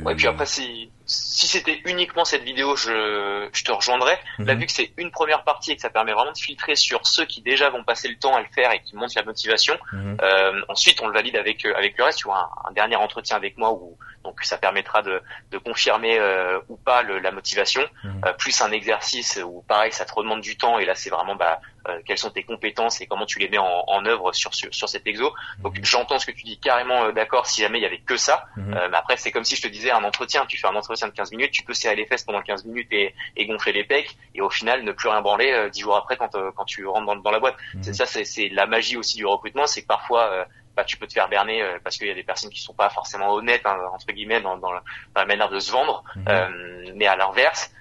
Ouais, 0.03 0.15
puis 0.15 0.27
après, 0.27 0.45
si, 0.45 0.91
si 1.13 1.47
c'était 1.47 1.81
uniquement 1.85 2.23
cette 2.23 2.43
vidéo, 2.43 2.75
je, 2.77 3.49
je 3.51 3.63
te 3.63 3.71
rejoindrais. 3.71 4.17
Là, 4.39 4.53
Mhm. 4.53 4.59
vu 4.61 4.65
que 4.65 4.71
c'est 4.71 4.91
une 4.97 5.11
première 5.11 5.43
partie 5.43 5.71
et 5.71 5.75
que 5.75 5.81
ça 5.81 5.89
permet 5.89 6.13
vraiment 6.13 6.31
de 6.31 6.37
filtrer 6.37 6.75
sur 6.75 7.05
ceux 7.05 7.25
qui 7.25 7.41
déjà 7.41 7.69
vont 7.69 7.83
passer 7.83 8.07
le 8.07 8.15
temps 8.17 8.35
à 8.35 8.39
le 8.39 8.47
faire 8.55 8.71
et 8.71 8.81
qui 8.81 8.95
montent 8.95 9.15
la 9.15 9.23
motivation, 9.23 9.77
Mhm. 9.91 10.17
euh, 10.21 10.61
ensuite 10.69 11.01
on 11.01 11.07
le 11.07 11.13
valide 11.13 11.35
avec 11.35 11.65
euh, 11.65 11.73
avec 11.75 11.97
le 11.97 12.03
reste. 12.05 12.19
Tu 12.19 12.27
vois, 12.27 12.49
un, 12.65 12.69
un 12.69 12.71
dernier 12.71 12.95
entretien 12.95 13.35
avec 13.35 13.57
moi 13.57 13.71
où 13.73 13.97
donc 14.23 14.39
ça 14.43 14.57
permettra 14.59 15.01
de, 15.01 15.19
de 15.49 15.57
confirmer 15.57 16.19
euh, 16.19 16.59
ou 16.69 16.77
pas 16.77 17.01
le- 17.01 17.17
la 17.19 17.31
motivation, 17.31 17.81
Mhm. 18.03 18.21
euh, 18.25 18.33
plus 18.33 18.61
un 18.61 18.71
exercice 18.71 19.39
où 19.43 19.63
pareil, 19.67 19.91
ça 19.91 20.05
te 20.05 20.13
redemande 20.13 20.41
du 20.41 20.57
temps 20.57 20.77
et 20.79 20.85
là 20.85 20.93
c'est 20.95 21.09
vraiment 21.09 21.35
bah 21.35 21.59
euh, 21.89 21.99
quelles 22.05 22.19
sont 22.19 22.29
tes 22.29 22.43
compétences 22.43 23.01
et 23.01 23.07
comment 23.07 23.25
tu 23.25 23.39
les 23.39 23.49
mets 23.49 23.57
en, 23.57 23.83
en 23.87 24.05
œuvre 24.05 24.31
sur, 24.33 24.53
sur 24.53 24.71
sur 24.73 24.87
cet 24.87 25.07
exo. 25.07 25.33
Donc 25.63 25.77
Mhm. 25.79 25.83
j'entends 25.85 26.19
ce 26.19 26.27
que 26.27 26.31
tu 26.31 26.43
dis 26.43 26.59
carrément 26.59 27.05
euh, 27.05 27.11
d'accord 27.11 27.47
si 27.47 27.61
jamais 27.61 27.79
il 27.79 27.81
y 27.81 27.85
avait 27.87 27.97
que 28.01 28.15
ça. 28.17 28.45
Mais 28.57 28.97
après, 28.97 29.17
c'est 29.17 29.31
comme 29.31 29.43
si 29.43 29.55
je 29.55 29.61
te 29.63 29.67
disais 29.67 29.89
un 29.91 30.03
entretien. 30.03 30.45
Tu 30.45 30.57
fais 30.57 30.67
un 30.67 30.75
entretien 30.75 31.00
de 31.07 31.13
15 31.13 31.31
minutes, 31.31 31.51
tu 31.51 31.63
peux 31.63 31.73
serrer 31.73 31.95
les 31.95 32.05
fesses 32.05 32.23
pendant 32.23 32.41
15 32.41 32.65
minutes 32.65 32.91
et, 32.91 33.13
et 33.35 33.45
gonfler 33.45 33.73
les 33.73 33.83
pecs, 33.83 34.17
et 34.35 34.41
au 34.41 34.49
final 34.49 34.83
ne 34.83 34.91
plus 34.91 35.09
rien 35.09 35.21
branler 35.21 35.51
euh, 35.51 35.69
10 35.69 35.81
jours 35.81 35.95
après 35.95 36.17
quand, 36.17 36.33
euh, 36.35 36.51
quand 36.55 36.65
tu 36.65 36.85
rentres 36.85 37.05
dans, 37.05 37.15
dans 37.15 37.31
la 37.31 37.39
boîte. 37.39 37.55
Mhm. 37.75 37.83
C'est 37.83 37.93
ça, 37.93 38.05
c'est 38.05 38.49
la 38.49 38.65
magie 38.65 38.97
aussi 38.97 39.17
du 39.17 39.25
recrutement, 39.25 39.67
c'est 39.67 39.81
que 39.81 39.87
parfois 39.87 40.31
euh, 40.31 40.45
bah, 40.75 40.83
tu 40.83 40.97
peux 40.97 41.07
te 41.07 41.13
faire 41.13 41.29
berner 41.29 41.61
euh, 41.61 41.77
parce 41.83 41.97
qu'il 41.97 42.07
y 42.07 42.11
a 42.11 42.15
des 42.15 42.23
personnes 42.23 42.49
qui 42.49 42.61
sont 42.61 42.73
pas 42.73 42.89
forcément 42.89 43.33
honnêtes 43.33 43.65
hein, 43.65 43.77
entre 43.93 44.07
guillemets 44.07 44.41
dans, 44.41 44.57
dans, 44.57 44.71
la, 44.71 44.83
dans 45.15 45.21
la 45.21 45.27
manière 45.27 45.49
de 45.49 45.59
se 45.59 45.71
vendre. 45.71 46.03
Mhm. 46.15 46.93
Mais 46.95 47.07
à 47.07 47.15
l'inverse, 47.15 47.71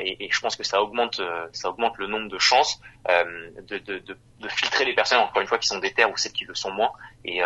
et, 0.00 0.24
et 0.24 0.30
je 0.30 0.40
pense 0.40 0.56
que 0.56 0.64
ça 0.64 0.80
augmente, 0.80 1.20
ça 1.52 1.68
augmente 1.68 1.98
le 1.98 2.06
nombre 2.06 2.30
de 2.30 2.38
chances 2.38 2.80
de, 3.06 3.78
de, 3.78 3.98
de, 3.98 4.18
de 4.40 4.48
filtrer 4.48 4.86
les 4.86 4.94
personnes 4.94 5.18
encore 5.18 5.42
une 5.42 5.48
fois 5.48 5.58
qui 5.58 5.66
sont 5.66 5.78
déter 5.78 6.06
ou 6.06 6.16
celles 6.16 6.32
qui 6.32 6.46
le 6.46 6.54
sont 6.54 6.70
moins. 6.70 6.90
Et, 7.26 7.42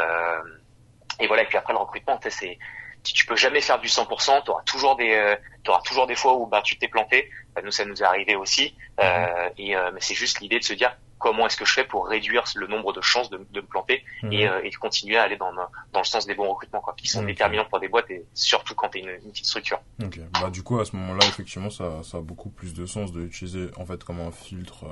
et 1.19 1.27
voilà. 1.27 1.43
Et 1.43 1.47
puis 1.47 1.59
après 1.59 1.73
le 1.73 1.81
recrutement, 1.81 2.17
tu 2.19 2.31
sais, 2.31 2.37
c'est 2.39 2.59
tu 3.03 3.13
tu 3.13 3.27
peux 3.27 3.37
jamais 3.37 3.61
faire 3.61 3.81
du 3.81 3.89
100%. 3.89 4.45
Tu 4.45 4.51
auras 4.51 4.63
toujours 4.63 4.97
des, 4.97 5.13
euh, 5.15 5.37
t'auras 5.65 5.81
toujours 5.83 6.07
des 6.07 6.15
fois 6.15 6.35
où 6.35 6.47
bah 6.47 6.63
tu 6.63 6.79
t'es 6.79 6.89
planté. 6.89 7.31
Euh, 7.59 7.63
nous, 7.65 7.71
ça 7.71 7.85
nous 7.85 8.01
est 8.01 8.05
arrivé 8.07 8.35
aussi. 8.37 8.75
Euh, 9.01 9.49
et 9.59 9.77
euh, 9.77 9.91
mais 9.93 10.01
c'est 10.01 10.15
juste 10.15 10.41
l'idée 10.41 10.59
de 10.59 10.65
se 10.65 10.73
dire 10.75 10.97
comment 11.19 11.47
est-ce 11.47 11.57
que 11.57 11.65
je 11.65 11.73
fais 11.73 11.85
pour 11.85 12.09
réduire 12.09 12.43
le 12.57 12.67
nombre 12.67 12.93
de 12.93 13.01
chances 13.01 13.31
de, 13.31 13.39
de 13.51 13.61
me 13.61 13.67
planter 13.67 14.05
Mhm. 14.25 14.33
et, 14.33 14.49
euh, 14.49 14.61
et 14.65 14.71
de 14.71 14.77
continuer 14.77 15.17
à 15.17 15.23
aller 15.23 15.37
dans, 15.37 15.53
dans 15.53 16.01
le 16.01 16.05
sens 16.05 16.27
des 16.27 16.35
bons 16.35 16.49
recrutements, 16.51 16.81
quoi, 16.81 16.95
qui 16.97 17.07
sont 17.07 17.23
déterminants 17.23 17.65
pour 17.67 17.79
des 17.79 17.87
boîtes 17.89 18.11
et 18.11 18.25
surtout 18.35 18.75
quand 18.75 18.89
tu 18.89 18.99
es 18.99 19.01
une, 19.03 19.09
une 19.11 19.31
petite 19.31 19.47
structure. 19.47 19.81
Ok. 20.03 20.19
Bah 20.41 20.51
du 20.51 20.63
coup 20.65 20.81
à 20.81 20.85
ce 20.85 20.97
moment-là 20.97 21.25
effectivement 21.27 21.71
ça, 21.71 22.03
ça 22.03 22.19
a 22.19 22.21
beaucoup 22.21 22.51
plus 22.51 22.75
de 22.75 22.87
sens 22.87 23.13
de 23.13 23.21
l'utiliser 23.21 23.71
en 23.77 23.87
fait 23.87 24.03
comme 24.03 24.21
un 24.21 24.33
filtre 24.33 24.85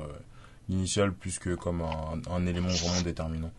initial 0.69 1.13
plus 1.13 1.39
que 1.39 1.55
comme 1.55 1.83
un, 1.83 2.21
un 2.31 2.47
élément 2.47 2.69
vraiment 2.69 3.01
déterminant. 3.03 3.51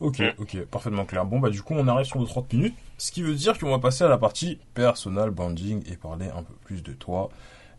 Ok, 0.00 0.18
Mm. 0.20 0.42
ok, 0.42 0.64
parfaitement 0.66 1.04
clair. 1.04 1.24
Bon 1.24 1.38
bah 1.40 1.50
du 1.50 1.62
coup 1.62 1.74
on 1.74 1.88
arrive 1.88 2.06
sur 2.06 2.18
les 2.20 2.26
30 2.26 2.52
minutes, 2.52 2.74
ce 2.98 3.10
qui 3.12 3.22
veut 3.22 3.34
dire 3.34 3.58
qu'on 3.58 3.70
va 3.70 3.78
passer 3.78 4.04
à 4.04 4.08
la 4.08 4.18
partie 4.18 4.58
personal 4.74 5.30
branding 5.30 5.82
et 5.90 5.96
parler 5.96 6.26
un 6.26 6.42
peu 6.42 6.54
plus 6.64 6.82
de 6.82 6.92
toi 6.92 7.30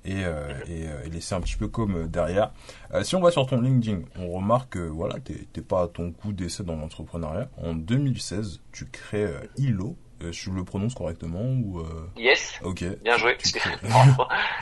et, 0.05 0.23
euh, 0.25 0.49
et, 0.67 0.87
euh, 0.87 1.03
et 1.05 1.09
laisser 1.09 1.35
un 1.35 1.41
petit 1.41 1.57
peu 1.57 1.67
comme 1.67 1.95
euh, 1.95 2.07
derrière. 2.07 2.51
Euh, 2.93 3.03
si 3.03 3.15
on 3.15 3.21
va 3.21 3.29
sur 3.29 3.45
ton 3.45 3.59
LinkedIn, 3.61 4.01
on 4.17 4.31
remarque 4.31 4.73
que 4.73 4.79
voilà, 4.79 5.15
t'es 5.19 5.61
pas 5.61 5.83
à 5.83 5.87
ton 5.87 6.11
coup 6.11 6.31
d'essai 6.33 6.63
dans 6.63 6.75
l'entrepreneuriat. 6.75 7.49
En 7.57 7.73
2016, 7.73 8.61
tu 8.71 8.85
crées 8.85 9.25
euh, 9.25 9.39
ILO, 9.57 9.95
je 10.31 10.51
le 10.51 10.63
prononce 10.63 10.93
correctement 10.95 11.43
ou 11.43 11.79
euh... 11.79 12.09
Yes. 12.17 12.59
Ok. 12.63 12.83
Bien 13.03 13.17
joué. 13.17 13.37
Tu 13.37 13.51
crées... 13.51 13.75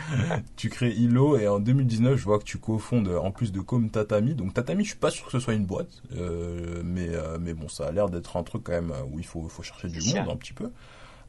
tu 0.56 0.70
crées 0.70 0.92
Hilo 0.92 1.38
et 1.38 1.48
en 1.48 1.60
2019, 1.60 2.18
je 2.18 2.24
vois 2.24 2.40
que 2.40 2.44
tu 2.44 2.58
cofondes 2.58 3.08
en 3.10 3.32
plus 3.32 3.52
de 3.52 3.60
Com 3.60 3.90
Tatami. 3.90 4.36
Donc 4.36 4.54
Tatami, 4.54 4.84
je 4.84 4.90
suis 4.90 5.00
pas 5.00 5.12
sûr 5.12 5.26
que 5.26 5.32
ce 5.32 5.40
soit 5.40 5.54
une 5.54 5.66
boîte, 5.66 6.02
euh, 6.16 6.82
mais 6.84 7.10
euh, 7.10 7.38
mais 7.40 7.54
bon, 7.54 7.68
ça 7.68 7.88
a 7.88 7.92
l'air 7.92 8.10
d'être 8.10 8.38
un 8.38 8.44
truc 8.44 8.64
quand 8.64 8.74
même 8.74 8.94
où 9.12 9.20
il 9.20 9.26
faut 9.26 9.48
faut 9.48 9.64
chercher 9.64 9.88
du 9.88 10.00
monde 10.14 10.30
un 10.30 10.36
petit 10.36 10.54
peu. 10.54 10.72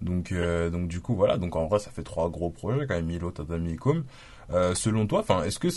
Donc 0.02 0.32
euh, 0.32 0.70
donc 0.70 0.88
du 0.88 1.00
coup 1.00 1.14
voilà, 1.14 1.38
donc 1.38 1.56
en 1.56 1.66
vrai 1.66 1.78
ça 1.78 1.90
fait 1.90 2.02
trois 2.02 2.28
gros 2.28 2.50
projets 2.50 2.86
quand 2.86 2.94
même 2.94 3.10
Hilo, 3.10 3.30
Tatami 3.30 3.72
et 3.72 3.76
Com. 3.76 4.04
selon 4.74 5.06
toi, 5.06 5.20
enfin 5.20 5.42
est-ce 5.44 5.58
que 5.58 5.68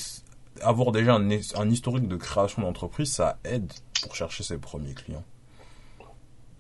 avoir 0.62 0.92
déjà 0.92 1.14
un, 1.16 1.30
un 1.30 1.70
historique 1.70 2.08
de 2.08 2.18
création 2.18 2.62
d'entreprise, 2.64 3.14
ça 3.14 3.38
aide 3.46 3.72
pour 4.02 4.16
chercher 4.16 4.44
ses 4.44 4.58
premiers 4.58 4.94
clients? 4.94 5.24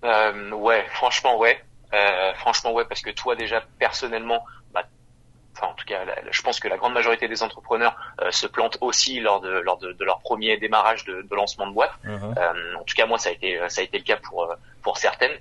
Euh, 0.03 0.51
Ouais, 0.51 0.85
franchement 0.93 1.37
ouais. 1.39 1.57
Euh, 1.93 2.33
franchement 2.35 2.71
ouais, 2.73 2.85
parce 2.85 3.01
que 3.01 3.09
toi 3.09 3.35
déjà 3.35 3.63
personnellement, 3.79 4.45
bah, 4.73 4.83
enfin 5.55 5.67
en 5.67 5.73
tout 5.73 5.85
cas, 5.85 5.99
je 6.29 6.41
pense 6.41 6.59
que 6.59 6.67
la 6.67 6.77
grande 6.77 6.93
majorité 6.93 7.27
des 7.27 7.41
entrepreneurs 7.41 7.95
euh, 8.21 8.31
se 8.31 8.47
plantent 8.47 8.77
aussi 8.81 9.19
lors 9.19 9.41
de 9.41 9.49
lors 9.49 9.77
de, 9.77 9.93
de 9.93 10.05
leur 10.05 10.19
premier 10.19 10.57
démarrage 10.57 11.03
de, 11.05 11.21
de 11.21 11.35
lancement 11.35 11.67
de 11.67 11.73
boîte. 11.73 11.93
Uh-huh. 12.05 12.37
Euh, 12.37 12.75
en 12.75 12.83
tout 12.83 12.95
cas 12.95 13.05
moi 13.05 13.17
ça 13.17 13.29
a 13.29 13.31
été 13.33 13.59
ça 13.69 13.81
a 13.81 13.83
été 13.83 13.97
le 13.97 14.03
cas 14.03 14.17
pour 14.17 14.55
pour 14.81 14.97
certaines. 14.97 15.37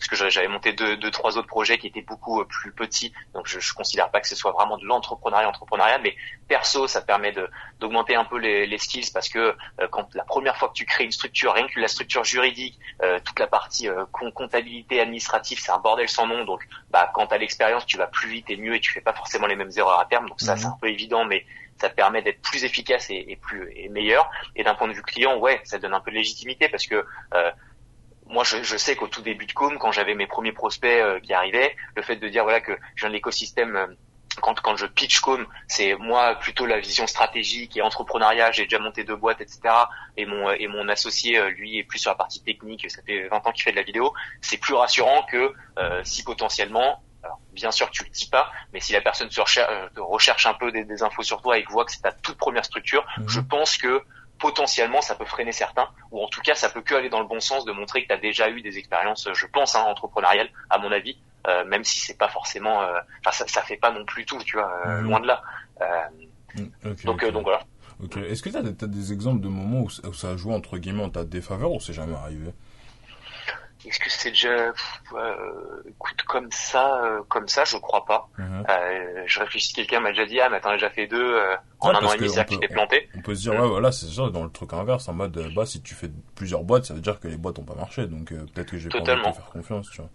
Euh, 0.00 0.06
parce 0.10 0.22
que 0.22 0.30
j'avais 0.30 0.48
monté 0.48 0.72
deux, 0.72 0.96
deux, 0.96 1.10
trois 1.10 1.36
autres 1.36 1.46
projets 1.46 1.78
qui 1.78 1.86
étaient 1.86 2.02
beaucoup 2.02 2.44
plus 2.44 2.72
petits, 2.72 3.12
donc 3.34 3.46
je, 3.46 3.60
je 3.60 3.74
considère 3.74 4.10
pas 4.10 4.20
que 4.20 4.28
ce 4.28 4.34
soit 4.34 4.52
vraiment 4.52 4.78
de 4.78 4.84
l'entrepreneuriat 4.84 5.48
entrepreneuriat, 5.48 5.98
mais 5.98 6.16
perso, 6.48 6.86
ça 6.86 7.02
permet 7.02 7.32
de 7.32 7.48
d'augmenter 7.80 8.14
un 8.14 8.24
peu 8.24 8.38
les, 8.38 8.66
les, 8.66 8.78
skills 8.78 9.10
parce 9.12 9.28
que 9.28 9.38
euh, 9.38 9.88
quand 9.90 10.14
la 10.14 10.24
première 10.24 10.56
fois 10.56 10.68
que 10.68 10.74
tu 10.74 10.84
crées 10.84 11.04
une 11.04 11.12
structure, 11.12 11.52
rien 11.52 11.66
que 11.68 11.80
la 11.80 11.88
structure 11.88 12.24
juridique, 12.24 12.78
euh, 13.02 13.20
toute 13.24 13.38
la 13.38 13.46
partie 13.46 13.88
euh, 13.88 14.04
comptabilité 14.34 15.00
administrative, 15.00 15.58
c'est 15.60 15.72
un 15.72 15.78
bordel 15.78 16.08
sans 16.08 16.26
nom, 16.26 16.44
donc 16.44 16.66
bah 16.90 17.10
quand 17.14 17.26
t'as 17.28 17.38
l'expérience, 17.38 17.86
tu 17.86 17.96
vas 17.96 18.06
plus 18.06 18.30
vite 18.30 18.50
et 18.50 18.56
mieux 18.56 18.74
et 18.74 18.80
tu 18.80 18.92
fais 18.92 19.00
pas 19.00 19.12
forcément 19.12 19.46
les 19.46 19.56
mêmes 19.56 19.72
erreurs 19.76 20.00
à 20.00 20.06
terme, 20.06 20.28
donc 20.28 20.40
ça 20.40 20.56
c'est 20.56 20.66
un 20.66 20.76
peu 20.80 20.88
évident, 20.88 21.24
mais 21.24 21.44
ça 21.80 21.88
permet 21.88 22.22
d'être 22.22 22.42
plus 22.42 22.64
efficace 22.64 23.08
et, 23.10 23.24
et, 23.28 23.36
plus 23.36 23.72
et 23.74 23.88
meilleur. 23.88 24.30
Et 24.54 24.62
d'un 24.62 24.74
point 24.74 24.86
de 24.86 24.92
vue 24.92 25.02
client, 25.02 25.38
ouais, 25.38 25.60
ça 25.64 25.78
donne 25.78 25.94
un 25.94 26.00
peu 26.00 26.10
de 26.10 26.16
légitimité 26.16 26.68
parce 26.68 26.86
que 26.86 27.06
euh, 27.34 27.50
moi, 28.30 28.44
je, 28.44 28.62
je 28.62 28.76
sais 28.76 28.96
qu'au 28.96 29.08
tout 29.08 29.22
début 29.22 29.46
de 29.46 29.52
Com, 29.52 29.78
quand 29.78 29.92
j'avais 29.92 30.14
mes 30.14 30.26
premiers 30.26 30.52
prospects 30.52 30.90
euh, 30.90 31.20
qui 31.20 31.34
arrivaient, 31.34 31.76
le 31.96 32.02
fait 32.02 32.16
de 32.16 32.28
dire 32.28 32.44
voilà 32.44 32.60
que 32.60 32.72
j'ai 32.96 33.06
un 33.06 33.12
écosystème 33.12 33.76
euh, 33.76 33.86
quand, 34.40 34.60
quand 34.60 34.76
je 34.76 34.86
pitch 34.86 35.20
Com, 35.20 35.44
c'est 35.66 35.96
moi 35.96 36.36
plutôt 36.36 36.64
la 36.64 36.78
vision 36.78 37.06
stratégique 37.08 37.76
et 37.76 37.82
entrepreneuriat. 37.82 38.52
J'ai 38.52 38.62
déjà 38.64 38.78
monté 38.78 39.02
deux 39.02 39.16
boîtes, 39.16 39.40
etc. 39.40 39.60
Et 40.16 40.24
mon 40.24 40.50
et 40.50 40.68
mon 40.68 40.88
associé, 40.88 41.50
lui, 41.50 41.78
est 41.78 41.84
plus 41.84 41.98
sur 41.98 42.12
la 42.12 42.14
partie 42.14 42.40
technique. 42.42 42.88
Ça 42.88 43.02
fait 43.02 43.28
20 43.28 43.46
ans 43.46 43.52
qu'il 43.52 43.64
fait 43.64 43.72
de 43.72 43.76
la 43.76 43.82
vidéo. 43.82 44.14
C'est 44.40 44.58
plus 44.58 44.74
rassurant 44.74 45.24
que 45.24 45.52
euh, 45.78 46.00
si 46.04 46.22
potentiellement, 46.22 47.02
alors 47.24 47.40
bien 47.52 47.72
sûr 47.72 47.88
que 47.88 47.92
tu 47.92 48.04
le 48.04 48.10
dis 48.10 48.28
pas, 48.30 48.50
mais 48.72 48.78
si 48.78 48.92
la 48.92 49.00
personne 49.00 49.30
se 49.30 49.40
recherche, 49.40 49.68
recherche 49.96 50.46
un 50.46 50.54
peu 50.54 50.70
des, 50.70 50.84
des, 50.84 51.02
infos 51.02 51.24
sur 51.24 51.42
toi 51.42 51.58
et 51.58 51.64
voit 51.68 51.84
que 51.84 51.90
c'est 51.92 52.02
ta 52.02 52.12
toute 52.12 52.38
première 52.38 52.64
structure, 52.64 53.04
Mhm. 53.18 53.28
je 53.28 53.40
pense 53.40 53.76
que 53.76 54.02
potentiellement 54.40 55.00
ça 55.02 55.14
peut 55.14 55.24
freiner 55.24 55.52
certains 55.52 55.88
ou 56.10 56.22
en 56.22 56.28
tout 56.28 56.40
cas 56.40 56.54
ça 56.54 56.68
peut 56.70 56.80
que 56.82 56.94
aller 56.94 57.08
dans 57.10 57.20
le 57.20 57.26
bon 57.26 57.40
sens 57.40 57.64
de 57.64 57.72
montrer 57.72 58.02
que 58.02 58.08
tu 58.08 58.14
as 58.14 58.18
déjà 58.18 58.48
eu 58.50 58.62
des 58.62 58.78
expériences 58.78 59.28
je 59.32 59.46
pense 59.46 59.74
hein, 59.74 59.82
entrepreneuriales 59.82 60.48
à 60.70 60.78
mon 60.78 60.90
avis 60.92 61.18
euh, 61.46 61.64
même 61.64 61.84
si 61.84 62.00
c'est 62.00 62.18
pas 62.18 62.28
forcément 62.28 62.82
euh, 62.82 62.98
enfin 63.20 63.32
ça, 63.32 63.46
ça 63.46 63.62
fait 63.62 63.76
pas 63.76 63.90
non 63.90 64.04
plus 64.04 64.24
tout 64.26 64.38
tu 64.44 64.56
vois 64.56 64.72
euh, 64.86 65.00
Mhm. 65.00 65.04
loin 65.08 65.20
de 65.20 65.26
là 65.26 65.42
Euh, 65.82 65.86
Ok, 66.84 67.04
donc 67.04 67.22
euh, 67.22 67.30
donc 67.30 67.44
voilà. 67.44 67.60
Est-ce 68.28 68.42
que 68.42 68.48
tu 68.50 68.56
as, 68.56 68.62
des 68.88 69.12
exemples 69.12 69.40
de 69.40 69.48
moments 69.48 69.82
où, 69.82 69.90
ça- 69.90 70.08
où 70.08 70.12
ça 70.14 70.30
a 70.30 70.36
joué 70.36 70.52
entre 70.54 70.78
guillemets 70.78 71.04
en 71.04 71.10
ta 71.10 71.22
défaveur 71.24 71.70
ou 71.72 71.80
c'est 71.80 71.92
jamais 71.92 72.16
arrivé? 72.16 72.52
Est-ce 73.84 73.98
que 73.98 74.10
c'est 74.10 74.30
déjà 74.30 74.72
euh, 75.12 75.82
écoute 75.88 76.22
comme 76.26 76.48
ça 76.52 77.02
euh, 77.04 77.22
comme 77.28 77.48
ça? 77.48 77.64
Je 77.64 77.76
crois 77.78 78.04
pas 78.04 78.28
Mhm. 78.38 78.64
Euh, 78.68 79.22
je 79.26 79.40
réfléchis 79.40 79.72
quelqu'un 79.72 80.00
m'a 80.00 80.10
déjà 80.10 80.26
dit 80.26 80.40
ah 80.40 80.48
mais 80.50 80.60
t'en 80.60 80.70
as 80.70 80.74
déjà 80.74 80.90
fait 80.90 81.06
deux 81.06 81.34
euh, 81.34 81.56
en 81.80 81.88
Ouais, 81.88 81.96
un 81.96 82.04
an 82.04 82.12
et 82.12 82.16
demi 82.18 82.28
que 82.28 82.34
ça 82.34 82.44
peut- 82.44 82.58
t'es 82.60 82.68
planté 82.68 83.08
On 83.16 83.20
peut 83.22 83.34
se 83.34 83.40
dire, 83.40 83.54
Mhm. 83.54 83.60
ouais, 83.62 83.68
voilà, 83.68 83.90
c'est 83.92 84.06
ça, 84.06 84.28
dans 84.30 84.44
le 84.44 84.50
truc 84.50 84.72
inverse, 84.74 85.08
en 85.08 85.14
mode, 85.14 85.32
bah, 85.54 85.64
si 85.66 85.80
tu 85.82 85.94
fais 85.94 86.10
plusieurs 86.34 86.62
boîtes, 86.62 86.84
ça 86.84 86.94
veut 86.94 87.00
dire 87.00 87.18
que 87.20 87.28
les 87.28 87.36
boîtes 87.38 87.58
ont 87.58 87.64
pas 87.64 87.74
marché, 87.74 88.06
donc 88.06 88.32
euh, 88.32 88.44
peut-être 88.54 88.70
que 88.70 88.76
j'ai 88.78 88.88
de 88.90 88.90
Totalement. 88.90 89.30
te 89.30 89.36
faire 89.36 89.50
confiance, 89.50 89.90
tu 89.90 90.02
vois. 90.02 90.10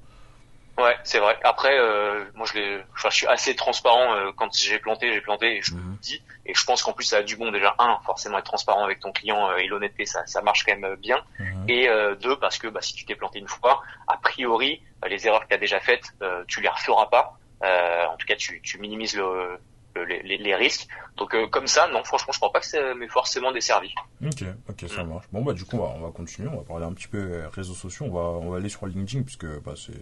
Ouais, 0.78 0.96
c'est 1.06 1.20
vrai. 1.20 1.38
Après, 1.44 1.78
euh, 1.80 2.26
moi, 2.36 2.46
je, 2.54 2.82
je 2.96 3.10
suis 3.10 3.28
assez 3.28 3.56
transparent. 3.56 4.14
euh, 4.14 4.32
quand 4.36 4.54
j'ai 4.54 4.78
planté, 4.78 5.14
j'ai 5.14 5.22
planté 5.22 5.58
et 5.58 5.62
je 5.62 5.74
Mhm. 5.74 5.80
le 5.94 5.98
dis. 6.02 6.22
Et 6.46 6.54
je 6.54 6.64
pense 6.66 6.84
qu'en 6.84 6.92
plus, 6.92 7.06
ça 7.06 7.18
a 7.18 7.24
du 7.24 7.38
bon 7.38 7.50
déjà. 7.52 7.74
Un, 7.80 7.98
forcément 8.06 8.38
être 8.38 8.46
transparent 8.46 8.84
avec 8.84 9.00
ton 9.00 9.12
client 9.14 9.50
euh, 9.52 9.56
et 9.56 9.68
l'honnêteté, 9.68 10.06
ça, 10.06 10.26
ça 10.28 10.42
marche 10.42 10.66
quand 10.66 10.78
même 10.78 10.96
bien. 10.98 11.24
Mhm. 11.66 11.70
Et 11.70 11.90
euh, 11.90 12.16
deux, 12.16 12.38
parce 12.38 12.58
que 12.58 12.68
bah, 12.68 12.82
si 12.82 12.94
tu 12.96 13.06
t'es 13.06 13.16
planté 13.16 13.40
une 13.40 13.48
fois, 13.48 13.82
a 14.08 14.18
priori, 14.18 14.82
euh, 15.04 15.08
les 15.08 15.28
erreurs 15.28 15.42
que 15.44 15.48
tu 15.50 15.54
as 15.56 15.58
déjà 15.58 15.80
faites, 15.80 16.06
euh, 16.22 16.44
tu 16.48 16.62
les 16.62 16.70
referas 16.70 17.08
pas. 17.10 17.34
En 17.62 18.18
tout 18.18 18.28
cas, 18.28 18.36
tu, 18.36 18.62
tu 18.62 18.78
minimises 18.80 19.16
le- 19.16 19.60
les, 20.08 20.22
les- 20.24 20.38
les 20.38 20.56
risques. 20.56 20.88
Donc 21.18 21.34
euh, 21.34 21.48
comme 21.48 21.68
ça, 21.68 21.88
non, 21.94 22.04
franchement, 22.04 22.34
je 22.34 22.40
crois 22.40 22.52
pas 22.52 22.60
que 22.60 22.66
ça 22.66 22.94
m'ait 22.96 23.08
forcément 23.08 23.52
desservi. 23.54 23.94
Ok, 24.26 24.44
ok, 24.70 24.90
ça 24.90 25.04
marche. 25.04 25.26
Bon, 25.32 25.44
bah, 25.44 25.54
du 25.54 25.64
coup, 25.64 25.78
on 25.78 25.84
va, 25.84 25.94
on 25.96 26.02
va 26.02 26.12
continuer, 26.12 26.50
on 26.50 26.58
va 26.58 26.64
parler 26.64 26.86
un 26.86 26.92
petit 26.94 27.08
peu 27.08 27.18
euh, 27.20 27.48
réseaux 27.50 27.74
sociaux, 27.74 28.06
on 28.10 28.14
va, 28.14 28.20
on 28.46 28.50
va 28.50 28.58
aller 28.58 28.68
sur 28.70 28.86
LinkedIn, 28.86 29.24
puisque 29.24 29.46
bah, 29.64 29.74
c'est 29.78 29.94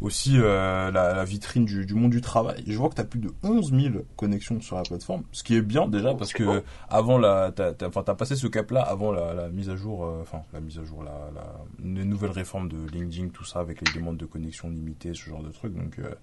aussi 0.00 0.34
euh, 0.38 0.90
la, 0.92 1.14
la 1.14 1.24
vitrine 1.24 1.64
du, 1.64 1.86
du 1.86 1.94
monde 1.94 2.12
du 2.12 2.20
travail. 2.20 2.62
Je 2.66 2.76
vois 2.76 2.88
que 2.88 2.94
tu 2.94 3.00
as 3.00 3.04
plus 3.04 3.18
de 3.20 3.30
11 3.42 3.72
000 3.72 3.94
connexions 4.16 4.60
sur 4.60 4.76
la 4.76 4.82
plateforme, 4.82 5.24
ce 5.32 5.42
qui 5.42 5.56
est 5.56 5.62
bien 5.62 5.88
déjà, 5.88 6.14
parce 6.14 6.32
que 6.32 6.44
bon. 6.44 6.62
avant 6.88 7.18
la, 7.18 7.50
t'as, 7.54 7.72
t'as, 7.72 7.90
t'as 7.90 8.14
passé 8.14 8.36
ce 8.36 8.46
cap-là 8.46 8.82
avant 8.82 9.10
la, 9.12 9.34
la 9.34 9.48
mise 9.48 9.70
à 9.70 9.76
jour, 9.76 10.04
euh, 10.04 10.20
enfin, 10.22 10.42
la 10.52 10.60
mise 10.60 10.78
à 10.78 10.84
jour, 10.84 11.02
la, 11.02 11.30
la, 11.34 11.54
une 11.82 12.04
nouvelle 12.04 12.30
réforme 12.30 12.68
de 12.68 12.76
LinkedIn, 12.92 13.28
tout 13.28 13.44
ça, 13.44 13.58
avec 13.60 13.80
les 13.86 13.92
demandes 13.98 14.16
de 14.18 14.26
connexion 14.26 14.68
limitées, 14.70 15.14
ce 15.14 15.28
genre 15.28 15.42
de 15.42 15.50
trucs. 15.50 15.74
Donc, 15.74 15.98
euh, 15.98 16.14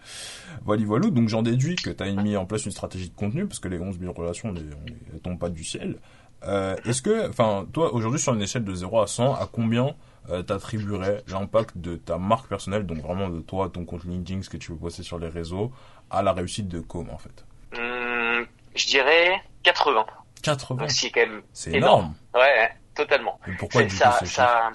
voilà, 0.64 0.84
voilà. 0.86 1.10
Donc, 1.10 1.28
j'en 1.28 1.42
déduis 1.42 1.76
que 1.76 1.90
tu 1.90 2.04
as 2.04 2.12
mis 2.12 2.38
en 2.38 2.46
place 2.46 2.66
une 2.66 2.72
stratégie 2.72 3.01
de 3.10 3.16
contenu, 3.16 3.46
parce 3.48 3.60
que 3.60 3.68
les 3.68 3.80
11 3.80 4.00
000 4.00 4.14
relations, 4.14 4.50
on 4.50 4.54
les, 4.54 4.62
on 4.62 4.86
les- 4.86 4.96
elles 5.14 5.20
tombent 5.22 5.40
pas 5.40 5.50
du 5.50 5.64
ciel. 5.64 5.98
Euh, 6.44 6.76
est-ce 6.86 7.02
que, 7.02 7.30
enfin, 7.30 7.68
toi, 7.72 7.94
aujourd'hui, 7.94 8.20
sur 8.20 8.34
une 8.34 8.42
échelle 8.42 8.64
de 8.64 8.74
0 8.74 9.02
à 9.02 9.08
100, 9.08 9.36
à 9.36 9.48
combien 9.52 9.96
euh, 10.30 10.42
t'attribuerais 10.44 11.24
l'impact 11.28 11.78
de 11.78 11.96
ta 11.96 12.18
marque 12.18 12.48
personnelle, 12.48 12.86
donc 12.86 13.00
vraiment 13.00 13.30
de 13.30 13.42
toi, 13.42 13.70
ton 13.74 13.86
compte 13.86 14.04
LinkedIn, 14.06 14.42
ce 14.44 14.50
que 14.50 14.58
tu 14.58 14.72
veux 14.72 14.78
poster 14.78 15.04
sur 15.04 15.20
les 15.20 15.28
réseaux, 15.30 15.72
à 16.10 16.22
la 16.24 16.34
réussite 16.34 16.68
de 16.68 16.80
Com, 16.80 17.10
en 17.10 17.18
fait? 17.18 17.46
Hum, 17.78 18.46
je 18.76 18.86
dirais 18.88 19.42
80. 19.64 20.06
80 20.44 20.82
Donc 20.82 20.92
c'est 20.92 21.10
quand 21.12 21.22
même 21.22 21.42
énorme. 21.68 21.76
énorme. 21.76 22.14
Ouais, 22.34 22.70
totalement. 22.96 23.40
Et 23.48 23.52
pourquoi, 23.58 23.84
du 23.84 23.96
ça, 23.96 24.16
coup, 24.20 24.26
ça... 24.26 24.72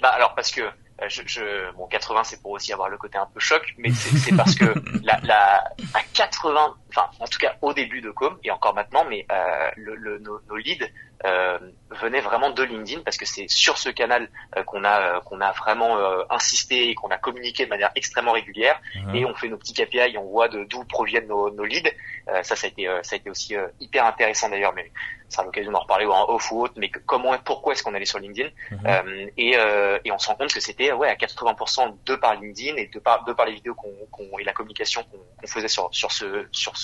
Bah 0.00 0.08
alors 0.08 0.34
parce 0.34 0.50
que 0.50 0.62
euh, 0.62 1.08
je, 1.08 1.22
je 1.26 1.72
bon 1.76 1.86
80 1.86 2.24
c'est 2.24 2.42
pour 2.42 2.50
aussi 2.50 2.72
avoir 2.72 2.88
le 2.88 2.98
côté 2.98 3.18
un 3.18 3.26
peu 3.32 3.38
choc, 3.38 3.62
mais 3.78 3.92
c'est 3.92 4.16
c'est 4.18 4.34
parce 4.36 4.56
que 4.56 4.64
la, 5.04 5.20
la 5.22 5.58
à 5.94 6.00
80, 6.12 6.74
enfin 6.94 7.08
en 7.20 7.26
tout 7.26 7.38
cas 7.38 7.56
au 7.62 7.72
début 7.72 8.00
de 8.00 8.10
Com 8.10 8.38
et 8.44 8.50
encore 8.50 8.74
maintenant, 8.74 9.04
mais 9.08 9.26
euh, 9.32 9.70
le, 9.76 9.94
le- 9.96 10.18
nos, 10.18 10.40
nos 10.48 10.56
leads 10.56 10.86
euh, 11.24 11.58
venaient 11.90 12.20
vraiment 12.20 12.50
de 12.50 12.62
LinkedIn 12.64 13.02
parce 13.02 13.16
que 13.16 13.24
c'est 13.24 13.48
sur 13.48 13.78
ce 13.78 13.88
canal 13.90 14.28
euh, 14.56 14.64
qu'on 14.64 14.82
a 14.84 15.00
euh, 15.16 15.20
qu'on 15.20 15.40
a 15.40 15.52
vraiment 15.52 15.96
euh, 15.98 16.22
insisté 16.30 16.88
et 16.88 16.94
qu'on 16.94 17.08
a 17.08 17.18
communiqué 17.18 17.64
de 17.64 17.70
manière 17.70 17.90
extrêmement 17.94 18.32
régulière 18.32 18.80
Mhm. 18.96 19.14
et 19.14 19.24
on 19.24 19.34
fait 19.34 19.48
nos 19.48 19.56
petits 19.56 19.72
KPI, 19.74 20.16
on 20.18 20.24
voit 20.24 20.48
de 20.48 20.64
d'où 20.64 20.84
proviennent 20.84 21.28
nos, 21.28 21.50
nos 21.50 21.64
leads. 21.64 21.90
Euh, 22.28 22.42
ça, 22.42 22.54
ça 22.56 22.66
a 22.66 22.70
été, 22.70 22.86
euh, 22.88 23.02
ça 23.02 23.14
a 23.14 23.18
été 23.18 23.30
aussi 23.30 23.56
euh, 23.56 23.66
hyper 23.80 24.04
intéressant 24.06 24.48
d'ailleurs, 24.48 24.72
mais 24.74 24.90
ça 25.28 25.36
sera 25.36 25.44
l'occasion 25.44 25.72
d'en 25.72 25.80
reparler 25.80 26.06
ou 26.06 26.12
en 26.12 26.28
off 26.28 26.52
ou 26.52 26.62
autre. 26.62 26.74
Mais 26.76 26.88
que- 26.88 26.98
comment, 27.00 27.36
pourquoi 27.38 27.72
est-ce 27.72 27.82
qu'on 27.82 27.94
allait 27.94 28.04
sur 28.04 28.18
LinkedIn? 28.20 28.48
Euh, 28.86 29.26
et, 29.36 29.56
euh, 29.56 29.98
et 30.04 30.12
on 30.12 30.18
se 30.18 30.28
rend 30.28 30.34
compte 30.36 30.52
que 30.52 30.60
c'était 30.60 30.92
ouais 30.92 31.08
à 31.08 31.14
80% 31.16 31.96
de 32.06 32.14
par 32.16 32.34
LinkedIn 32.34 32.76
et 32.76 32.86
de 32.88 32.98
par 33.00 33.24
de 33.24 33.32
par 33.32 33.46
les 33.46 33.54
vidéos 33.54 33.74
qu'on, 33.74 33.92
qu'on- 34.10 34.38
et 34.38 34.44
la 34.44 34.52
communication 34.52 35.02
qu'on, 35.04 35.18
qu'on 35.40 35.46
faisait 35.46 35.68
sur 35.68 35.88
sur 35.92 36.12
ce 36.12 36.46
sur 36.52 36.76
ce 36.76 36.81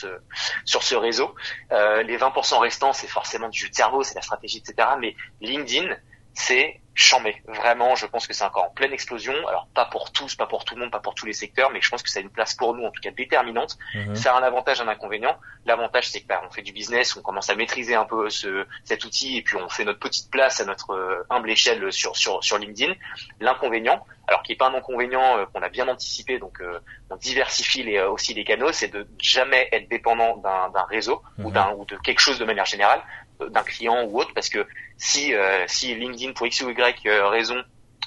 sur 0.65 0.83
ce 0.83 0.95
réseau. 0.95 1.35
Euh, 1.73 2.03
les 2.03 2.17
20% 2.17 2.59
restants, 2.59 2.93
c'est 2.93 3.09
forcément 3.09 3.49
du 3.49 3.59
jeu 3.59 3.69
de 3.69 3.75
cerveau, 3.75 4.03
c'est 4.03 4.15
la 4.15 4.23
stratégie, 4.23 4.59
etc. 4.59 4.89
Mais 5.01 5.15
LinkedIn, 5.41 5.95
c'est 6.39 6.81
chambé. 6.95 7.43
Vraiment, 7.47 7.95
je 7.95 8.07
pense 8.07 8.27
que 8.27 8.33
c'est 8.33 8.45
encore 8.45 8.65
en 8.65 8.71
pleine 8.71 8.93
explosion. 8.93 9.33
Alors 9.47 9.69
pas 9.75 9.85
pour 9.87 10.11
tous, 10.13 10.35
pas 10.35 10.47
pour 10.47 10.65
tout 10.65 10.75
le 10.75 10.81
monde, 10.81 10.91
pas 10.91 10.99
pour 11.01 11.15
tous 11.15 11.27
les 11.27 11.33
secteurs, 11.33 11.71
mais 11.71 11.81
je 11.81 11.89
pense 11.91 12.03
que 12.03 12.11
ça 12.11 12.19
a 12.19 12.23
une 12.23 12.31
place 12.31 12.55
pour 12.55 12.75
nous, 12.75 12.85
en 12.85 12.91
tout 12.91 13.01
cas 13.01 13.11
déterminante. 13.13 13.77
Mhm. 13.95 14.17
Ça 14.17 14.35
a 14.35 14.39
un 14.39 14.43
avantage, 14.43 14.81
un 14.81 14.89
inconvénient. 14.89 15.37
L'avantage, 15.65 16.09
c'est 16.09 16.21
que 16.23 16.27
bah, 16.27 16.41
on 16.47 16.51
fait 16.51 16.63
du 16.63 16.73
business, 16.73 17.17
on 17.17 17.23
commence 17.23 17.51
à 17.51 17.55
maîtriser 17.55 17.95
un 17.95 18.05
peu 18.05 18.31
ce, 18.31 18.67
cet 18.85 19.05
outil, 19.05 19.37
et 19.37 19.43
puis 19.43 19.57
on 19.57 19.69
fait 19.69 19.85
notre 19.85 20.01
petite 20.01 20.31
place 20.31 20.61
à 20.61 20.65
notre 20.65 20.91
euh, 20.93 21.25
humble 21.31 21.51
échelle 21.51 21.93
sur 21.93 22.17
sur 22.17 22.43
sur 22.43 22.59
LinkedIn. 22.59 22.93
L'inconvénient, 23.41 24.05
alors 24.27 24.43
qui 24.43 24.53
est 24.53 24.57
pas 24.57 24.69
un 24.69 24.75
inconvénient 24.75 25.39
euh, 25.39 25.47
qu'on 25.47 25.63
a 25.63 25.69
bien 25.69 25.87
anticipé, 25.89 26.39
donc 26.39 26.61
euh, 26.61 26.81
on 27.11 27.17
diversifie 27.17 27.83
les, 27.85 27.99
euh, 27.99 28.11
aussi 28.11 28.35
les 28.35 28.45
canaux, 28.45 28.73
c'est 28.73 28.89
de 28.89 29.07
jamais 29.21 29.69
être 29.73 29.89
dépendant 29.89 30.37
d'un 30.39 30.85
réseau 30.89 31.23
ou 31.39 31.49
Mhm. 31.49 31.53
d'un 31.53 31.71
ou 31.77 31.85
de 31.85 31.97
quelque 31.97 32.21
chose 32.21 32.39
de 32.39 32.45
manière 32.45 32.67
générale, 32.67 33.03
d'un 33.41 33.63
client 33.63 34.05
ou 34.05 34.21
autre, 34.21 34.33
parce 34.35 34.49
que 34.49 34.67
si 34.97 35.35
euh, 35.35 35.65
si 35.67 35.95
LinkedIn 35.95 36.33
pour 36.33 36.47
x 36.47 36.63
ou 36.63 36.71
y 36.71 37.07
euh, 37.07 37.29
raison 37.29 37.63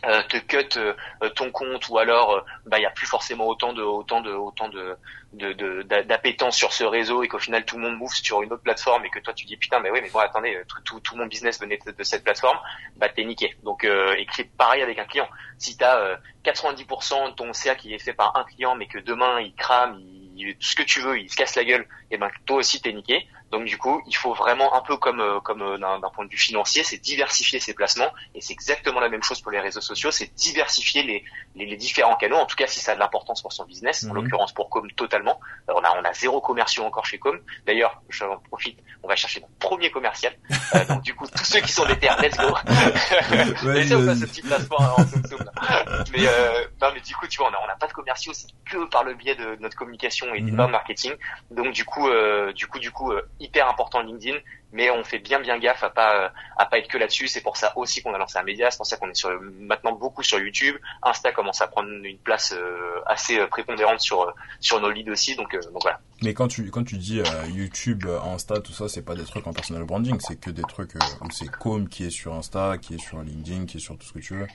euh, 0.06 0.22
te 0.24 0.38
cut 0.38 0.80
ton 1.36 1.52
compte 1.52 1.88
ou 1.90 1.98
alors 1.98 2.44
bah 2.66 2.80
il 2.80 2.84
y 2.84 2.86
a 2.86 2.90
plus 2.90 3.08
forcément 3.08 3.48
autant 3.48 3.74
de 3.74 3.84
autant 3.84 4.22
de 4.22 4.32
autant 4.32 4.68
de 4.70 4.96
de 5.34 5.84
d'appétence 5.84 6.58
sur 6.58 6.74
ce 6.74 6.84
réseau 6.84 7.24
et 7.24 7.28
qu'au 7.28 7.40
final 7.40 7.64
tout 7.64 7.78
le 7.78 7.84
monde 7.84 7.98
move 7.98 8.14
sur 8.14 8.42
une 8.42 8.52
autre 8.52 8.64
plateforme 8.64 9.06
et 9.06 9.10
que 9.10 9.20
toi 9.20 9.34
tu 9.34 9.46
dis 9.46 9.56
putain 9.56 9.80
mais 9.80 9.90
oui 9.90 10.00
mais 10.02 10.10
moi 10.14 10.24
attendez 10.24 10.62
tout, 10.68 10.82
tout, 10.84 11.00
tout 11.00 11.16
mon 11.16 11.26
business 11.26 11.60
venait 11.60 11.80
de, 11.86 12.04
cette 12.04 12.24
plateforme 12.24 12.58
bah 12.98 13.08
t'es 13.08 13.24
niqué. 13.24 13.56
Donc 13.64 13.86
euh, 13.86 14.14
écrit 14.18 14.44
pareil 14.44 14.82
avec 14.82 15.00
un 15.00 15.06
client. 15.06 15.30
Si 15.58 15.78
t'as 15.78 16.00
euh, 16.00 16.18
90% 16.44 17.30
de 17.30 17.36
ton 17.36 17.54
CA 17.54 17.76
qui 17.76 17.94
est 17.94 18.00
fait 18.00 18.14
par 18.14 18.36
un 18.36 18.44
client 18.44 18.76
mais 18.76 18.88
que 18.88 19.00
demain 19.00 19.40
il 19.40 19.54
crame 19.56 20.00
il, 20.36 20.56
tout 20.56 20.68
ce 20.68 20.76
que 20.76 20.84
tu 20.84 21.00
veux 21.00 21.20
il 21.20 21.30
se 21.30 21.38
casse 21.38 21.56
la 21.56 21.64
gueule 21.64 21.88
et 22.10 22.18
ben 22.18 22.30
toi 22.46 22.58
aussi 22.58 22.82
t'es 22.82 22.92
niqué. 22.92 23.26
Donc 23.52 23.66
du 23.66 23.78
coup, 23.78 24.02
il 24.08 24.16
faut 24.16 24.34
vraiment 24.34 24.74
un 24.76 24.82
peu 24.82 24.96
comme 24.96 25.20
euh, 25.20 25.42
comme 25.42 25.62
euh, 25.62 25.78
d'un 25.78 26.10
point 26.10 26.26
de 26.26 26.32
vue 26.32 26.38
financier, 26.38 26.84
c'est 26.84 26.98
diversifier 26.98 27.60
ses 27.60 27.74
placements. 27.74 28.12
Et 28.34 28.40
c'est 28.40 28.54
exactement 28.54 29.02
la 29.02 29.10
même 29.10 29.24
chose 29.24 29.42
pour 29.42 29.52
les 29.52 29.60
réseaux 29.60 29.82
sociaux, 29.82 30.10
c'est 30.10 30.34
diversifier 30.34 31.04
les, 31.04 31.24
les, 31.56 31.66
les, 31.66 31.76
différents 31.76 32.16
canaux. 32.16 32.38
En 32.38 32.46
tout 32.46 32.56
cas, 32.56 32.68
si 32.68 32.80
ça 32.80 32.94
a 32.94 32.96
de 32.96 33.00
l'importance 33.02 33.42
pour 33.42 33.52
son 33.52 33.66
business, 33.66 34.06
en 34.06 34.08
mhm. 34.08 34.16
l'occurrence 34.16 34.54
pour 34.54 34.70
Com 34.70 34.88
totalement. 35.22 35.40
on 35.68 35.84
a 35.84 36.00
on 36.00 36.04
a 36.04 36.14
zéro 36.14 36.42
commerciaux 36.42 36.84
encore 36.84 37.06
chez 37.06 37.20
Com. 37.20 37.40
D'ailleurs, 37.66 38.02
j'en 38.10 38.38
profite, 38.50 38.80
on 39.04 39.08
va 39.08 39.16
chercher 39.16 39.42
notre 39.42 39.54
premier 39.56 39.92
commercial. 39.92 40.34
Euh, 40.76 40.86
donc 40.90 41.04
du 41.04 41.14
coup, 41.14 41.26
tous 41.28 41.46
ceux 41.46 41.60
qui 41.60 41.72
sont 41.72 41.86
des 41.86 41.98
terres, 41.98 42.20
let's 42.22 42.38
go. 42.38 42.56
mais 43.66 43.86
ça, 43.86 43.98
on 43.98 44.06
passe 44.06 44.20
ce 44.20 44.26
petit 44.26 44.42
placement 44.42 44.78
en 44.78 45.04
Mais 46.12 46.28
euh, 46.28 46.66
non, 46.82 46.90
mais 46.94 47.02
du 47.02 47.16
coup, 47.16 47.28
tu 47.28 47.38
vois, 47.38 47.48
on 47.48 47.68
n'a 47.68 47.76
pas 47.76 47.88
de 47.88 47.94
commerciaux, 47.94 48.34
c'est 48.34 48.48
que 48.66 48.86
par 48.90 49.04
le 49.04 49.14
biais 49.14 49.36
de 49.36 49.58
notre 49.60 49.78
communication 49.78 50.34
et 50.34 50.42
du 50.42 50.52
mm 50.52 50.62
marketing. 50.62 51.14
Donc 51.50 51.74
du 51.74 51.86
coup, 51.86 52.08
du 52.56 52.68
coup, 52.68 52.80
du 52.80 52.92
coup 52.92 53.12
hyper 53.40 53.68
important 53.68 54.02
LinkedIn, 54.02 54.38
mais 54.74 54.90
on 54.90 55.04
fait 55.04 55.20
bien 55.20 55.40
bien 55.40 55.58
gaffe 55.60 55.84
à 55.84 55.90
pas 55.90 56.32
à 56.58 56.66
pas 56.66 56.80
être 56.80 56.88
que 56.88 56.98
là-dessus. 56.98 57.28
C'est 57.28 57.42
pour 57.42 57.58
ça 57.58 57.74
aussi 57.78 58.02
qu'on 58.02 58.14
a 58.14 58.18
lancé 58.18 58.38
un 58.38 58.44
média. 58.44 58.72
C'est 58.72 58.78
pour 58.78 58.86
ça 58.86 58.98
qu'on 58.98 59.10
est 59.10 59.16
sur 59.16 59.30
maintenant 59.60 59.94
beaucoup 59.94 60.24
sur 60.24 60.40
YouTube. 60.40 60.76
Insta 61.04 61.32
commence 61.32 61.62
à 61.62 61.68
prendre 61.68 61.90
une 61.90 62.18
place 62.18 62.54
euh, 62.54 63.02
assez 63.06 63.40
euh, 63.40 63.48
prépondérante 63.48 64.00
sur 64.00 64.34
sur 64.60 64.80
nos 64.80 64.90
leads 64.90 65.12
aussi. 65.12 65.36
Donc, 65.36 65.54
euh, 65.54 65.62
voilà. 65.82 66.00
Mais 66.22 66.34
quand 66.34 66.48
tu 66.48 66.70
quand 66.70 66.84
tu 66.84 66.98
dis 66.98 67.22
YouTube, 67.50 68.06
Insta, 68.26 68.60
tout 68.60 68.74
ça, 68.74 68.88
c'est 68.88 69.02
pas 69.02 69.16
des 69.16 69.26
trucs 69.26 69.48
en 69.48 69.54
personal 69.54 69.84
branding, 69.84 70.18
c'est 70.20 70.40
que 70.40 70.50
des 70.50 70.64
trucs 70.64 70.96
où 70.96 71.32
c'est 71.32 71.50
Com 71.50 71.88
qui 71.88 72.06
est 72.06 72.10
sur 72.10 72.34
Insta, 72.34 72.78
qui 72.78 72.96
est 72.96 73.02
sur 73.02 73.22
LinkedIn, 73.22 73.66
qui 73.66 73.78
est 73.78 73.80
sur 73.80 73.98
tout 73.98 74.06
ce 74.06 74.14
que 74.14 74.20
tu 74.20 74.36
veux 74.36 74.48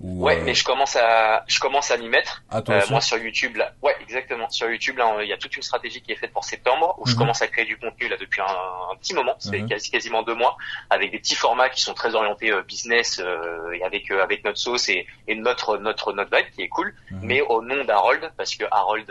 ouais, 0.00 0.38
euh, 0.38 0.42
mais 0.44 0.54
je 0.54 0.64
commence 0.64 0.96
à, 0.96 1.44
je 1.46 1.60
commence 1.60 1.90
à 1.90 1.96
m'y 1.96 2.08
mettre. 2.08 2.42
Euh, 2.52 2.80
moi 2.90 3.00
sur 3.00 3.18
YouTube, 3.18 3.56
là, 3.56 3.72
ouais, 3.82 3.94
exactement. 4.00 4.48
Sur 4.48 4.70
YouTube, 4.70 4.98
là, 4.98 5.22
il 5.22 5.28
y 5.28 5.32
a 5.32 5.36
toute 5.36 5.56
une 5.56 5.62
stratégie 5.62 6.00
qui 6.02 6.12
est 6.12 6.16
faite 6.16 6.32
pour 6.32 6.44
septembre 6.44 6.94
où 6.98 7.06
je 7.06 7.12
mhm. 7.12 7.18
commence 7.18 7.42
à 7.42 7.48
créer 7.48 7.64
du 7.64 7.76
contenu 7.76 8.08
là 8.08 8.16
depuis 8.18 8.40
un, 8.40 8.96
petit 9.00 9.14
moment, 9.14 9.34
c'est 9.38 9.60
mhm. 9.60 9.68
quasi, 9.68 9.90
quasiment 9.90 10.22
deux 10.22 10.34
mois, 10.34 10.56
avec 10.90 11.10
des 11.10 11.18
petits 11.18 11.34
formats 11.34 11.68
qui 11.68 11.80
sont 11.82 11.94
très 11.94 12.14
orientés 12.14 12.50
euh, 12.50 12.62
business 12.62 13.20
euh, 13.22 13.72
et 13.72 13.82
avec 13.82 14.10
euh, 14.10 14.22
avec 14.22 14.44
notre 14.44 14.58
sauce 14.58 14.88
et, 14.88 15.06
et 15.26 15.34
notre 15.34 15.78
notre 15.78 16.12
notre 16.12 16.36
vibe 16.36 16.50
qui 16.54 16.62
est 16.62 16.68
cool, 16.68 16.94
mhm. 17.10 17.20
mais 17.22 17.40
au 17.42 17.62
nom 17.62 17.84
d'Harold 17.84 18.32
parce 18.36 18.54
que 18.54 18.64
Harold 18.70 19.10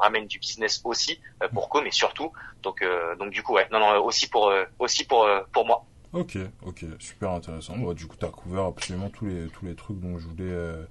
ramène 0.00 0.26
du 0.26 0.38
business 0.38 0.80
aussi 0.84 1.20
pour 1.52 1.68
Co, 1.68 1.80
mais 1.80 1.90
surtout. 1.90 2.32
Donc 2.62 2.84
donc 3.18 3.30
du 3.30 3.42
coup, 3.42 3.54
ouais, 3.54 3.66
non 3.72 3.78
non, 3.80 4.04
aussi 4.04 4.28
pour 4.28 4.52
aussi 4.78 5.04
pour 5.04 5.28
pour 5.52 5.66
moi. 5.66 5.84
Ok, 6.14 6.38
ok, 6.64 6.86
super 6.98 7.32
intéressant. 7.32 7.76
Bah, 7.76 7.92
du 7.92 8.06
coup, 8.06 8.16
tu 8.18 8.26
couvert 8.26 8.64
absolument 8.64 9.10
tous 9.10 9.26
les, 9.26 9.48
tous 9.48 9.66
les 9.66 9.74
trucs 9.74 10.00
dont 10.00 10.18
je 10.18 10.26
voulais, 10.26 10.44
euh, 10.44 10.82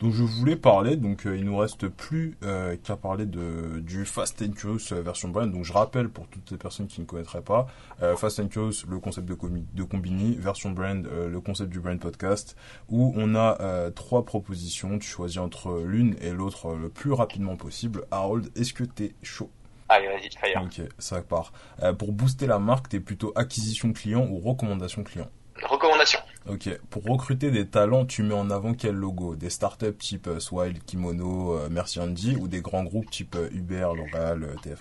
dont 0.00 0.10
je 0.10 0.24
voulais 0.24 0.56
parler. 0.56 0.96
Donc, 0.96 1.24
euh, 1.24 1.36
il 1.36 1.44
nous 1.44 1.56
reste 1.56 1.86
plus 1.86 2.36
euh, 2.42 2.76
qu'à 2.82 2.96
parler 2.96 3.26
de, 3.26 3.78
du 3.78 4.04
Fast 4.04 4.42
and 4.42 4.50
Curious 4.50 4.92
version 4.92 5.28
brand. 5.28 5.52
Donc, 5.52 5.64
je 5.64 5.72
rappelle 5.72 6.08
pour 6.08 6.26
toutes 6.26 6.50
les 6.50 6.56
personnes 6.56 6.88
qui 6.88 7.00
ne 7.00 7.06
connaîtraient 7.06 7.42
pas, 7.42 7.68
Fast 8.16 8.40
and 8.40 8.48
Curious, 8.48 8.86
le 8.88 8.98
concept 8.98 9.28
de, 9.28 9.36
de 9.74 9.82
Combini, 9.84 10.34
version 10.34 10.72
brand, 10.72 11.06
le 11.06 11.40
concept 11.40 11.70
du 11.70 11.78
brand 11.78 12.00
podcast, 12.00 12.56
où 12.88 13.12
on 13.16 13.36
a 13.36 13.90
trois 13.92 14.24
propositions. 14.24 14.98
Tu 14.98 15.08
choisis 15.08 15.38
entre 15.38 15.80
l'une 15.86 16.16
et 16.20 16.32
l'autre 16.32 16.74
le 16.74 16.88
plus 16.88 17.12
rapidement 17.12 17.56
possible. 17.56 18.04
Harold, 18.10 18.50
est-ce 18.56 18.72
que 18.72 18.82
tu 18.82 19.04
es 19.04 19.14
chaud? 19.22 19.50
Allez, 19.88 20.08
vas-y, 20.08 20.30
fire. 20.30 20.62
Ok, 20.64 20.86
ça 20.98 21.22
part. 21.22 21.52
Euh, 21.82 21.92
pour 21.92 22.12
booster 22.12 22.46
la 22.46 22.58
marque, 22.58 22.88
t'es 22.88 23.00
plutôt 23.00 23.32
acquisition 23.36 23.92
client 23.92 24.26
ou 24.28 24.38
recommandation 24.40 25.04
client 25.04 25.28
Recommandation. 25.62 26.18
Ok. 26.48 26.68
Pour 26.90 27.04
recruter 27.04 27.50
des 27.50 27.68
talents, 27.68 28.04
tu 28.04 28.22
mets 28.22 28.34
en 28.34 28.50
avant 28.50 28.74
quel 28.74 28.94
logo? 28.94 29.36
Des 29.36 29.48
startups 29.48 29.96
type 29.98 30.26
euh, 30.26 30.40
Swile, 30.40 30.80
Kimono, 30.80 31.54
euh, 31.54 31.68
Merci 31.70 32.00
Andy 32.00 32.36
ou 32.36 32.48
des 32.48 32.60
grands 32.60 32.84
groupes 32.84 33.10
type 33.10 33.36
Uber, 33.52 33.88
L'Oréal, 33.94 34.56
TF 34.62 34.80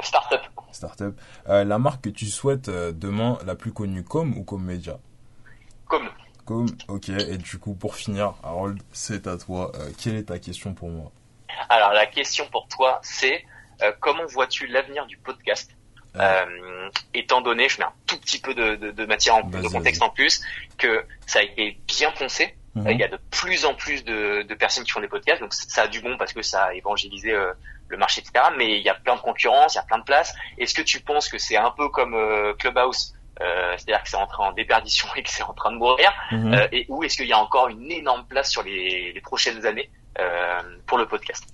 Startup. 0.00 0.40
Startup. 0.72 1.20
la 1.46 1.78
marque 1.78 2.02
que 2.04 2.10
tu 2.10 2.26
souhaites 2.26 2.68
demain, 2.68 3.38
la 3.46 3.54
plus 3.54 3.72
connue, 3.72 4.02
comme 4.02 4.36
ou 4.36 4.42
comme 4.42 4.64
média 4.64 4.98
Comme. 5.86 6.08
Comme, 6.44 6.66
ok. 6.88 7.10
Et 7.10 7.38
du 7.38 7.58
coup, 7.58 7.74
pour 7.74 7.94
finir, 7.94 8.34
Harold, 8.42 8.82
c'est 8.92 9.28
à 9.28 9.36
toi. 9.36 9.70
quelle 10.02 10.16
est 10.16 10.24
ta 10.24 10.40
question 10.40 10.74
pour 10.74 10.88
moi? 10.88 11.12
Alors, 11.68 11.92
la 11.92 12.06
question 12.06 12.46
pour 12.50 12.66
toi, 12.68 13.00
c'est 13.02 13.36
euh, 13.36 13.38
comment 14.00 14.26
vois-tu 14.26 14.66
l'avenir 14.66 15.06
du 15.06 15.16
podcast 15.18 15.70
euh, 16.16 16.90
étant 17.12 17.40
donné, 17.40 17.68
je 17.68 17.78
mets 17.78 17.84
un 17.84 17.92
tout 18.06 18.18
petit 18.20 18.40
peu 18.40 18.54
de, 18.54 18.76
de, 18.76 18.90
de 18.92 19.06
matière 19.06 19.36
en, 19.36 19.42
de 19.42 19.68
contexte 19.68 20.02
en 20.02 20.10
plus, 20.10 20.42
que 20.78 21.04
ça 21.26 21.40
a 21.40 21.42
été 21.42 21.78
bien 21.86 22.10
poncé. 22.12 22.56
Mhm. 22.74 22.90
Il 22.90 22.98
y 22.98 23.04
a 23.04 23.08
de 23.08 23.18
plus 23.30 23.64
en 23.64 23.74
plus 23.74 24.04
de, 24.04 24.42
de, 24.42 24.54
personnes 24.54 24.84
qui 24.84 24.90
font 24.90 25.00
des 25.00 25.08
podcasts, 25.08 25.40
donc 25.40 25.52
ça 25.54 25.82
a 25.82 25.86
du 25.86 26.00
bon 26.00 26.16
parce 26.16 26.32
que 26.32 26.42
ça 26.42 26.64
a 26.64 26.74
évangélisé 26.74 27.32
euh, 27.32 27.52
le 27.88 27.96
marché, 27.96 28.20
etc. 28.20 28.46
Mais 28.56 28.78
il 28.78 28.82
y 28.82 28.88
a 28.88 28.94
plein 28.94 29.16
de 29.16 29.20
concurrence, 29.20 29.74
il 29.74 29.76
y 29.76 29.80
a 29.80 29.84
plein 29.84 29.98
de 29.98 30.04
places. 30.04 30.34
Est-ce 30.58 30.74
que 30.74 30.82
tu 30.82 31.00
penses 31.00 31.28
que 31.28 31.38
c'est 31.38 31.56
un 31.56 31.70
peu 31.70 31.88
comme 31.88 32.14
euh, 32.14 32.52
Clubhouse, 32.54 33.14
euh, 33.40 33.74
c'est-à-dire 33.76 34.02
que 34.02 34.08
c'est 34.08 34.16
en 34.16 34.26
train 34.26 34.48
en 34.48 34.52
déperdition 34.52 35.08
et 35.16 35.22
que 35.22 35.30
c'est 35.30 35.44
en 35.44 35.54
train 35.54 35.72
de 35.72 35.76
mourir, 35.76 36.12
mhm. 36.32 36.68
et 36.72 36.86
où 36.88 37.02
est-ce 37.04 37.16
qu'il 37.16 37.28
y 37.28 37.32
a 37.32 37.38
encore 37.38 37.68
une 37.68 37.90
énorme 37.90 38.24
place 38.26 38.50
sur 38.50 38.62
les, 38.62 39.12
les 39.12 39.20
prochaines 39.20 39.66
années 39.66 39.90
euh, 40.20 40.62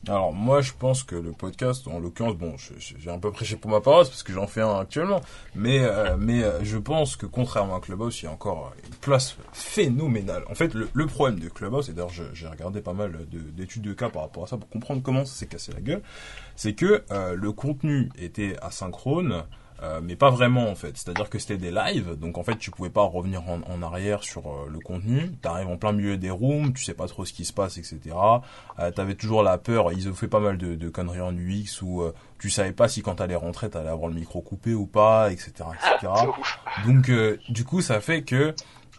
Alors 0.08 0.32
moi 0.32 0.60
je 0.60 0.72
pense 0.78 1.02
que 1.02 1.14
le 1.14 1.32
podcast, 1.32 1.86
en 1.88 1.98
l'occurrence, 1.98 2.36
bon, 2.36 2.54
j'ai 2.78 3.10
un 3.10 3.18
peu 3.18 3.30
prêché 3.30 3.56
pour 3.56 3.70
ma 3.70 3.80
paroisse 3.80 4.08
parce 4.08 4.22
que 4.22 4.32
j'en 4.32 4.46
fais 4.46 4.60
un 4.60 4.78
actuellement, 4.78 5.20
mais 5.54 5.80
euh, 5.80 6.16
mais 6.18 6.42
euh, 6.42 6.62
je 6.62 6.78
pense 6.78 7.16
que 7.16 7.26
contrairement 7.26 7.76
à 7.76 7.80
Clubhouse, 7.80 8.20
il 8.22 8.24
y 8.24 8.28
a 8.28 8.32
encore 8.32 8.72
une 8.84 8.94
place 8.96 9.36
phénoménale. 9.52 10.44
En 10.48 10.54
fait, 10.54 10.74
le, 10.74 11.06
problème 11.06 11.38
de 11.38 11.48
Clubhouse, 11.48 11.90
et 11.90 11.92
d'ailleurs 11.92 12.12
j'ai 12.32 12.46
regardé 12.46 12.80
pas 12.80 12.92
mal 12.92 13.26
d'études 13.30 13.82
de, 13.82 13.92
cas 13.92 14.08
par 14.08 14.22
rapport 14.22 14.44
à 14.44 14.46
ça 14.46 14.56
pour 14.56 14.68
comprendre 14.68 15.02
comment 15.02 15.24
ça 15.24 15.34
s'est 15.34 15.46
cassé 15.46 15.72
la 15.72 15.80
gueule, 15.80 16.02
c'est 16.56 16.74
que 16.74 17.04
le 17.34 17.52
contenu 17.52 18.10
était 18.18 18.56
asynchrone. 18.62 19.44
Euh, 19.82 20.00
mais 20.02 20.14
pas 20.14 20.30
vraiment 20.30 20.68
en 20.68 20.74
fait. 20.74 20.96
C'est-à-dire 20.98 21.30
que 21.30 21.38
c'était 21.38 21.56
des 21.56 21.70
lives, 21.70 22.14
donc 22.18 22.36
en 22.36 22.42
fait 22.42 22.56
tu 22.58 22.70
pouvais 22.70 22.90
pas 22.90 23.02
revenir 23.02 23.42
en, 23.48 23.60
en 23.62 23.82
arrière 23.82 24.22
sur 24.22 24.46
euh, 24.46 24.68
le 24.70 24.78
contenu. 24.78 25.30
T'arrives 25.40 25.68
en 25.68 25.78
plein 25.78 25.92
milieu 25.92 26.18
des 26.18 26.30
rooms, 26.30 26.74
tu 26.74 26.84
sais 26.84 26.92
pas 26.92 27.06
trop 27.06 27.24
ce 27.24 27.32
qui 27.32 27.46
se 27.46 27.52
passe, 27.54 27.78
etc. 27.78 27.98
Euh, 28.78 28.90
T'avais 28.90 29.14
toujours 29.14 29.42
la 29.42 29.56
peur. 29.56 29.90
Ils 29.92 30.08
ont 30.08 30.14
fait 30.14 30.28
pas 30.28 30.40
mal 30.40 30.58
de, 30.58 30.74
de 30.74 30.88
conneries 30.90 31.22
en 31.22 31.34
UX 31.34 31.80
où 31.80 32.02
euh, 32.02 32.12
tu 32.38 32.50
savais 32.50 32.72
pas 32.72 32.88
si 32.88 33.00
quand 33.00 33.16
t'allais 33.16 33.36
rentrer 33.36 33.70
t'allais 33.70 33.88
avoir 33.88 34.10
le 34.10 34.16
micro 34.16 34.42
coupé 34.42 34.74
ou 34.74 34.86
pas, 34.86 35.32
etc., 35.32 35.52
etc. 35.74 36.12
donc 36.86 37.10
du 37.48 37.64
coup 37.64 37.80
ça 37.80 38.00
fait 38.00 38.22
que 38.22 38.54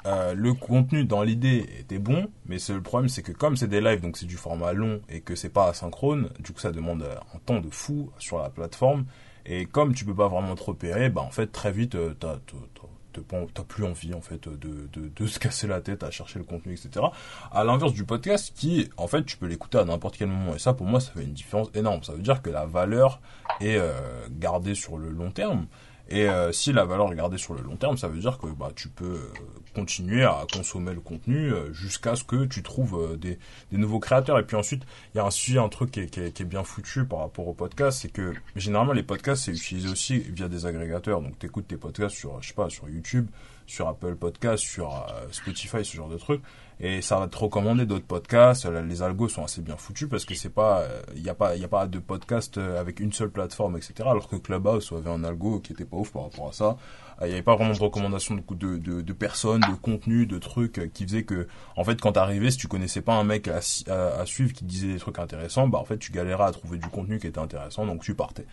le 0.05 0.53
contenu 0.53 1.05
dans 1.05 1.21
l'idée 1.21 1.67
était 1.79 1.99
bon, 1.99 2.27
mais 2.47 2.57
le 2.69 2.81
problème 2.81 3.09
c'est 3.09 3.21
que 3.21 3.31
comme 3.31 3.55
c'est 3.55 3.67
des 3.67 3.81
lives, 3.81 4.01
donc 4.01 4.17
c'est 4.17 4.25
du 4.25 4.37
format 4.37 4.73
long 4.73 5.01
et 5.09 5.21
que 5.21 5.35
c'est 5.35 5.49
pas 5.49 5.69
asynchrone, 5.69 6.29
du 6.39 6.53
coup 6.53 6.59
ça 6.59 6.71
demande 6.71 7.03
un 7.33 7.39
temps 7.39 7.59
de 7.59 7.69
fou 7.69 8.11
sur 8.17 8.39
la 8.39 8.49
plateforme 8.49 9.05
et 9.45 9.65
comme 9.65 9.93
tu 9.93 10.05
peux 10.05 10.15
pas 10.15 10.27
vraiment 10.27 10.55
te 10.55 10.63
repérer, 10.63 11.09
bah 11.09 11.21
en 11.21 11.31
fait 11.31 11.47
très 11.47 11.71
vite 11.71 11.95
euh, 11.95 12.13
t'as 12.19 12.37
t'as 13.53 13.63
plus 13.63 13.83
envie 13.83 14.13
en 14.13 14.21
fait 14.21 14.47
de, 14.47 14.87
de, 14.93 15.25
se 15.25 15.37
casser 15.39 15.67
la 15.67 15.81
tête 15.81 16.03
à 16.03 16.11
chercher 16.11 16.39
le 16.39 16.45
contenu 16.45 16.73
etc 16.73 17.05
à 17.51 17.63
l'inverse 17.65 17.93
du 17.93 18.05
podcast 18.05 18.53
qui 18.55 18.89
en 18.95 19.07
fait 19.07 19.25
tu 19.25 19.35
peux 19.35 19.47
l'écouter 19.47 19.79
à 19.79 19.85
n'importe 19.85 20.17
quel 20.17 20.29
moment. 20.29 20.55
Et 20.55 20.59
ça 20.59 20.73
pour 20.73 20.87
moi 20.87 20.99
ça 20.99 21.11
fait 21.11 21.23
une 21.23 21.33
différence 21.33 21.69
énorme. 21.73 22.03
Ça 22.03 22.13
veut 22.13 22.21
dire 22.21 22.41
que 22.41 22.49
la 22.49 22.65
valeur 22.65 23.19
est 23.59 23.77
euh, 23.77 23.93
gardée 24.29 24.75
sur 24.75 24.97
le 24.97 25.09
long 25.09 25.31
terme. 25.31 25.67
Et 26.09 26.27
euh, 26.27 26.51
si 26.51 26.73
la 26.73 26.83
valeur 26.83 27.11
est 27.13 27.15
gardée 27.15 27.37
sur 27.37 27.53
le 27.53 27.61
long 27.61 27.77
terme, 27.77 27.97
ça 27.97 28.09
veut 28.09 28.19
dire 28.19 28.37
que 28.37 28.47
bah, 28.47 28.71
tu 28.75 28.89
peux 28.89 29.29
continuer 29.73 30.23
à 30.23 30.45
consommer 30.51 30.93
le 30.93 30.99
contenu 30.99 31.51
euh, 31.51 31.71
jusqu'à 31.73 32.15
ce 32.15 32.23
que 32.23 32.45
tu 32.45 32.63
trouves 32.63 33.17
des, 33.17 33.39
des, 33.71 33.77
nouveaux 33.77 33.99
créateurs. 33.99 34.39
Et 34.39 34.43
puis 34.43 34.55
ensuite, 34.55 34.83
il 35.13 35.17
y 35.17 35.19
a 35.21 35.25
aussi 35.25 35.57
un 35.57 35.69
truc 35.69 35.91
qui 35.91 36.01
est, 36.01 36.07
qui, 36.07 36.19
est, 36.19 36.31
qui 36.31 36.43
est, 36.43 36.45
bien 36.45 36.63
foutu 36.63 37.05
par 37.05 37.19
rapport 37.19 37.47
au 37.47 37.53
podcast, 37.53 37.99
c'est 38.01 38.11
que 38.11 38.33
généralement 38.55 38.93
les 38.93 39.03
podcasts 39.03 39.45
c'est 39.45 39.51
utilisé 39.51 39.89
aussi 39.89 40.19
via 40.19 40.47
des 40.47 40.65
agrégateurs. 40.65 41.21
Donc 41.21 41.39
tu 41.39 41.45
écoutes 41.45 41.67
tes 41.67 41.77
podcasts 41.77 42.15
sur, 42.15 42.41
je 42.41 42.49
sais 42.49 42.53
pas, 42.53 42.69
sur 42.69 42.89
YouTube, 42.89 43.27
sur 43.65 43.87
Apple 43.87 44.15
Podcasts, 44.15 44.63
sur 44.63 45.05
Spotify, 45.31 45.85
ce 45.85 45.95
genre 45.95 46.09
de 46.09 46.17
trucs 46.17 46.41
et 46.83 47.01
ça 47.03 47.19
va 47.19 47.27
te 47.27 47.37
recommander 47.37 47.85
d'autres 47.85 48.07
podcasts. 48.07 48.65
Les 48.65 49.03
algos 49.03 49.29
sont 49.29 49.43
assez 49.43 49.61
bien 49.61 49.77
foutus 49.77 50.09
parce 50.09 50.25
que 50.25 50.33
c'est 50.33 50.49
pas, 50.49 50.83
il 51.15 51.21
n'y 51.21 51.29
a 51.29 51.35
pas, 51.35 51.51
a 51.51 51.67
pas 51.67 51.85
de 51.85 51.99
podcast 51.99 52.57
avec 52.57 52.99
une 52.99 53.13
seule 53.13 53.29
plateforme, 53.29 53.77
etc. 53.77 53.93
Alors 54.07 54.27
que 54.27 54.35
Clubhouse 54.35 54.91
avait 54.91 55.11
un 55.11 55.23
algo 55.23 55.59
qui 55.59 55.73
était 55.73 55.85
pas 55.85 55.97
ouf 55.97 56.11
par 56.11 56.23
rapport 56.23 56.49
à 56.49 56.53
ça. 56.53 56.77
Il 57.21 57.27
n'y 57.27 57.33
avait 57.33 57.43
pas 57.43 57.55
vraiment 57.55 57.73
de 57.73 57.79
recommandations 57.79 58.35
de, 58.35 58.77
de, 58.77 59.01
de, 59.01 59.13
personnes, 59.13 59.61
de 59.61 59.75
contenu, 59.75 60.25
de 60.25 60.39
trucs 60.39 60.91
qui 60.93 61.03
faisaient 61.03 61.23
que, 61.23 61.47
en 61.75 61.83
fait, 61.83 62.01
quand 62.01 62.13
t'arrivais, 62.13 62.49
si 62.49 62.57
tu 62.57 62.67
connaissais 62.67 63.01
pas 63.01 63.13
un 63.13 63.23
mec 63.23 63.47
à, 63.47 63.59
à, 63.89 64.25
suivre 64.25 64.53
qui 64.53 64.65
disait 64.65 64.93
des 64.93 64.99
trucs 64.99 65.19
intéressants, 65.19 65.67
bah 65.67 65.77
en 65.77 65.85
fait, 65.85 65.99
tu 65.99 66.11
galérais 66.11 66.45
à 66.45 66.51
trouver 66.51 66.79
du 66.79 66.87
contenu 66.87 67.19
qui 67.19 67.27
était 67.27 67.39
intéressant, 67.39 67.85
donc 67.85 68.01
tu 68.01 68.15
partais. 68.15 68.45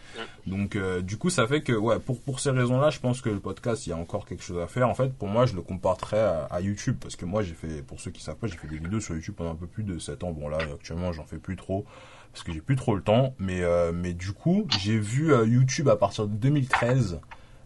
Donc, 0.46 0.76
euh, 0.76 1.00
du 1.00 1.16
coup, 1.16 1.30
ça 1.30 1.46
fait 1.46 1.62
que, 1.62 1.72
ouais, 1.72 1.98
pour 1.98 2.20
pour 2.20 2.40
ces 2.40 2.50
raisons-là, 2.50 2.90
je 2.90 3.00
pense 3.00 3.22
que 3.22 3.30
le 3.30 3.40
podcast, 3.40 3.86
il 3.86 3.90
y 3.90 3.92
a 3.92 3.96
encore 3.96 4.26
quelque 4.26 4.42
chose 4.42 4.60
à 4.60 4.66
faire. 4.66 4.88
En 4.88 4.94
fait, 4.94 5.14
pour 5.14 5.28
moi, 5.28 5.46
je 5.46 5.54
le 5.54 5.62
comparerais 5.62 6.20
à, 6.20 6.44
à 6.50 6.60
YouTube 6.60 6.96
parce 7.00 7.16
que 7.16 7.24
moi, 7.24 7.42
j'ai 7.42 7.54
fait, 7.54 7.82
pour 7.82 8.00
ceux 8.00 8.10
qui 8.10 8.22
savent 8.22 8.36
pas, 8.36 8.48
j'ai 8.48 8.58
fait 8.58 8.68
des 8.68 8.78
vidéos 8.78 9.00
sur 9.00 9.14
YouTube 9.14 9.34
pendant 9.36 9.52
un 9.52 9.56
peu 9.56 9.66
plus 9.66 9.82
de 9.82 9.98
7 9.98 10.24
ans. 10.24 10.32
Bon 10.32 10.48
là, 10.48 10.58
actuellement, 10.58 11.12
j'en 11.12 11.24
fais 11.24 11.38
plus 11.38 11.56
trop 11.56 11.86
parce 12.32 12.44
que 12.44 12.52
j'ai 12.52 12.60
plus 12.60 12.76
trop 12.76 12.94
le 12.94 13.02
temps. 13.02 13.34
Mais 13.38 13.62
mais 13.94 14.12
du 14.12 14.32
coup, 14.32 14.66
j'ai 14.78 14.98
vu 14.98 15.32
YouTube 15.46 15.88
à 15.88 15.96
partir 15.96 16.26
de 16.26 16.34
2013 16.34 17.20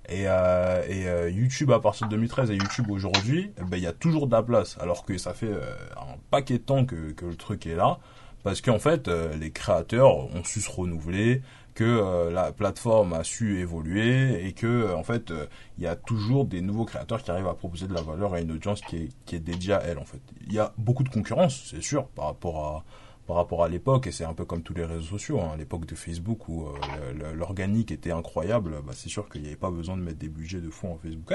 et, 0.09 0.26
euh, 0.26 0.82
euh, 0.88 1.30
YouTube 1.30 1.70
à 1.70 1.80
partir 1.80 2.07
de 2.09 2.12
2013 2.12 2.50
et 2.50 2.55
YouTube 2.55 2.90
aujourd'hui, 2.90 3.53
eh 3.59 3.64
ben 3.64 3.76
il 3.76 3.82
y 3.82 3.86
a 3.86 3.92
toujours 3.92 4.26
de 4.26 4.32
la 4.32 4.42
place, 4.42 4.76
alors 4.80 5.05
que 5.05 5.16
ça 5.16 5.32
fait 5.32 5.46
euh, 5.46 5.61
un 5.96 6.16
paquet 6.30 6.55
de 6.55 6.62
temps 6.62 6.84
que, 6.84 7.12
que 7.12 7.24
le 7.24 7.36
truc 7.36 7.66
est 7.66 7.76
là, 7.76 7.98
parce 8.42 8.61
qu'en 8.61 8.78
fait 8.78 9.09
les 9.09 9.53
créateurs 9.53 10.16
ont 10.16 10.42
su 10.44 10.61
se 10.61 10.70
renouveler, 10.70 11.42
que 11.74 12.28
la 12.30 12.53
plateforme 12.53 13.14
a 13.14 13.24
su 13.24 13.61
évoluer 13.61 14.44
et 14.44 14.53
que 14.53 14.92
en 14.94 15.05
fait 15.05 15.32
il 15.78 15.84
y 15.84 15.86
a 15.86 15.94
toujours 15.94 16.44
des 16.44 16.61
nouveaux 16.61 16.84
créateurs 16.84 17.22
qui 17.22 17.30
arrivent 17.30 17.46
à 17.46 17.55
proposer 17.55 17.86
de 17.86 17.94
la 17.94 18.03
valeur 18.03 18.34
à 18.34 18.40
une 18.40 18.50
audience 18.50 18.80
qui 18.80 18.96
est, 18.96 19.09
qui 19.24 19.36
est 19.36 19.40
dédiée 19.40 19.74
à 19.74 19.82
elle 19.84 19.98
en 19.98 20.05
fait. 20.05 20.20
Il 20.48 20.53
y 20.53 20.59
a 20.59 20.74
beaucoup 20.76 21.05
de 21.05 21.09
concurrence, 21.09 21.68
c'est 21.70 21.82
sûr, 21.82 22.09
par 22.09 22.26
rapport 22.26 22.66
à 22.66 22.84
par 23.27 23.37
rapport 23.37 23.62
à 23.62 23.68
l'époque, 23.68 24.07
et 24.07 24.12
c'est 24.12 24.25
un 24.25 24.35
peu 24.35 24.45
comme 24.45 24.62
tous 24.62 24.75
les 24.75 24.85
réseaux 24.85 25.03
sociaux, 25.03 25.41
hein, 25.41 25.55
l'époque 25.57 25.87
de 25.87 25.95
Facebook 25.95 26.49
où 26.49 26.66
euh, 26.66 27.35
l'organique 27.35 27.93
était 27.93 28.11
incroyable, 28.11 28.77
bah, 28.85 28.93
c'est 28.95 29.09
sûr 29.09 29.29
qu'il 29.29 29.43
n'y 29.43 29.49
avait 29.49 29.57
pas 29.57 29.70
besoin 29.70 29.97
de 29.97 30.03
mettre 30.03 30.18
des 30.18 30.29
budgets 30.29 30.61
de 30.61 30.70
fond 30.70 30.93
en 30.93 30.97
Facebook. 30.97 31.33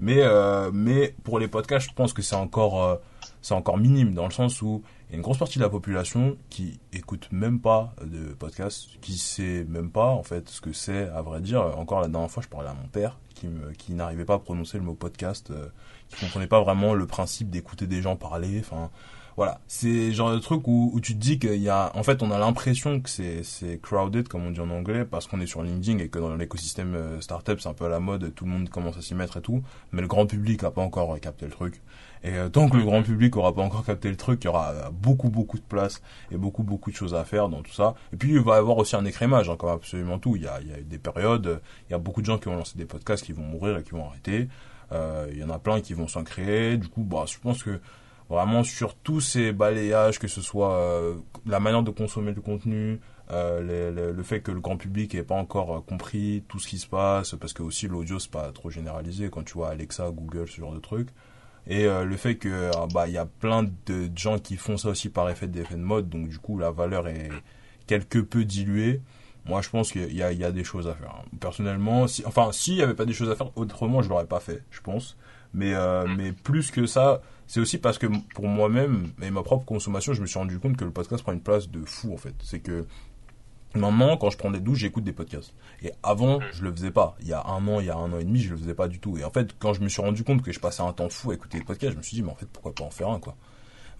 Mais, 0.00 0.22
euh, 0.22 0.72
mais 0.72 1.14
pour 1.22 1.38
les 1.38 1.46
podcasts, 1.46 1.88
je 1.88 1.94
pense 1.94 2.12
que 2.12 2.20
c'est 2.20 2.34
encore, 2.34 2.82
euh, 2.82 2.96
c'est 3.42 3.54
encore 3.54 3.78
minime, 3.78 4.12
dans 4.12 4.24
le 4.24 4.32
sens 4.32 4.60
où 4.60 4.82
il 5.08 5.12
y 5.12 5.14
a 5.14 5.16
une 5.16 5.22
grosse 5.22 5.38
partie 5.38 5.58
de 5.58 5.62
la 5.62 5.70
population 5.70 6.36
qui 6.50 6.80
écoute 6.92 7.28
même 7.30 7.60
pas 7.60 7.94
de 8.04 8.32
podcasts, 8.34 9.00
qui 9.00 9.16
sait 9.16 9.64
même 9.68 9.90
pas 9.90 10.08
en 10.08 10.24
fait 10.24 10.48
ce 10.48 10.60
que 10.60 10.72
c'est, 10.72 11.08
à 11.10 11.22
vrai 11.22 11.40
dire. 11.40 11.60
Encore 11.78 12.00
la 12.00 12.08
dernière 12.08 12.30
fois, 12.30 12.42
je 12.42 12.48
parlais 12.48 12.70
à 12.70 12.74
mon 12.74 12.88
père 12.88 13.20
qui, 13.34 13.46
qui 13.78 13.94
n'arrivait 13.94 14.24
pas 14.24 14.34
à 14.34 14.38
prononcer 14.40 14.78
le 14.78 14.84
mot 14.84 14.94
podcast, 14.94 15.52
qui 16.08 16.24
comprenait 16.24 16.48
pas 16.48 16.60
vraiment 16.60 16.94
le 16.94 17.06
principe 17.06 17.50
d'écouter 17.50 17.86
des 17.86 18.02
gens 18.02 18.16
parler. 18.16 18.58
Enfin, 18.58 18.90
voilà, 19.36 19.60
c'est 19.66 20.12
genre 20.12 20.32
de 20.32 20.38
truc 20.38 20.66
où, 20.68 20.90
où 20.92 21.00
tu 21.00 21.14
te 21.14 21.18
dis 21.18 21.38
qu'il 21.38 21.60
y 21.60 21.68
a, 21.68 21.90
en 21.94 22.02
fait, 22.02 22.22
on 22.22 22.30
a 22.30 22.38
l'impression 22.38 23.00
que 23.00 23.10
c'est 23.10 23.42
c'est 23.42 23.80
crowded 23.80 24.28
comme 24.28 24.46
on 24.46 24.50
dit 24.50 24.60
en 24.60 24.70
anglais 24.70 25.04
parce 25.04 25.26
qu'on 25.26 25.40
est 25.40 25.46
sur 25.46 25.62
LinkedIn 25.62 25.98
et 25.98 26.08
que 26.08 26.18
dans 26.18 26.36
l'écosystème 26.36 26.94
euh, 26.94 27.20
startup 27.20 27.60
c'est 27.60 27.68
un 27.68 27.74
peu 27.74 27.86
à 27.86 27.88
la 27.88 28.00
mode, 28.00 28.34
tout 28.34 28.44
le 28.44 28.50
monde 28.50 28.68
commence 28.68 28.96
à 28.96 29.02
s'y 29.02 29.14
mettre 29.14 29.38
et 29.38 29.42
tout, 29.42 29.62
mais 29.92 30.02
le 30.02 30.08
grand 30.08 30.26
public 30.26 30.62
a 30.64 30.70
pas 30.70 30.82
encore 30.82 31.18
capté 31.20 31.46
le 31.46 31.52
truc. 31.52 31.82
Et 32.22 32.34
euh, 32.34 32.48
tant 32.48 32.68
que 32.68 32.76
le 32.76 32.84
grand 32.84 33.02
public 33.02 33.36
aura 33.36 33.54
pas 33.54 33.62
encore 33.62 33.84
capté 33.84 34.08
le 34.08 34.16
truc, 34.16 34.44
il 34.44 34.46
y 34.46 34.48
aura 34.48 34.90
beaucoup 34.92 35.28
beaucoup 35.30 35.58
de 35.58 35.64
place 35.64 36.00
et 36.30 36.36
beaucoup 36.36 36.62
beaucoup 36.62 36.90
de 36.90 36.96
choses 36.96 37.14
à 37.14 37.24
faire 37.24 37.48
dans 37.48 37.62
tout 37.62 37.72
ça. 37.72 37.94
Et 38.12 38.16
puis 38.16 38.32
il 38.32 38.40
va 38.40 38.54
y 38.54 38.58
avoir 38.58 38.78
aussi 38.78 38.96
un 38.96 39.04
écrémage, 39.04 39.50
hein, 39.50 39.56
comme 39.56 39.70
absolument 39.70 40.18
tout. 40.18 40.36
Il 40.36 40.42
y 40.42 40.46
a 40.46 40.60
il 40.60 40.68
y 40.68 40.72
a 40.72 40.80
des 40.80 40.98
périodes, 40.98 41.60
il 41.88 41.92
y 41.92 41.94
a 41.94 41.98
beaucoup 41.98 42.20
de 42.20 42.26
gens 42.26 42.38
qui 42.38 42.46
vont 42.46 42.56
lancer 42.56 42.78
des 42.78 42.86
podcasts 42.86 43.24
qui 43.24 43.32
vont 43.32 43.42
mourir 43.42 43.78
et 43.78 43.82
qui 43.82 43.90
vont 43.90 44.06
arrêter. 44.06 44.48
Euh, 44.92 45.26
il 45.32 45.38
y 45.38 45.44
en 45.44 45.50
a 45.50 45.58
plein 45.58 45.80
qui 45.80 45.94
vont 45.94 46.08
s'en 46.08 46.24
créer. 46.24 46.76
Du 46.76 46.88
coup, 46.88 47.02
bah, 47.02 47.24
je 47.26 47.38
pense 47.38 47.62
que 47.62 47.80
vraiment 48.28 48.64
sur 48.64 48.94
tous 48.94 49.20
ces 49.20 49.52
balayages, 49.52 50.18
que 50.18 50.28
ce 50.28 50.40
soit 50.40 50.74
euh, 50.74 51.14
la 51.46 51.60
manière 51.60 51.82
de 51.82 51.90
consommer 51.90 52.32
le 52.32 52.40
contenu, 52.40 53.00
euh, 53.30 54.12
le, 54.12 54.22
fait 54.22 54.40
que 54.40 54.50
le 54.50 54.60
grand 54.60 54.76
public 54.76 55.14
n'ait 55.14 55.22
pas 55.22 55.34
encore 55.34 55.76
euh, 55.76 55.80
compris 55.80 56.44
tout 56.48 56.58
ce 56.58 56.68
qui 56.68 56.78
se 56.78 56.86
passe, 56.86 57.34
parce 57.34 57.52
que 57.52 57.62
aussi 57.62 57.88
l'audio 57.88 58.18
c'est 58.18 58.30
pas 58.30 58.50
trop 58.52 58.70
généralisé 58.70 59.30
quand 59.30 59.44
tu 59.44 59.54
vois 59.54 59.70
Alexa, 59.70 60.10
Google, 60.10 60.48
ce 60.48 60.60
genre 60.60 60.74
de 60.74 60.80
trucs. 60.80 61.08
Et 61.66 61.86
le 61.86 62.16
fait 62.18 62.34
que 62.34 62.70
bah 62.92 63.08
y 63.08 63.16
a 63.16 63.24
plein 63.24 63.62
de 63.62 64.10
gens 64.14 64.38
qui 64.38 64.56
font 64.58 64.76
ça 64.76 64.90
aussi 64.90 65.08
par 65.08 65.30
effet 65.30 65.46
d'effet 65.46 65.76
de 65.76 65.80
mode, 65.80 66.10
donc 66.10 66.28
du 66.28 66.38
coup 66.38 66.58
la 66.58 66.70
valeur 66.70 67.08
est 67.08 67.30
quelque 67.86 68.18
peu 68.18 68.44
diluée. 68.44 69.00
Moi, 69.46 69.62
je 69.62 69.70
pense 69.70 69.90
qu'il 69.90 70.12
y, 70.12 70.16
y, 70.16 70.44
a 70.44 70.52
des 70.52 70.64
choses 70.64 70.86
à 70.88 70.94
faire. 70.94 71.22
Personnellement, 71.40 72.06
si, 72.06 72.22
enfin, 72.26 72.52
s'il 72.52 72.74
n'y 72.74 72.82
avait 72.82 72.92
pas 72.92 73.06
des 73.06 73.14
choses 73.14 73.30
à 73.30 73.34
faire, 73.34 73.50
autrement, 73.56 74.02
je 74.02 74.10
l'aurais 74.10 74.26
pas 74.26 74.40
fait, 74.40 74.62
je 74.70 74.82
pense. 74.82 75.16
Mais, 75.54 75.72
mais 76.18 76.32
plus 76.32 76.70
que 76.70 76.84
ça, 76.84 77.22
c'est 77.46 77.60
aussi 77.60 77.78
parce 77.78 77.98
que 77.98 78.06
pour 78.34 78.48
moi-même 78.48 79.12
et 79.22 79.30
ma 79.30 79.42
propre 79.42 79.64
consommation, 79.64 80.12
je 80.12 80.22
me 80.22 80.26
suis 80.26 80.38
rendu 80.38 80.58
compte 80.58 80.76
que 80.76 80.84
le 80.84 80.90
podcast 80.90 81.22
prend 81.22 81.32
une 81.32 81.40
place 81.40 81.68
de 81.68 81.84
fou 81.84 82.12
en 82.14 82.16
fait. 82.16 82.34
C'est 82.42 82.60
que 82.60 82.86
maintenant, 83.74 84.16
quand 84.16 84.30
je 84.30 84.38
prends 84.38 84.50
des 84.50 84.60
douches, 84.60 84.78
j'écoute 84.78 85.04
des 85.04 85.12
podcasts. 85.12 85.52
Et 85.82 85.92
avant, 86.02 86.40
je 86.52 86.62
le 86.62 86.72
faisais 86.72 86.90
pas. 86.90 87.16
Il 87.20 87.28
y 87.28 87.32
a 87.32 87.44
un 87.46 87.66
an, 87.68 87.80
il 87.80 87.86
y 87.86 87.90
a 87.90 87.96
un 87.96 88.12
an 88.12 88.18
et 88.18 88.24
demi, 88.24 88.40
je 88.40 88.50
le 88.50 88.56
faisais 88.56 88.74
pas 88.74 88.88
du 88.88 88.98
tout. 88.98 89.18
Et 89.18 89.24
en 89.24 89.30
fait, 89.30 89.54
quand 89.58 89.74
je 89.74 89.80
me 89.82 89.88
suis 89.88 90.02
rendu 90.02 90.24
compte 90.24 90.42
que 90.42 90.52
je 90.52 90.60
passais 90.60 90.82
un 90.82 90.92
temps 90.92 91.08
fou 91.08 91.32
à 91.32 91.34
écouter 91.34 91.58
des 91.58 91.64
podcasts, 91.64 91.92
je 91.92 91.98
me 91.98 92.02
suis 92.02 92.16
dit, 92.16 92.22
mais 92.22 92.30
en 92.30 92.36
fait, 92.36 92.46
pourquoi 92.46 92.74
pas 92.74 92.84
en 92.84 92.90
faire 92.90 93.08
un 93.08 93.18
quoi. 93.18 93.36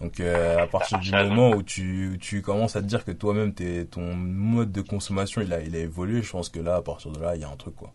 Donc 0.01 0.19
euh, 0.19 0.63
à 0.63 0.67
partir 0.67 0.99
du 0.99 1.11
moment 1.13 1.51
où 1.51 1.63
tu, 1.63 2.17
tu 2.19 2.41
commences 2.41 2.75
à 2.75 2.81
te 2.81 2.85
dire 2.85 3.05
que 3.05 3.11
toi-même 3.11 3.53
ton 3.89 4.13
mode 4.13 4.71
de 4.71 4.81
consommation 4.81 5.41
il 5.41 5.53
a 5.53 5.61
il 5.61 5.75
a 5.75 5.79
évolué, 5.79 6.21
je 6.21 6.31
pense 6.31 6.49
que 6.49 6.59
là 6.59 6.75
à 6.75 6.81
partir 6.81 7.11
de 7.11 7.19
là 7.21 7.35
il 7.35 7.41
y 7.41 7.43
a 7.45 7.49
un 7.49 7.55
truc 7.55 7.75
quoi. 7.75 7.93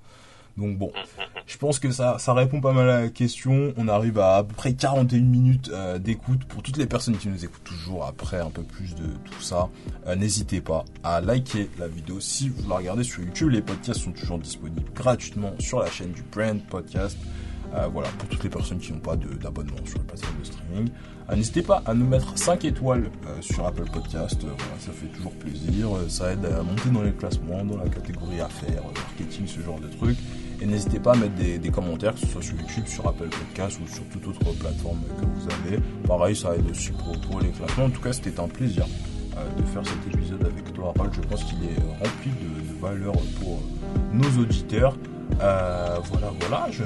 Donc 0.57 0.78
bon, 0.78 0.92
je 1.46 1.57
pense 1.57 1.78
que 1.78 1.90
ça, 1.90 2.16
répond 2.28 2.61
pas 2.61 2.72
mal 2.72 2.88
à 2.88 3.01
la 3.03 3.09
question. 3.09 3.72
On 3.76 3.88
arrive 3.88 4.18
à 4.18 4.36
à 4.36 4.44
peu 4.44 4.55
près 4.55 4.74
41 4.74 5.20
minutes 5.20 5.70
euh, 5.72 5.98
d'écoute 5.98 6.44
pour 6.44 6.62
toutes 6.62 6.76
les 6.76 6.86
personnes 6.86 7.16
qui 7.16 7.28
nous 7.28 7.44
écoutent 7.44 7.64
toujours 7.64 8.05
après 8.05 8.40
un 8.40 8.51
peu 8.51 8.62
plus 8.62 8.94
de 8.94 9.07
tout 9.30 9.42
ça. 9.42 9.68
Euh, 10.07 10.14
n'hésitez 10.14 10.61
pas 10.61 10.84
à 11.03 11.20
liker 11.20 11.68
la 11.78 11.88
vidéo 11.88 12.20
si 12.20 12.48
vous 12.48 12.68
la 12.68 12.76
regardez 12.76 13.05
sur 13.05 13.22
YouTube. 13.22 13.51
Les 13.51 13.62
podcasts 13.62 14.01
sont 14.01 14.12
toujours 14.12 14.38
disponibles 14.38 14.90
gratuitement 14.94 15.53
sur 15.59 15.80
la 15.80 15.90
chaîne 15.90 16.12
du 16.12 16.22
Brand 16.22 16.61
Podcast. 16.66 17.18
Euh, 17.74 17.86
voilà, 17.86 18.09
pour 18.18 18.28
toutes 18.28 18.42
les 18.42 18.51
personnes 18.51 18.78
qui 18.78 18.92
n'ont 18.92 18.98
pas 18.98 19.16
d'abonnement 19.16 19.76
sur 19.86 19.98
le 19.98 20.05
plateforme 20.05 20.38
de 20.40 20.44
streaming. 20.44 20.90
N'hésitez 21.35 21.62
pas 21.62 21.83
à 21.87 21.95
nous 21.95 22.07
mettre 22.07 22.37
5 22.37 22.64
étoiles 22.64 23.11
sur 23.41 23.64
Apple 23.66 23.89
Podcast, 23.93 24.41
ça 24.78 24.93
fait 24.93 25.07
toujours 25.07 25.33
plaisir, 25.33 25.89
ça 26.09 26.33
aide 26.33 26.45
à 26.45 26.62
monter 26.62 26.91
dans 26.91 27.03
les 27.03 27.12
classements, 27.12 27.64
dans 27.64 27.76
la 27.76 27.89
catégorie 27.89 28.41
affaires, 28.41 28.83
marketing, 28.95 29.47
ce 29.47 29.61
genre 29.61 29.78
de 29.78 29.89
trucs. 29.89 30.18
Et 30.61 30.66
n'hésitez 30.66 31.01
pas 31.01 31.12
à 31.12 31.16
mettre 31.16 31.35
des, 31.37 31.70
commentaires, 31.70 32.14
que 32.14 32.20
ce 32.20 32.26
soit 32.26 32.43
sur 32.43 32.55
YouTube, 32.57 32.87
sur 32.87 33.07
Apple 33.07 33.28
Podcast 33.28 33.78
ou 33.83 33.89
sur 33.89 34.05
toute 34.09 34.26
autre 34.26 34.55
plateforme 34.59 35.01
que 35.18 35.24
vous 35.24 35.49
avez. 35.66 35.83
Pareil, 36.07 36.37
ça 36.37 36.55
aide 36.55 36.68
aussi 36.70 36.91
pour, 36.93 37.41
les 37.41 37.49
classements. 37.49 37.85
En 37.85 37.91
tout 37.91 38.01
cas, 38.01 38.12
c'était 38.12 38.39
un 38.39 38.49
plaisir 38.49 38.85
euh, 39.37 39.61
de 39.61 39.66
faire 39.66 39.83
cet 39.87 40.14
épisode 40.14 40.45
avec 40.45 40.72
toi, 40.74 40.89
Raphaël. 40.89 41.11
Je 41.14 41.20
pense 41.28 41.45
qu'il 41.45 41.62
est 41.64 41.81
rempli 41.99 42.31
de, 42.31 42.72
de 42.72 42.81
valeur 42.81 43.14
pour 43.41 43.62
nos 44.12 44.43
auditeurs. 44.43 44.97
Euh, 45.43 45.97
voilà, 46.05 46.32
voilà, 46.41 46.66
je, 46.70 46.82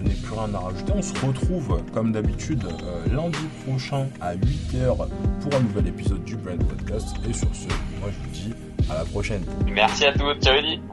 n'ai 0.00 0.14
plus 0.14 0.34
rien 0.34 0.54
à 0.54 0.58
rajouter. 0.58 0.92
On 0.94 1.02
se 1.02 1.14
retrouve 1.26 1.82
comme 1.92 2.12
d'habitude 2.12 2.64
euh, 2.64 3.14
lundi 3.14 3.38
prochain 3.66 4.06
à 4.20 4.34
8h 4.34 4.96
pour 5.40 5.54
un 5.54 5.60
nouvel 5.60 5.88
épisode 5.88 6.22
du 6.24 6.36
Brand 6.36 6.62
Podcast. 6.64 7.08
Et 7.28 7.32
sur 7.32 7.48
ce, 7.54 7.68
moi 8.00 8.10
je 8.10 8.18
vous 8.18 8.30
dis 8.32 8.54
à 8.90 8.94
la 8.94 9.04
prochaine. 9.04 9.42
Merci 9.66 10.04
à 10.04 10.12
tous, 10.12 10.34
ciao 10.40 10.56